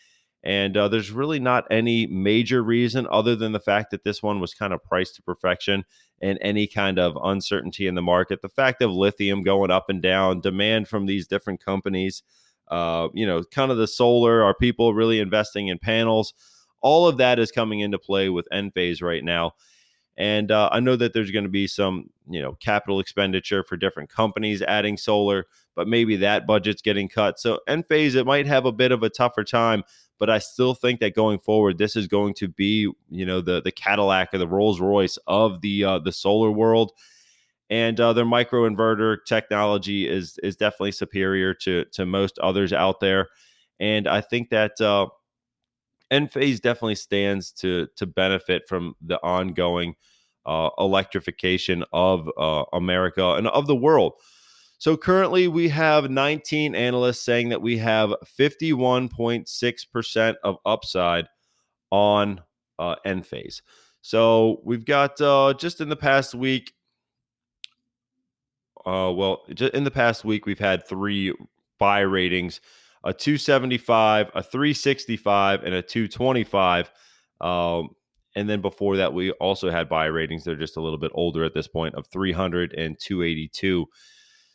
and 0.43 0.77
uh, 0.77 0.87
there's 0.87 1.11
really 1.11 1.39
not 1.39 1.65
any 1.69 2.07
major 2.07 2.63
reason 2.63 3.07
other 3.11 3.35
than 3.35 3.51
the 3.51 3.59
fact 3.59 3.91
that 3.91 4.03
this 4.03 4.23
one 4.23 4.39
was 4.39 4.53
kind 4.53 4.71
of 4.71 4.83
priced 4.83 5.15
to 5.15 5.21
perfection 5.21 5.83
and 6.21 6.37
any 6.41 6.65
kind 6.65 6.97
of 6.97 7.17
uncertainty 7.21 7.87
in 7.87 7.95
the 7.95 8.01
market. 8.01 8.41
The 8.41 8.49
fact 8.49 8.81
of 8.81 8.91
lithium 8.91 9.43
going 9.43 9.71
up 9.71 9.89
and 9.89 10.01
down, 10.01 10.39
demand 10.39 10.87
from 10.87 11.05
these 11.05 11.27
different 11.27 11.63
companies, 11.63 12.23
uh, 12.69 13.09
you 13.13 13.25
know, 13.25 13.43
kind 13.43 13.71
of 13.71 13.77
the 13.77 13.87
solar, 13.87 14.43
are 14.43 14.53
people 14.53 14.93
really 14.93 15.19
investing 15.19 15.67
in 15.67 15.79
panels? 15.79 16.33
All 16.81 17.07
of 17.07 17.17
that 17.17 17.39
is 17.39 17.51
coming 17.51 17.81
into 17.81 17.99
play 17.99 18.29
with 18.29 18.47
Enphase 18.53 19.01
right 19.01 19.23
now. 19.23 19.53
And 20.17 20.51
uh, 20.51 20.69
I 20.71 20.81
know 20.81 20.97
that 20.97 21.13
there's 21.13 21.31
going 21.31 21.45
to 21.45 21.49
be 21.49 21.65
some, 21.65 22.09
you 22.29 22.41
know, 22.41 22.53
capital 22.59 22.99
expenditure 22.99 23.63
for 23.63 23.77
different 23.77 24.09
companies 24.09 24.61
adding 24.61 24.97
solar, 24.97 25.45
but 25.75 25.87
maybe 25.87 26.17
that 26.17 26.45
budget's 26.45 26.81
getting 26.81 27.07
cut. 27.07 27.39
So 27.39 27.59
Enphase, 27.69 28.15
it 28.15 28.25
might 28.25 28.45
have 28.45 28.65
a 28.65 28.71
bit 28.73 28.91
of 28.91 29.01
a 29.01 29.09
tougher 29.09 29.45
time, 29.45 29.83
but 30.17 30.29
I 30.29 30.39
still 30.39 30.73
think 30.73 30.99
that 30.99 31.15
going 31.15 31.39
forward, 31.39 31.77
this 31.77 31.95
is 31.95 32.07
going 32.07 32.33
to 32.35 32.49
be, 32.49 32.91
you 33.09 33.25
know, 33.25 33.39
the 33.39 33.61
the 33.61 33.71
Cadillac 33.71 34.33
or 34.33 34.39
the 34.39 34.47
Rolls 34.47 34.81
Royce 34.81 35.17
of 35.25 35.61
the 35.61 35.85
uh, 35.85 35.99
the 35.99 36.11
solar 36.11 36.51
world. 36.51 36.91
And 37.69 37.99
uh, 37.99 38.13
their 38.13 38.25
microinverter 38.25 39.17
technology 39.27 40.07
is 40.07 40.39
is 40.41 40.55
definitely 40.55 40.91
superior 40.91 41.53
to 41.55 41.85
to 41.85 42.05
most 42.05 42.39
others 42.39 42.73
out 42.73 42.99
there. 42.99 43.27
And 43.79 44.07
I 44.07 44.21
think 44.21 44.49
that 44.49 44.79
uh, 44.81 45.07
Enphase 46.11 46.61
definitely 46.61 46.95
stands 46.95 47.51
to 47.53 47.87
to 47.95 48.05
benefit 48.05 48.67
from 48.67 48.95
the 49.01 49.21
ongoing 49.21 49.95
uh, 50.45 50.69
electrification 50.79 51.83
of 51.93 52.29
uh, 52.37 52.63
America 52.73 53.33
and 53.33 53.47
of 53.47 53.67
the 53.67 53.75
world. 53.75 54.13
So 54.79 54.95
currently, 54.95 55.47
we 55.49 55.69
have 55.69 56.09
19 56.09 56.73
analysts 56.73 57.21
saying 57.21 57.49
that 57.49 57.61
we 57.61 57.77
have 57.79 58.13
51.6% 58.39 60.35
of 60.43 60.55
upside 60.65 61.27
on 61.91 62.41
uh, 62.79 62.95
Enphase. 63.05 63.61
So 64.01 64.61
we've 64.63 64.85
got 64.85 65.19
uh, 65.19 65.53
just 65.59 65.81
in 65.81 65.89
the 65.89 65.97
past 65.97 66.33
week, 66.33 66.71
uh, 68.85 69.11
well, 69.11 69.45
in 69.73 69.83
the 69.83 69.91
past 69.91 70.23
week, 70.23 70.45
we've 70.45 70.59
had 70.59 70.87
three 70.87 71.33
buy 71.77 71.99
ratings 71.99 72.61
a 73.03 73.13
275, 73.13 74.27
a 74.35 74.43
365, 74.43 75.63
and 75.63 75.73
a 75.73 75.81
225. 75.81 76.91
Um, 77.39 77.89
and 78.35 78.49
then 78.49 78.61
before 78.61 78.97
that, 78.97 79.13
we 79.13 79.31
also 79.31 79.69
had 79.69 79.89
buy 79.89 80.05
ratings. 80.05 80.43
They're 80.43 80.55
just 80.55 80.77
a 80.77 80.81
little 80.81 80.97
bit 80.97 81.11
older 81.15 81.43
at 81.43 81.53
this 81.53 81.67
point 81.67 81.95
of 81.95 82.07
300 82.07 82.73
and 82.73 82.99
282. 82.99 83.87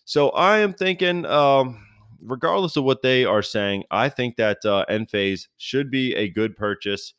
So 0.05 0.29
I 0.31 0.59
am 0.59 0.75
thinking, 0.75 1.25
um, 1.27 1.85
regardless 2.23 2.77
of 2.77 2.85
what 2.85 3.03
they 3.03 3.25
are 3.25 3.43
saying, 3.43 3.85
I 3.91 4.11
think 4.11 4.37
that 4.37 4.59
uh, 4.65 4.85
Enphase 4.91 5.49
should 5.57 5.91
be 5.91 6.15
a 6.15 6.29
good 6.29 6.57
purchase 6.57 7.15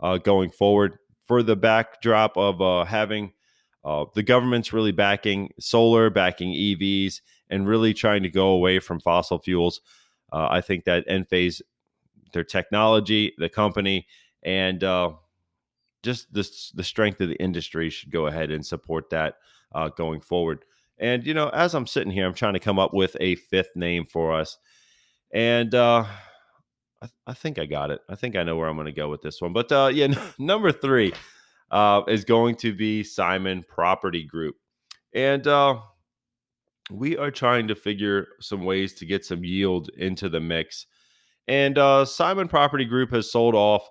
uh, 0.00 0.18
going 0.18 0.50
forward 0.50 0.98
for 1.26 1.42
the 1.42 1.56
backdrop 1.56 2.36
of 2.36 2.60
uh, 2.60 2.84
having 2.84 3.32
uh, 3.84 4.04
the 4.14 4.22
government's 4.22 4.72
really 4.72 4.92
backing 4.92 5.50
solar, 5.58 6.10
backing 6.10 6.52
EVs, 6.52 7.20
and 7.50 7.66
really 7.66 7.92
trying 7.92 8.22
to 8.22 8.30
go 8.30 8.48
away 8.48 8.78
from 8.78 9.00
fossil 9.00 9.38
fuels. 9.38 9.80
Uh, 10.32 10.48
I 10.50 10.60
think 10.60 10.84
that 10.84 11.06
Enphase, 11.08 11.60
their 12.32 12.44
technology, 12.44 13.34
the 13.38 13.48
company, 13.48 14.06
and 14.42 14.82
uh, 14.82 15.12
just 16.02 16.32
the, 16.32 16.48
the 16.74 16.84
strength 16.84 17.20
of 17.20 17.28
the 17.28 17.36
industry 17.36 17.90
should 17.90 18.10
go 18.10 18.26
ahead 18.26 18.50
and 18.50 18.64
support 18.64 19.10
that 19.10 19.36
uh, 19.74 19.88
going 19.88 20.20
forward. 20.20 20.64
And, 20.98 21.26
you 21.26 21.34
know, 21.34 21.48
as 21.48 21.74
I'm 21.74 21.86
sitting 21.86 22.12
here, 22.12 22.26
I'm 22.26 22.34
trying 22.34 22.54
to 22.54 22.60
come 22.60 22.78
up 22.78 22.94
with 22.94 23.16
a 23.20 23.34
fifth 23.34 23.74
name 23.74 24.06
for 24.06 24.32
us. 24.32 24.58
And 25.32 25.74
uh, 25.74 26.04
I, 27.02 27.08
I 27.26 27.32
think 27.34 27.58
I 27.58 27.66
got 27.66 27.90
it. 27.90 28.00
I 28.08 28.14
think 28.14 28.36
I 28.36 28.44
know 28.44 28.56
where 28.56 28.68
I'm 28.68 28.76
going 28.76 28.86
to 28.86 28.92
go 28.92 29.08
with 29.08 29.22
this 29.22 29.40
one. 29.40 29.52
But 29.52 29.72
uh, 29.72 29.90
yeah, 29.92 30.04
n- 30.06 30.18
number 30.38 30.70
three 30.70 31.12
uh, 31.72 32.02
is 32.06 32.24
going 32.24 32.54
to 32.56 32.72
be 32.72 33.02
Simon 33.02 33.64
Property 33.66 34.24
Group. 34.24 34.56
And 35.12 35.44
uh, 35.46 35.80
we 36.90 37.16
are 37.16 37.30
trying 37.30 37.66
to 37.68 37.74
figure 37.74 38.28
some 38.40 38.64
ways 38.64 38.94
to 38.94 39.06
get 39.06 39.24
some 39.24 39.44
yield 39.44 39.90
into 39.96 40.28
the 40.28 40.40
mix. 40.40 40.86
And 41.48 41.76
uh, 41.76 42.04
Simon 42.04 42.46
Property 42.46 42.84
Group 42.84 43.10
has 43.10 43.30
sold 43.30 43.56
off 43.56 43.88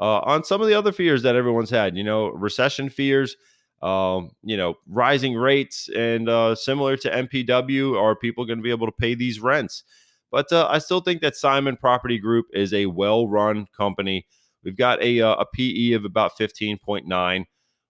uh, 0.00 0.20
on 0.20 0.44
some 0.44 0.62
of 0.62 0.68
the 0.68 0.74
other 0.74 0.92
fears 0.92 1.22
that 1.22 1.36
everyone's 1.36 1.70
had, 1.70 1.96
you 1.96 2.04
know, 2.04 2.28
recession 2.28 2.88
fears 2.88 3.36
um, 3.82 4.30
you 4.42 4.56
know, 4.56 4.74
rising 4.88 5.34
rates 5.34 5.88
and 5.94 6.28
uh, 6.28 6.54
similar 6.54 6.96
to 6.96 7.10
MPW, 7.10 8.00
are 8.00 8.16
people 8.16 8.46
going 8.46 8.58
to 8.58 8.62
be 8.62 8.70
able 8.70 8.86
to 8.86 8.92
pay 8.92 9.14
these 9.14 9.40
rents? 9.40 9.84
But 10.30 10.50
uh, 10.52 10.66
I 10.70 10.78
still 10.78 11.00
think 11.00 11.20
that 11.20 11.36
Simon 11.36 11.76
Property 11.76 12.18
Group 12.18 12.46
is 12.52 12.72
a 12.72 12.86
well 12.86 13.28
run 13.28 13.66
company. 13.76 14.26
We've 14.66 14.76
got 14.76 15.00
a, 15.00 15.20
uh, 15.20 15.36
a 15.36 15.46
PE 15.46 15.92
of 15.92 16.04
about 16.04 16.36
15.9. 16.36 17.44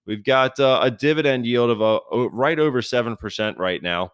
We've 0.04 0.22
got 0.22 0.60
uh, 0.60 0.80
a 0.82 0.90
dividend 0.90 1.46
yield 1.46 1.70
of 1.70 1.80
a, 1.80 2.28
right 2.28 2.58
over 2.58 2.82
7% 2.82 3.58
right 3.58 3.82
now. 3.82 4.12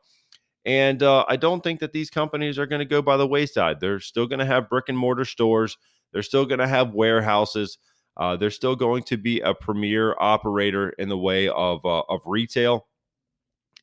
And 0.65 1.03
uh, 1.03 1.25
I 1.27 1.35
don't 1.35 1.65
think 1.65 1.81
that 1.81 1.93
these 1.93 2.09
companies 2.09 2.61
are 2.61 2.67
going 2.67 2.79
to 2.79 2.85
go 2.85 3.03
by 3.03 3.17
the 3.17 3.27
wayside. 3.27 3.81
They're 3.81 3.99
still 3.99 4.29
going 4.29 4.39
to 4.39 4.47
have 4.47 4.69
brick 4.69 4.85
and 4.89 4.97
mortar 4.97 5.25
stores. 5.25 5.77
They're 6.13 6.23
still 6.23 6.47
going 6.47 6.61
to 6.61 6.69
have 6.69 6.95
warehouses. 6.95 7.79
Uh, 8.17 8.37
they're 8.37 8.51
still 8.51 8.77
going 8.77 9.03
to 9.05 9.17
be 9.17 9.41
a 9.41 9.55
premier 9.55 10.15
operator 10.21 10.91
in 10.91 11.09
the 11.09 11.19
way 11.19 11.49
of, 11.49 11.85
uh, 11.85 12.03
of 12.09 12.21
retail 12.27 12.87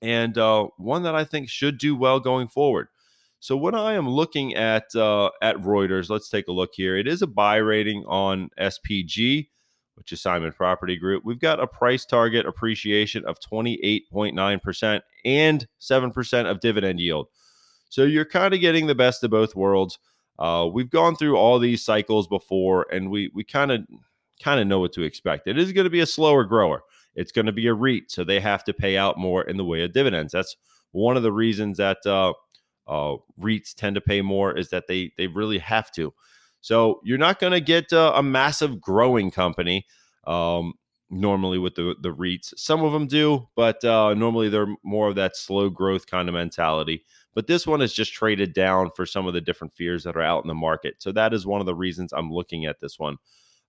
and 0.01 0.37
uh, 0.37 0.67
one 0.77 1.03
that 1.03 1.15
I 1.15 1.25
think 1.25 1.49
should 1.49 1.77
do 1.77 1.97
well 1.97 2.21
going 2.21 2.47
forward. 2.47 2.87
So 3.39 3.55
when 3.55 3.73
I 3.73 3.93
am 3.93 4.09
looking 4.09 4.53
at 4.55 4.93
uh, 4.95 5.29
at 5.41 5.55
Reuters, 5.57 6.09
let's 6.09 6.29
take 6.29 6.47
a 6.47 6.51
look 6.53 6.71
here. 6.73 6.97
It 6.97 7.07
is 7.07 7.21
a 7.21 7.27
buy 7.27 7.57
rating 7.57 8.03
on 8.05 8.49
SPG, 8.59 9.47
which 9.95 10.11
is 10.11 10.21
Simon 10.21 10.51
Property 10.51 10.97
Group. 10.97 11.23
We've 11.23 11.39
got 11.39 11.61
a 11.61 11.67
price 11.67 12.05
target 12.05 12.45
appreciation 12.45 13.23
of 13.25 13.37
28.9% 13.39 15.01
and 15.23 15.67
7% 15.79 16.51
of 16.51 16.59
dividend 16.59 16.99
yield. 16.99 17.27
So 17.89 18.03
you're 18.03 18.25
kind 18.25 18.53
of 18.53 18.59
getting 18.59 18.87
the 18.87 18.95
best 18.95 19.23
of 19.23 19.31
both 19.31 19.55
worlds. 19.55 19.99
Uh, 20.37 20.69
we've 20.71 20.89
gone 20.89 21.15
through 21.15 21.37
all 21.37 21.59
these 21.59 21.83
cycles 21.83 22.27
before, 22.27 22.87
and 22.91 23.09
we 23.09 23.31
we 23.33 23.43
kind 23.43 23.71
of 23.71 23.81
kind 24.43 24.59
of 24.59 24.67
know 24.67 24.79
what 24.79 24.93
to 24.93 25.03
expect. 25.03 25.47
It 25.47 25.57
is 25.57 25.71
going 25.71 25.85
to 25.85 25.89
be 25.89 25.99
a 26.01 26.05
slower 26.05 26.43
grower. 26.43 26.83
It's 27.15 27.31
going 27.31 27.47
to 27.47 27.51
be 27.51 27.67
a 27.67 27.73
REIT, 27.73 28.11
so 28.11 28.23
they 28.23 28.39
have 28.39 28.63
to 28.65 28.73
pay 28.73 28.97
out 28.97 29.17
more 29.17 29.43
in 29.43 29.57
the 29.57 29.65
way 29.65 29.83
of 29.83 29.93
dividends. 29.93 30.33
That's 30.33 30.55
one 30.91 31.17
of 31.17 31.23
the 31.23 31.33
reasons 31.33 31.77
that 31.77 32.05
uh, 32.05 32.33
uh, 32.89 33.17
REITs 33.39 33.73
tend 33.75 33.95
to 33.95 34.01
pay 34.01 34.21
more 34.21 34.57
is 34.57 34.69
that 34.69 34.87
they 34.87 35.11
they 35.17 35.27
really 35.27 35.59
have 35.59 35.91
to. 35.93 36.13
So 36.61 36.99
you're 37.03 37.17
not 37.17 37.39
going 37.39 37.53
to 37.53 37.61
get 37.61 37.93
uh, 37.93 38.11
a 38.15 38.23
massive 38.23 38.81
growing 38.81 39.31
company 39.31 39.85
um, 40.27 40.73
normally 41.09 41.59
with 41.59 41.75
the 41.75 41.95
the 42.01 42.13
REITs. 42.13 42.53
Some 42.57 42.83
of 42.83 42.91
them 42.91 43.07
do, 43.07 43.47
but 43.55 43.83
uh, 43.85 44.13
normally 44.15 44.49
they're 44.49 44.75
more 44.83 45.07
of 45.07 45.15
that 45.15 45.37
slow 45.37 45.69
growth 45.69 46.07
kind 46.07 46.27
of 46.27 46.33
mentality. 46.33 47.05
But 47.35 47.47
this 47.47 47.67
one 47.67 47.81
is 47.81 47.93
just 47.93 48.11
traded 48.11 48.53
down 48.53 48.89
for 48.95 49.05
some 49.05 49.27
of 49.27 49.33
the 49.33 49.41
different 49.41 49.75
fears 49.75 50.03
that 50.03 50.17
are 50.17 50.21
out 50.21 50.43
in 50.43 50.47
the 50.47 50.55
market. 50.55 50.95
So 50.97 51.11
that 51.11 51.33
is 51.33 51.45
one 51.45 51.61
of 51.61 51.67
the 51.67 51.75
reasons 51.75 52.11
I'm 52.11 52.31
looking 52.31 52.65
at 52.65 52.79
this 52.79 52.97
one. 52.99 53.17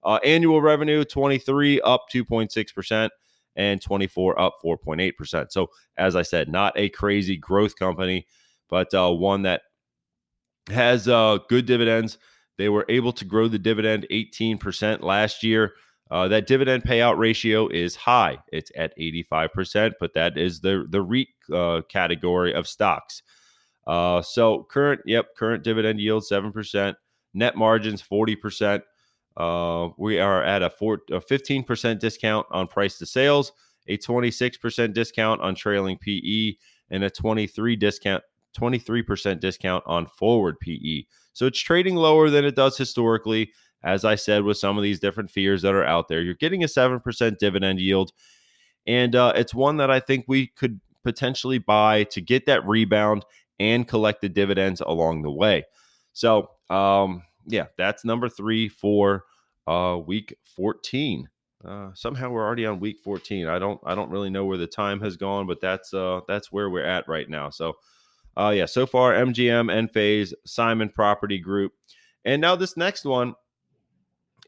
Uh, 0.02 0.18
annual 0.24 0.62
revenue 0.62 1.04
23 1.04 1.82
up 1.82 2.06
2.6 2.12 2.74
percent 2.74 3.12
and 3.56 3.82
24 3.82 4.40
up 4.40 4.56
4.8%. 4.64 5.52
So, 5.52 5.70
as 5.96 6.16
I 6.16 6.22
said, 6.22 6.48
not 6.48 6.72
a 6.76 6.88
crazy 6.88 7.36
growth 7.36 7.76
company, 7.76 8.26
but 8.70 8.92
uh, 8.94 9.10
one 9.10 9.42
that 9.42 9.62
has 10.68 11.08
uh, 11.08 11.38
good 11.48 11.66
dividends. 11.66 12.18
They 12.58 12.68
were 12.68 12.86
able 12.88 13.12
to 13.14 13.24
grow 13.24 13.48
the 13.48 13.58
dividend 13.58 14.06
18% 14.10 15.02
last 15.02 15.42
year. 15.42 15.74
Uh, 16.10 16.28
that 16.28 16.46
dividend 16.46 16.82
payout 16.82 17.18
ratio 17.18 17.68
is 17.68 17.94
high. 17.94 18.38
It's 18.52 18.72
at 18.76 18.96
85%, 18.98 19.92
but 20.00 20.12
that 20.14 20.36
is 20.36 20.60
the 20.60 20.84
the 20.88 21.00
REIT 21.00 21.28
uh, 21.52 21.82
category 21.88 22.52
of 22.52 22.66
stocks. 22.66 23.22
Uh, 23.86 24.20
so 24.20 24.66
current, 24.70 25.00
yep, 25.06 25.34
current 25.36 25.62
dividend 25.62 26.00
yield 26.00 26.24
7%, 26.30 26.94
net 27.34 27.56
margins 27.56 28.02
40%. 28.02 28.82
Uh, 29.36 29.88
we 29.96 30.18
are 30.18 30.42
at 30.42 30.62
a, 30.62 30.70
four, 30.70 31.00
a 31.10 31.20
15% 31.20 31.98
discount 31.98 32.46
on 32.50 32.66
price 32.66 32.98
to 32.98 33.06
sales, 33.06 33.52
a 33.86 33.96
26% 33.96 34.92
discount 34.92 35.40
on 35.40 35.54
trailing 35.54 35.96
PE, 35.96 36.54
and 36.90 37.04
a 37.04 37.10
23 37.10 37.76
discount 37.76 38.22
23% 38.58 39.40
discount 39.40 39.84
on 39.86 40.06
forward 40.06 40.58
PE. 40.60 41.04
So 41.32 41.46
it's 41.46 41.60
trading 41.60 41.96
lower 41.96 42.30
than 42.30 42.44
it 42.44 42.56
does 42.56 42.76
historically. 42.76 43.52
As 43.82 44.04
I 44.04 44.14
said, 44.14 44.42
with 44.42 44.58
some 44.58 44.76
of 44.76 44.82
these 44.82 45.00
different 45.00 45.30
fears 45.30 45.62
that 45.62 45.74
are 45.74 45.84
out 45.84 46.08
there, 46.08 46.20
you're 46.20 46.34
getting 46.34 46.62
a 46.62 46.66
7% 46.66 47.38
dividend 47.38 47.80
yield. 47.80 48.12
And 48.86 49.14
uh, 49.14 49.32
it's 49.36 49.54
one 49.54 49.78
that 49.78 49.90
I 49.90 50.00
think 50.00 50.24
we 50.28 50.48
could 50.48 50.80
potentially 51.02 51.58
buy 51.58 52.04
to 52.04 52.20
get 52.20 52.46
that 52.46 52.66
rebound 52.66 53.24
and 53.58 53.86
collect 53.88 54.20
the 54.20 54.28
dividends 54.28 54.80
along 54.80 55.22
the 55.22 55.30
way. 55.30 55.64
So, 56.12 56.50
um, 56.68 57.22
yeah, 57.46 57.66
that's 57.78 58.04
number 58.04 58.28
three 58.28 58.68
for 58.68 59.24
uh, 59.66 59.98
week 60.04 60.36
14. 60.56 61.28
Uh, 61.64 61.90
somehow 61.94 62.30
we're 62.30 62.44
already 62.44 62.66
on 62.66 62.80
week 62.80 62.98
14. 63.00 63.46
I 63.46 63.58
don't 63.58 63.78
I 63.84 63.94
don't 63.94 64.10
really 64.10 64.30
know 64.30 64.46
where 64.46 64.56
the 64.56 64.66
time 64.66 65.00
has 65.00 65.16
gone, 65.18 65.46
but 65.46 65.60
that's 65.60 65.92
uh 65.92 66.20
that's 66.26 66.50
where 66.50 66.70
we're 66.70 66.84
at 66.84 67.06
right 67.06 67.28
now. 67.28 67.50
So 67.50 67.74
uh 68.36 68.52
yeah, 68.54 68.66
so 68.66 68.86
far 68.86 69.12
MGM, 69.12 69.70
Enphase, 69.70 70.32
Simon 70.44 70.88
Property 70.88 71.38
Group. 71.38 71.72
And 72.24 72.40
now 72.40 72.56
this 72.56 72.76
next 72.76 73.04
one, 73.04 73.34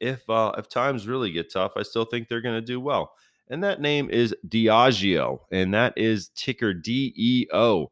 if 0.01 0.29
uh 0.29 0.53
if 0.59 0.69
times 0.69 1.07
really 1.07 1.33
get 1.33 1.53
tough, 1.53 1.73
I 1.77 1.83
still 1.83 2.05
think 2.05 2.29
they're 2.29 2.41
gonna 2.41 2.61
do 2.61 2.81
well. 2.81 3.13
And 3.49 3.63
that 3.65 3.81
name 3.81 4.09
is 4.11 4.35
Diageo, 4.49 5.41
and 5.51 5.75
that 5.75 5.95
is 5.97 6.31
ticker 6.35 6.73
DEO. 6.73 7.91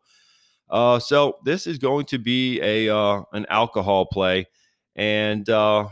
Uh 0.68 0.98
so 0.98 1.38
this 1.44 1.66
is 1.66 1.78
going 1.78 2.06
to 2.06 2.18
be 2.18 2.60
a 2.60 2.94
uh 2.94 3.22
an 3.32 3.46
alcohol 3.48 4.06
play. 4.06 4.46
And 4.96 5.48
uh 5.48 5.88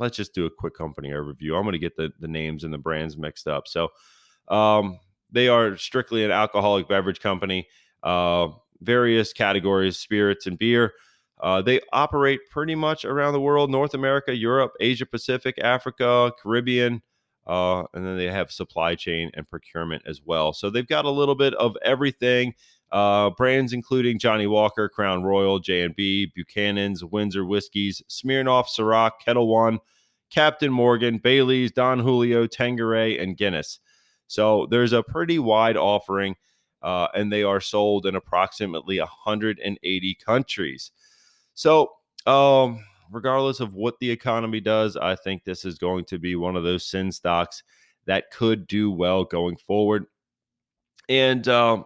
let's 0.00 0.16
just 0.16 0.34
do 0.34 0.46
a 0.46 0.50
quick 0.50 0.74
company 0.74 1.10
overview. 1.10 1.54
I'm 1.56 1.62
going 1.62 1.72
to 1.72 1.78
get 1.78 1.94
the, 1.94 2.10
the 2.18 2.26
names 2.26 2.64
and 2.64 2.72
the 2.72 2.78
brands 2.78 3.18
mixed 3.18 3.46
up. 3.46 3.68
So, 3.68 3.90
um, 4.48 4.98
they 5.30 5.46
are 5.46 5.76
strictly 5.76 6.24
an 6.24 6.32
alcoholic 6.32 6.88
beverage 6.88 7.20
company, 7.20 7.68
uh, 8.02 8.48
various 8.80 9.32
categories, 9.32 9.98
spirits 9.98 10.46
and 10.46 10.58
beer. 10.58 10.92
Uh, 11.40 11.62
they 11.62 11.80
operate 11.92 12.40
pretty 12.50 12.74
much 12.74 13.04
around 13.04 13.32
the 13.32 13.40
world 13.40 13.70
North 13.70 13.94
America, 13.94 14.34
Europe, 14.34 14.72
Asia 14.80 15.06
Pacific, 15.06 15.58
Africa, 15.62 16.32
Caribbean. 16.42 17.02
Uh, 17.46 17.84
and 17.94 18.06
then 18.06 18.16
they 18.16 18.28
have 18.28 18.52
supply 18.52 18.94
chain 18.94 19.30
and 19.34 19.48
procurement 19.48 20.02
as 20.06 20.20
well. 20.22 20.52
So 20.52 20.68
they've 20.68 20.86
got 20.86 21.06
a 21.06 21.10
little 21.10 21.34
bit 21.34 21.54
of 21.54 21.76
everything. 21.82 22.54
Uh, 22.92 23.30
brands 23.30 23.72
including 23.72 24.18
Johnnie 24.18 24.48
Walker, 24.48 24.88
Crown 24.88 25.22
Royal, 25.22 25.60
J&B, 25.60 26.32
Buchanan's, 26.34 27.04
Windsor 27.04 27.46
Whiskies, 27.46 28.02
Smirnoff, 28.08 28.66
Ciroc, 28.66 29.12
Ketel 29.24 29.46
One, 29.46 29.78
Captain 30.30 30.72
Morgan, 30.72 31.18
Bailey's, 31.18 31.70
Don 31.72 32.00
Julio, 32.00 32.46
Tanqueray, 32.46 33.16
and 33.18 33.36
Guinness. 33.36 33.78
So 34.26 34.66
there's 34.70 34.92
a 34.92 35.02
pretty 35.02 35.38
wide 35.38 35.76
offering, 35.76 36.36
uh, 36.82 37.08
and 37.14 37.32
they 37.32 37.42
are 37.42 37.60
sold 37.60 38.06
in 38.06 38.16
approximately 38.16 38.98
180 38.98 40.14
countries. 40.14 40.90
So, 41.54 41.92
um, 42.26 42.84
regardless 43.10 43.60
of 43.60 43.74
what 43.74 43.98
the 44.00 44.10
economy 44.10 44.60
does, 44.60 44.96
I 44.96 45.16
think 45.16 45.44
this 45.44 45.64
is 45.64 45.78
going 45.78 46.04
to 46.06 46.18
be 46.18 46.36
one 46.36 46.56
of 46.56 46.64
those 46.64 46.86
sin 46.86 47.12
stocks 47.12 47.62
that 48.06 48.30
could 48.30 48.66
do 48.66 48.90
well 48.90 49.24
going 49.24 49.56
forward. 49.56 50.06
And 51.08 51.46
um, 51.48 51.84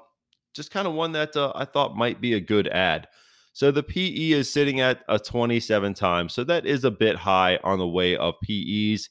just 0.52 0.70
kind 0.70 0.86
of 0.86 0.94
one 0.94 1.10
that 1.12 1.36
uh, 1.36 1.52
I 1.54 1.64
thought 1.64 1.96
might 1.96 2.20
be 2.20 2.34
a 2.34 2.40
good 2.40 2.68
add. 2.68 3.08
So 3.52 3.70
the 3.70 3.82
PE 3.82 4.32
is 4.32 4.52
sitting 4.52 4.80
at 4.80 5.02
a 5.08 5.18
27 5.18 5.94
times. 5.94 6.34
So 6.34 6.44
that 6.44 6.66
is 6.66 6.84
a 6.84 6.90
bit 6.90 7.16
high 7.16 7.58
on 7.62 7.78
the 7.78 7.86
way 7.86 8.16
of 8.16 8.34
PEs. 8.42 9.08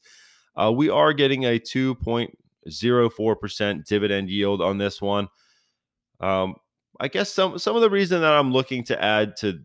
Uh, 0.55 0.71
we 0.71 0.87
are 0.89 1.13
getting 1.13 1.45
a 1.45 1.59
2.04% 1.59 3.85
dividend 3.85 4.29
yield 4.29 4.61
on 4.61 4.77
this 4.77 5.01
one. 5.01 5.27
Um, 6.23 6.55
I 6.99 7.09
guess 7.09 7.29
some 7.31 7.57
some 7.57 7.75
of 7.75 7.81
the 7.81 7.89
reason 7.89 8.21
that 8.21 8.33
I'm 8.33 8.53
looking 8.53 8.83
to 8.85 9.03
add 9.03 9.35
to 9.37 9.59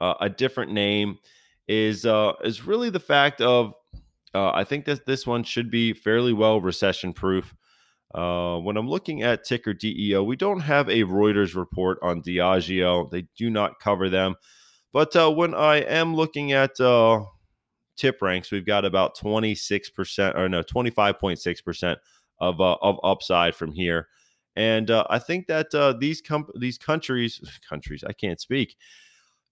uh, 0.00 0.14
a 0.20 0.30
different 0.30 0.72
name 0.72 1.18
is 1.66 2.06
uh, 2.06 2.32
is 2.44 2.66
really 2.66 2.88
the 2.88 3.00
fact 3.00 3.40
of 3.40 3.74
uh, 4.34 4.50
I 4.50 4.64
think 4.64 4.86
that 4.86 5.04
this 5.06 5.26
one 5.26 5.44
should 5.44 5.70
be 5.70 5.92
fairly 5.92 6.32
well 6.32 6.60
recession 6.60 7.12
proof. 7.12 7.54
Uh, 8.14 8.56
when 8.58 8.78
I'm 8.78 8.88
looking 8.88 9.22
at 9.22 9.44
ticker 9.44 9.74
DEO, 9.74 10.22
we 10.22 10.36
don't 10.36 10.60
have 10.60 10.88
a 10.88 11.02
Reuters 11.02 11.54
report 11.54 11.98
on 12.00 12.22
Diageo. 12.22 13.10
They 13.10 13.26
do 13.36 13.50
not 13.50 13.80
cover 13.80 14.08
them. 14.08 14.36
But 14.94 15.14
uh, 15.14 15.30
when 15.30 15.54
I 15.54 15.76
am 15.76 16.14
looking 16.14 16.52
at 16.52 16.80
uh, 16.80 17.24
TipRanks, 18.00 18.50
we've 18.50 18.64
got 18.64 18.86
about 18.86 19.18
26% 19.18 20.36
or 20.36 20.48
no, 20.48 20.62
25.6% 20.62 21.96
of, 22.40 22.60
uh, 22.62 22.76
of 22.80 22.98
upside 23.04 23.54
from 23.54 23.72
here. 23.72 24.08
And 24.56 24.90
uh, 24.90 25.04
I 25.08 25.18
think 25.18 25.46
that 25.46 25.74
uh, 25.74 25.92
these 25.92 26.20
com- 26.20 26.50
these 26.58 26.78
countries, 26.78 27.40
countries, 27.68 28.04
I 28.06 28.12
can't 28.12 28.40
speak, 28.40 28.76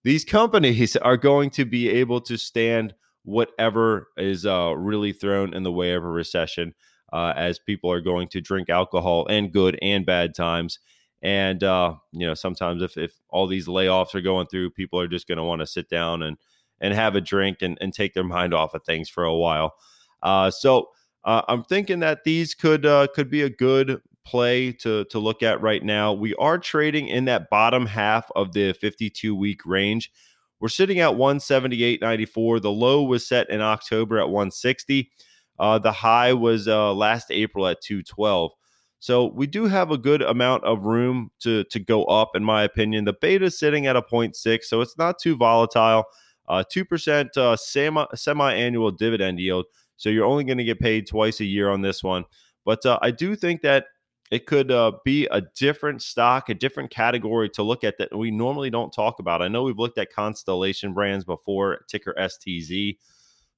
these 0.03 0.25
companies 0.25 0.95
are 0.97 1.17
going 1.17 1.49
to 1.51 1.65
be 1.65 1.89
able 1.89 2.21
to 2.21 2.37
stand 2.37 2.93
whatever 3.23 4.07
is 4.15 4.45
really 4.45 5.11
thrown 5.11 5.53
in 5.53 5.63
the 5.63 5.71
way 5.71 5.93
of 5.93 6.03
a 6.03 6.07
recession 6.07 6.73
uh, 7.13 7.33
as 7.35 7.59
people 7.59 7.91
are 7.91 8.01
going 8.01 8.27
to 8.29 8.41
drink 8.41 8.69
alcohol 8.69 9.27
and 9.27 9.51
good 9.51 9.77
and 9.81 10.05
bad 10.05 10.35
times. 10.35 10.79
And 11.21 11.63
uh, 11.63 11.95
you 12.11 12.27
know, 12.27 12.33
sometimes 12.33 12.81
if, 12.81 12.97
if 12.97 13.13
all 13.29 13.47
these 13.47 13.67
layoffs 13.67 14.13
are 14.13 14.21
going 14.21 14.47
through, 14.47 14.71
people 14.71 14.99
are 14.99 15.07
just 15.07 15.27
going 15.27 15.37
to 15.37 15.43
want 15.43 15.61
to 15.61 15.67
sit 15.67 15.89
down 15.89 16.23
and 16.23 16.37
and 16.79 16.93
have 16.93 17.15
a 17.15 17.21
drink 17.21 17.57
and, 17.61 17.75
and 17.81 17.91
take 17.91 18.13
their 18.13 18.23
mind 18.23 18.53
off 18.53 18.75
of 18.75 18.83
things 18.83 19.09
for 19.09 19.23
a 19.23 19.33
while. 19.33 19.73
Uh, 20.21 20.51
so 20.51 20.89
uh, 21.23 21.41
I'm 21.47 21.63
thinking 21.63 22.01
that 22.01 22.23
these 22.23 22.53
could 22.53 22.85
uh, 22.85 23.07
could 23.15 23.29
be 23.29 23.41
a 23.41 23.49
good 23.49 23.99
play 24.27 24.73
to 24.73 25.05
to 25.05 25.19
look 25.19 25.41
at 25.41 25.61
right 25.61 25.83
now. 25.83 26.11
We 26.11 26.35
are 26.35 26.57
trading 26.57 27.07
in 27.07 27.25
that 27.25 27.49
bottom 27.49 27.85
half 27.85 28.29
of 28.35 28.51
the 28.53 28.73
52 28.73 29.33
week 29.35 29.65
range. 29.65 30.11
We're 30.59 30.69
sitting 30.69 30.99
at 30.99 31.11
178.94. 31.11 32.61
The 32.61 32.71
low 32.71 33.03
was 33.03 33.27
set 33.27 33.49
in 33.49 33.61
October 33.61 34.17
at 34.17 34.29
160. 34.29 35.11
Uh, 35.59 35.79
the 35.79 35.91
high 35.91 36.33
was 36.33 36.67
uh, 36.67 36.93
last 36.93 37.31
April 37.31 37.67
at 37.67 37.81
212. 37.81 38.51
So 38.99 39.27
we 39.27 39.47
do 39.47 39.65
have 39.65 39.91
a 39.91 39.97
good 39.97 40.21
amount 40.21 40.63
of 40.63 40.85
room 40.85 41.31
to 41.39 41.63
to 41.65 41.79
go 41.79 42.03
up, 42.05 42.31
in 42.35 42.43
my 42.43 42.63
opinion. 42.63 43.05
The 43.05 43.13
beta 43.13 43.45
is 43.45 43.57
sitting 43.57 43.87
at 43.87 43.95
a 43.95 44.01
0.6, 44.01 44.63
so 44.63 44.81
it's 44.81 44.97
not 44.97 45.19
too 45.19 45.37
volatile. 45.37 46.05
Uh, 46.49 46.63
two 46.69 46.83
percent 46.83 47.35
uh, 47.37 47.55
semi 47.55 48.05
semi 48.15 48.53
annual 48.53 48.91
dividend 48.91 49.39
yield. 49.39 49.65
So 49.97 50.09
you're 50.09 50.25
only 50.25 50.43
going 50.43 50.57
to 50.57 50.63
get 50.63 50.79
paid 50.79 51.07
twice 51.07 51.39
a 51.39 51.45
year 51.45 51.69
on 51.69 51.81
this 51.81 52.03
one. 52.03 52.25
But 52.65 52.85
uh, 52.85 52.99
I 53.01 53.11
do 53.11 53.35
think 53.35 53.61
that 53.61 53.85
it 54.29 54.45
could 54.45 54.71
uh, 54.71 54.93
be 55.05 55.25
a 55.31 55.41
different 55.55 56.01
stock, 56.01 56.49
a 56.49 56.53
different 56.53 56.89
category 56.89 57.49
to 57.49 57.63
look 57.63 57.83
at 57.83 57.97
that 57.97 58.15
we 58.15 58.29
normally 58.29 58.69
don't 58.69 58.91
talk 58.91 59.19
about. 59.19 59.41
I 59.41 59.47
know 59.47 59.63
we've 59.63 59.79
looked 59.79 59.97
at 59.97 60.11
Constellation 60.11 60.93
Brands 60.93 61.23
before, 61.23 61.85
ticker 61.87 62.13
STZ, 62.17 62.97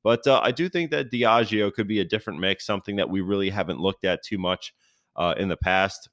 but 0.03 0.25
uh, 0.27 0.41
I 0.43 0.51
do 0.51 0.69
think 0.69 0.91
that 0.91 1.11
Diageo 1.11 1.73
could 1.73 1.87
be 1.87 1.99
a 1.99 2.05
different 2.05 2.39
mix, 2.39 2.65
something 2.65 2.95
that 2.97 3.09
we 3.09 3.21
really 3.21 3.49
haven't 3.49 3.79
looked 3.79 4.05
at 4.05 4.23
too 4.23 4.37
much 4.37 4.73
uh, 5.15 5.33
in 5.37 5.49
the 5.49 5.57
past, 5.57 6.09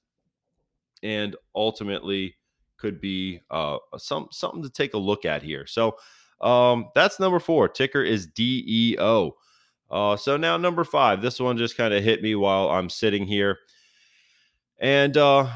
and 1.03 1.37
ultimately 1.55 2.37
could 2.79 3.01
be 3.01 3.41
uh, 3.51 3.77
some 3.99 4.29
something 4.33 4.63
to 4.63 4.71
take 4.71 4.95
a 4.95 4.99
look 4.99 5.25
at 5.25 5.43
here. 5.43 5.67
So 5.67 5.97
um, 6.41 6.89
that's 6.95 7.21
number 7.21 7.41
four. 7.41 7.69
Ticker 7.69 8.03
is 8.03 8.27
DEO. 8.27 9.37
Uh, 9.91 10.17
so 10.17 10.37
now 10.37 10.57
number 10.57 10.85
five. 10.85 11.23
This 11.23 11.39
one 11.39 11.57
just 11.57 11.77
kind 11.77 11.95
of 11.95 12.03
hit 12.03 12.23
me 12.23 12.35
while 12.35 12.71
I'm 12.71 12.91
sitting 12.91 13.27
here. 13.27 13.59
And 14.79 15.17
uh, 15.17 15.49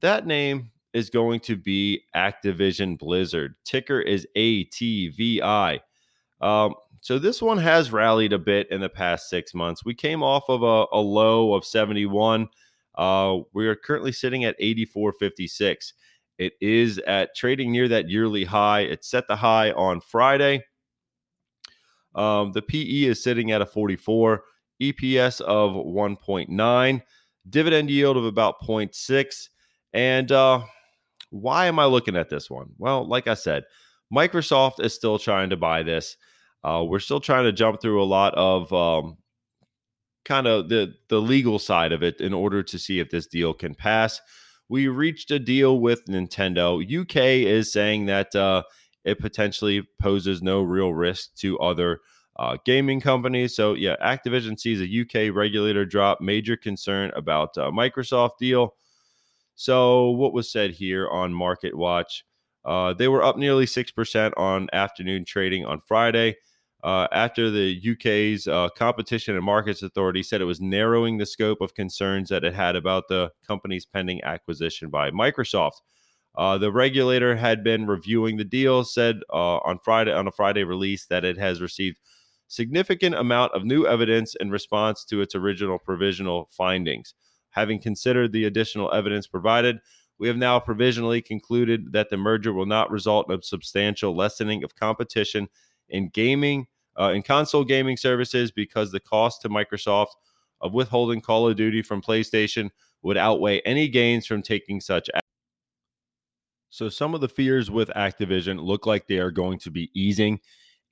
that 0.00 0.26
name 0.26 0.70
is 0.92 1.10
going 1.10 1.40
to 1.40 1.56
be 1.56 2.02
Activision 2.14 2.98
Blizzard. 2.98 3.54
Ticker 3.64 4.00
is 4.00 4.26
ATVI. 4.36 5.80
Um, 6.40 6.74
so 7.00 7.18
this 7.18 7.42
one 7.42 7.58
has 7.58 7.92
rallied 7.92 8.32
a 8.32 8.38
bit 8.38 8.70
in 8.70 8.80
the 8.80 8.88
past 8.88 9.28
six 9.28 9.54
months. 9.54 9.84
We 9.84 9.94
came 9.94 10.22
off 10.22 10.44
of 10.48 10.62
a, 10.62 10.86
a 10.92 11.00
low 11.00 11.54
of 11.54 11.64
71. 11.64 12.48
Uh, 12.94 13.38
we 13.52 13.66
are 13.66 13.74
currently 13.74 14.12
sitting 14.12 14.44
at 14.44 14.58
84.56. 14.60 15.92
It 16.38 16.54
is 16.60 16.98
at 16.98 17.34
trading 17.34 17.72
near 17.72 17.88
that 17.88 18.08
yearly 18.08 18.44
high. 18.44 18.80
It 18.80 19.04
set 19.04 19.28
the 19.28 19.36
high 19.36 19.72
on 19.72 20.00
Friday. 20.00 20.64
Um, 22.14 22.52
the 22.52 22.62
PE 22.62 23.04
is 23.04 23.22
sitting 23.22 23.52
at 23.52 23.62
a 23.62 23.66
44, 23.66 24.42
EPS 24.80 25.40
of 25.40 25.72
1.9 25.72 27.02
dividend 27.48 27.90
yield 27.90 28.16
of 28.16 28.24
about 28.24 28.56
0.6. 28.62 29.48
And 29.92 30.30
uh, 30.32 30.62
why 31.30 31.66
am 31.66 31.78
I 31.78 31.86
looking 31.86 32.16
at 32.16 32.30
this 32.30 32.50
one? 32.50 32.70
Well, 32.78 33.06
like 33.06 33.26
I 33.26 33.34
said, 33.34 33.64
Microsoft 34.12 34.84
is 34.84 34.94
still 34.94 35.18
trying 35.18 35.50
to 35.50 35.56
buy 35.56 35.82
this. 35.82 36.16
Uh, 36.64 36.84
we're 36.86 37.00
still 37.00 37.20
trying 37.20 37.44
to 37.44 37.52
jump 37.52 37.80
through 37.80 38.02
a 38.02 38.04
lot 38.04 38.34
of 38.34 38.72
um, 38.72 39.16
kind 40.24 40.46
of 40.46 40.68
the 40.68 40.94
the 41.08 41.20
legal 41.20 41.58
side 41.58 41.92
of 41.92 42.02
it 42.02 42.20
in 42.20 42.32
order 42.32 42.62
to 42.62 42.78
see 42.78 43.00
if 43.00 43.10
this 43.10 43.26
deal 43.26 43.52
can 43.52 43.74
pass. 43.74 44.20
We 44.68 44.88
reached 44.88 45.30
a 45.30 45.38
deal 45.38 45.80
with 45.80 46.04
Nintendo. 46.06 46.80
UK 46.82 47.16
is 47.46 47.72
saying 47.72 48.06
that 48.06 48.34
uh, 48.34 48.62
it 49.04 49.18
potentially 49.18 49.88
poses 50.00 50.42
no 50.42 50.62
real 50.62 50.94
risk 50.94 51.34
to 51.36 51.58
other 51.58 52.00
uh, 52.36 52.56
gaming 52.64 53.00
companies. 53.00 53.54
So, 53.54 53.74
yeah, 53.74 53.96
Activision 54.02 54.58
sees 54.58 54.80
a 54.80 55.00
UK 55.28 55.34
regulator 55.34 55.84
drop 55.84 56.20
major 56.20 56.56
concern 56.56 57.10
about 57.14 57.56
uh, 57.58 57.70
Microsoft 57.70 58.38
deal. 58.38 58.74
So, 59.54 60.10
what 60.10 60.32
was 60.32 60.50
said 60.50 60.72
here 60.72 61.08
on 61.08 61.34
Market 61.34 61.76
Watch? 61.76 62.24
Uh, 62.64 62.94
they 62.94 63.08
were 63.08 63.22
up 63.22 63.36
nearly 63.36 63.66
6% 63.66 64.32
on 64.36 64.68
afternoon 64.72 65.24
trading 65.24 65.64
on 65.64 65.80
Friday. 65.80 66.36
Uh, 66.82 67.06
after 67.12 67.48
the 67.48 67.80
UK's 67.92 68.48
uh, 68.48 68.68
Competition 68.70 69.36
and 69.36 69.44
Markets 69.44 69.82
Authority 69.82 70.20
said 70.20 70.40
it 70.40 70.46
was 70.46 70.60
narrowing 70.60 71.16
the 71.16 71.26
scope 71.26 71.60
of 71.60 71.74
concerns 71.74 72.28
that 72.28 72.42
it 72.42 72.54
had 72.54 72.74
about 72.74 73.06
the 73.08 73.30
company's 73.46 73.86
pending 73.86 74.22
acquisition 74.24 74.90
by 74.90 75.10
Microsoft. 75.12 75.80
Uh, 76.34 76.58
the 76.58 76.72
regulator 76.72 77.36
had 77.36 77.62
been 77.62 77.86
reviewing 77.86 78.36
the 78.36 78.44
deal, 78.44 78.82
said 78.82 79.20
uh, 79.32 79.58
on 79.58 79.78
Friday 79.78 80.12
on 80.12 80.26
a 80.26 80.32
Friday 80.32 80.64
release 80.64 81.06
that 81.06 81.24
it 81.24 81.38
has 81.38 81.60
received 81.60 81.98
significant 82.52 83.14
amount 83.14 83.50
of 83.54 83.64
new 83.64 83.86
evidence 83.86 84.34
in 84.34 84.50
response 84.50 85.06
to 85.06 85.22
its 85.22 85.34
original 85.34 85.78
provisional 85.78 86.50
findings. 86.50 87.14
Having 87.50 87.80
considered 87.80 88.30
the 88.32 88.44
additional 88.44 88.92
evidence 88.92 89.26
provided, 89.26 89.78
we 90.18 90.28
have 90.28 90.36
now 90.36 90.60
provisionally 90.60 91.22
concluded 91.22 91.92
that 91.92 92.10
the 92.10 92.18
merger 92.18 92.52
will 92.52 92.66
not 92.66 92.90
result 92.90 93.30
in 93.30 93.38
a 93.38 93.42
substantial 93.42 94.14
lessening 94.14 94.62
of 94.64 94.76
competition 94.76 95.48
in 95.88 96.10
gaming, 96.10 96.66
uh, 97.00 97.12
in 97.14 97.22
console 97.22 97.64
gaming 97.64 97.96
services, 97.96 98.50
because 98.50 98.92
the 98.92 99.00
cost 99.00 99.40
to 99.40 99.48
Microsoft 99.48 100.12
of 100.60 100.74
withholding 100.74 101.22
Call 101.22 101.48
of 101.48 101.56
Duty 101.56 101.80
from 101.80 102.02
PlayStation 102.02 102.68
would 103.00 103.16
outweigh 103.16 103.60
any 103.60 103.88
gains 103.88 104.26
from 104.26 104.42
taking 104.42 104.78
such 104.78 105.08
action. 105.08 105.22
So, 106.68 106.90
some 106.90 107.14
of 107.14 107.22
the 107.22 107.28
fears 107.28 107.70
with 107.70 107.88
Activision 107.96 108.60
look 108.62 108.86
like 108.86 109.06
they 109.06 109.18
are 109.18 109.30
going 109.30 109.58
to 109.60 109.70
be 109.70 109.90
easing 109.94 110.40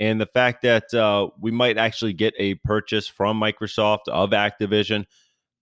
and 0.00 0.20
the 0.20 0.26
fact 0.26 0.62
that 0.62 0.92
uh, 0.92 1.28
we 1.38 1.52
might 1.52 1.78
actually 1.78 2.14
get 2.14 2.34
a 2.38 2.54
purchase 2.54 3.06
from 3.06 3.38
Microsoft 3.38 4.08
of 4.08 4.30
Activision 4.30 5.04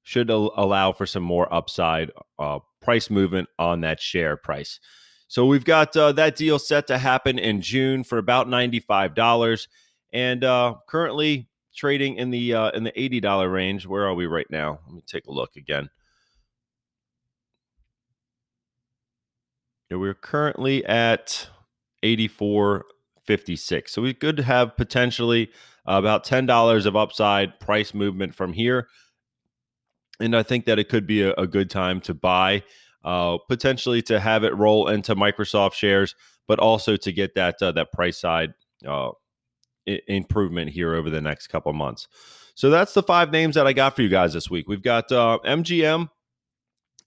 should 0.05 0.31
al- 0.31 0.55
allow 0.57 0.93
for 0.93 1.05
some 1.05 1.23
more 1.25 1.53
upside 1.53 2.11
uh, 2.39 2.61
price 2.81 3.11
movement 3.11 3.49
on 3.59 3.83
that 3.83 4.01
share 4.01 4.39
price. 4.39 4.81
So 5.27 5.45
we've 5.45 5.65
got 5.65 5.95
uh, 5.95 6.13
that 6.13 6.37
deal 6.37 6.59
set 6.59 6.87
to 6.87 6.97
happen 6.97 7.39
in 7.39 7.61
June 7.61 8.05
for 8.05 8.17
about 8.17 8.49
ninety-five 8.49 9.15
dollars, 9.15 9.69
and 10.11 10.43
uh, 10.43 10.77
currently 10.89 11.51
trading 11.77 12.17
in 12.17 12.31
the 12.31 12.55
uh, 12.55 12.71
in 12.71 12.85
the 12.85 12.99
eighty 12.99 13.21
dollar 13.21 13.51
range. 13.51 13.87
Where 13.87 14.07
are 14.07 14.15
we 14.15 14.27
right 14.27 14.47
now? 14.49 14.79
Let 14.87 14.95
me 14.95 15.03
take 15.07 15.27
a 15.27 15.33
look 15.33 15.57
again. 15.57 15.91
We're 19.91 20.15
currently 20.15 20.85
at 20.87 21.49
eighty-four 22.03 22.87
56. 23.29 23.93
So 23.93 24.01
we 24.01 24.15
could 24.15 24.41
have 24.41 24.75
potentially 24.79 25.51
about 25.85 26.25
$10 26.25 26.87
of 26.87 26.97
upside 26.97 27.61
price 27.61 27.93
movement 27.93 28.35
from 28.35 28.55
here. 28.55 28.89
And 30.19 30.35
I 30.35 30.43
think 30.43 30.65
that 30.65 30.79
it 30.79 30.89
could 30.89 31.07
be 31.07 31.23
a, 31.23 31.35
a 31.35 31.47
good 31.47 31.69
time 31.69 32.01
to 32.03 32.15
buy, 32.15 32.63
uh, 33.05 33.37
potentially 33.47 34.01
to 34.03 34.19
have 34.19 34.45
it 34.45 34.57
roll 34.57 34.89
into 34.89 35.15
Microsoft 35.15 35.75
shares, 35.75 36.15
but 36.49 36.59
also 36.59 36.97
to 36.97 37.13
get 37.13 37.35
that 37.35 37.61
uh, 37.61 37.71
that 37.73 37.93
price 37.93 38.19
side 38.19 38.55
uh, 38.87 39.11
I- 39.87 40.01
improvement 40.09 40.71
here 40.71 40.95
over 40.95 41.11
the 41.11 41.21
next 41.21 41.49
couple 41.49 41.73
months. 41.75 42.09
So 42.55 42.71
that's 42.71 42.95
the 42.95 43.03
five 43.03 43.31
names 43.31 43.57
that 43.57 43.67
I 43.67 43.75
got 43.75 43.95
for 43.95 44.01
you 44.01 44.09
guys 44.09 44.33
this 44.33 44.49
week. 44.49 44.69
We've 44.69 44.83
got 44.83 45.11
MGM, 45.11 46.05
uh, 46.05 46.07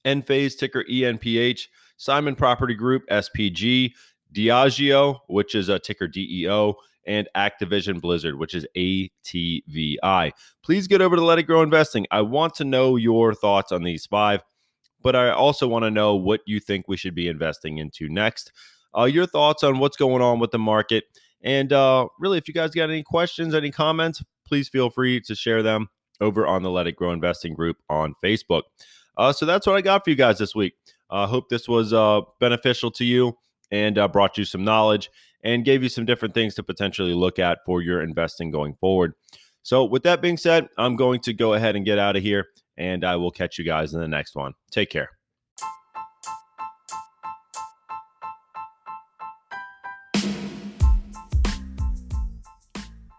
Enphase, 0.06 0.56
ticker 0.56 0.86
ENPH, 0.90 1.68
Simon 1.98 2.36
Property 2.36 2.76
Group, 2.76 3.04
SPG, 3.10 3.94
Diageo, 4.34 5.20
which 5.28 5.56
is 5.56 5.70
a 5.70 5.80
ticker 5.80 6.08
DEO, 6.08 6.76
and 7.06 7.28
Activision 7.36 8.00
Blizzard, 8.00 8.38
which 8.38 8.54
is 8.54 8.66
ATVI. 8.78 10.32
Please 10.64 10.88
get 10.88 11.02
over 11.02 11.16
to 11.16 11.24
Let 11.24 11.40
It 11.40 11.44
Grow 11.44 11.62
Investing. 11.62 12.06
I 12.12 12.22
want 12.22 12.56
to 12.56 12.64
know 12.64 12.96
your 12.96 13.34
thoughts 13.34 13.72
on 13.72 13.84
these 13.84 14.06
five, 14.06 14.42
but 15.02 15.16
I 15.16 15.32
also 15.32 15.68
want 15.68 15.84
to 15.84 15.92
know 15.92 16.16
what 16.16 16.42
you 16.46 16.60
think 16.60 16.88
we 16.88 16.98
should 16.98 17.16
be 17.16 17.28
investing 17.28 17.80
into 17.80 18.08
next. 18.08 18.52
Uh, 18.98 19.06
your 19.06 19.26
thoughts 19.26 19.64
on 19.64 19.80
what's 19.80 19.98
going 19.98 20.22
on 20.22 20.40
with 20.40 20.52
the 20.52 20.60
market. 20.60 21.06
And 21.42 21.74
uh, 21.74 22.08
really, 22.20 22.38
if 22.38 22.48
you 22.48 22.54
guys 22.54 22.72
got 22.72 22.90
any 22.90 23.04
questions, 23.04 23.56
any 23.56 23.72
comments, 23.72 24.24
please 24.46 24.70
feel 24.70 24.90
free 24.90 25.22
to 25.22 25.34
share 25.34 25.64
them 25.64 25.88
over 26.20 26.46
on 26.46 26.62
the 26.62 26.70
Let 26.70 26.88
It 26.88 26.96
Grow 26.96 27.12
Investing 27.12 27.56
group 27.56 27.78
on 27.90 28.14
Facebook. 28.24 28.64
Uh, 29.18 29.34
so 29.34 29.46
that's 29.46 29.66
what 29.66 29.76
I 29.76 29.82
got 29.82 30.04
for 30.04 30.12
you 30.12 30.16
guys 30.16 30.38
this 30.38 30.54
week. 30.54 30.74
I 31.10 31.26
hope 31.26 31.50
this 31.50 31.68
was 31.68 31.94
uh, 31.94 32.22
beneficial 32.40 32.92
to 32.92 33.04
you 33.04 33.38
and 33.72 33.98
uh, 33.98 34.08
brought 34.08 34.38
you 34.38 34.46
some 34.46 34.64
knowledge 34.64 35.10
and 35.44 35.66
gave 35.66 35.82
you 35.82 35.90
some 35.90 36.06
different 36.06 36.34
things 36.34 36.56
to 36.56 36.64
potentially 36.64 37.14
look 37.14 37.40
at 37.40 37.60
for 37.66 37.82
your 37.82 38.02
investing 38.02 38.52
going 38.52 38.76
forward. 38.76 39.14
So, 39.64 39.86
with 39.86 40.04
that 40.04 40.22
being 40.22 40.38
said, 40.38 40.70
I'm 40.78 40.96
going 40.96 41.22
to 41.22 41.34
go 41.34 41.54
ahead 41.54 41.76
and 41.76 41.86
get 41.86 42.00
out 42.00 42.16
of 42.16 42.24
here, 42.24 42.48
and 42.78 43.04
I 43.04 43.16
will 43.16 43.32
catch 43.32 43.58
you 43.58 43.66
guys 43.66 43.94
in 43.94 44.00
the 44.00 44.08
next 44.08 44.36
one. 44.36 44.54
Take 44.72 44.90
care. 44.90 45.10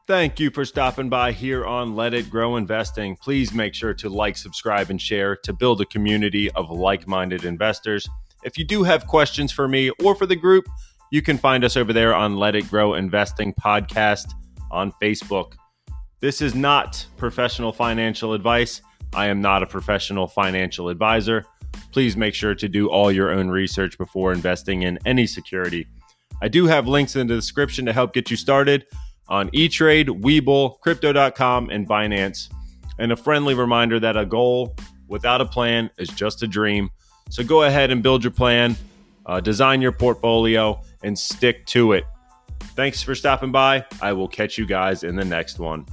Thank 0.09 0.41
you 0.41 0.51
for 0.51 0.65
stopping 0.65 1.09
by 1.09 1.31
here 1.31 1.65
on 1.65 1.95
Let 1.95 2.13
It 2.13 2.29
Grow 2.29 2.57
Investing. 2.57 3.17
Please 3.17 3.55
make 3.55 3.73
sure 3.73 3.95
to 3.95 4.09
like, 4.11 4.37
subscribe, 4.37 4.91
and 4.91 5.01
share 5.01 5.37
to 5.37 5.53
build 5.53 5.81
a 5.81 5.87
community 5.87 6.51
of 6.51 6.71
like 6.71 7.07
minded 7.07 7.45
investors. 7.45 8.07
If 8.45 8.59
you 8.59 8.65
do 8.65 8.83
have 8.83 9.07
questions 9.07 9.53
for 9.53 9.69
me 9.69 9.91
or 10.03 10.15
for 10.15 10.27
the 10.27 10.37
group, 10.37 10.67
you 11.11 11.23
can 11.23 11.39
find 11.39 11.65
us 11.65 11.77
over 11.77 11.93
there 11.93 12.15
on 12.15 12.37
Let 12.37 12.57
It 12.57 12.69
Grow 12.69 12.95
Investing 12.95 13.55
Podcast 13.55 14.33
on 14.71 14.93
Facebook. 15.01 15.53
This 16.21 16.41
is 16.41 16.55
not 16.55 17.05
professional 17.17 17.73
financial 17.73 18.33
advice. 18.33 18.81
I 19.15 19.27
am 19.27 19.41
not 19.41 19.63
a 19.63 19.67
professional 19.67 20.27
financial 20.27 20.89
advisor. 20.89 21.45
Please 21.93 22.17
make 22.17 22.35
sure 22.35 22.55
to 22.55 22.69
do 22.69 22.89
all 22.89 23.13
your 23.13 23.31
own 23.31 23.49
research 23.49 23.99
before 23.99 24.33
investing 24.33 24.83
in 24.83 24.99
any 25.05 25.27
security. 25.27 25.87
I 26.41 26.49
do 26.49 26.67
have 26.67 26.89
links 26.89 27.15
in 27.15 27.27
the 27.27 27.35
description 27.35 27.87
to 27.87 27.93
help 27.93 28.13
get 28.13 28.31
you 28.31 28.37
started 28.37 28.87
on 29.29 29.51
E 29.53 29.69
Trade, 29.69 30.09
Webull, 30.09 30.81
Crypto.com, 30.81 31.71
and 31.71 31.89
Binance. 31.89 32.49
and 32.99 33.13
a 33.13 33.17
friendly 33.17 33.55
reminder 33.55 33.99
that 34.01 34.17
a 34.17 34.27
goal 34.27 34.77
without 35.09 35.41
a 35.41 35.47
plan 35.47 35.91
is 35.99 36.09
just 36.09 36.43
a 36.43 36.47
dream. 36.47 36.89
So 37.33 37.43
go 37.43 37.63
ahead 37.63 37.91
and 37.91 38.03
build 38.03 38.23
your 38.23 38.31
plan, 38.31 38.77
uh, 39.25 39.41
design 39.41 39.81
your 39.81 39.91
portfolio, 39.91 40.79
and 41.03 41.19
stick 41.19 41.65
to 41.69 41.93
it. 41.93 42.05
Thanks 42.77 43.03
for 43.03 43.15
stopping 43.15 43.51
by. 43.51 43.87
I 44.03 44.13
will 44.13 44.29
catch 44.29 44.59
you 44.59 44.67
guys 44.67 45.03
in 45.03 45.17
the 45.17 45.25
next 45.25 45.59
one. 45.59 45.87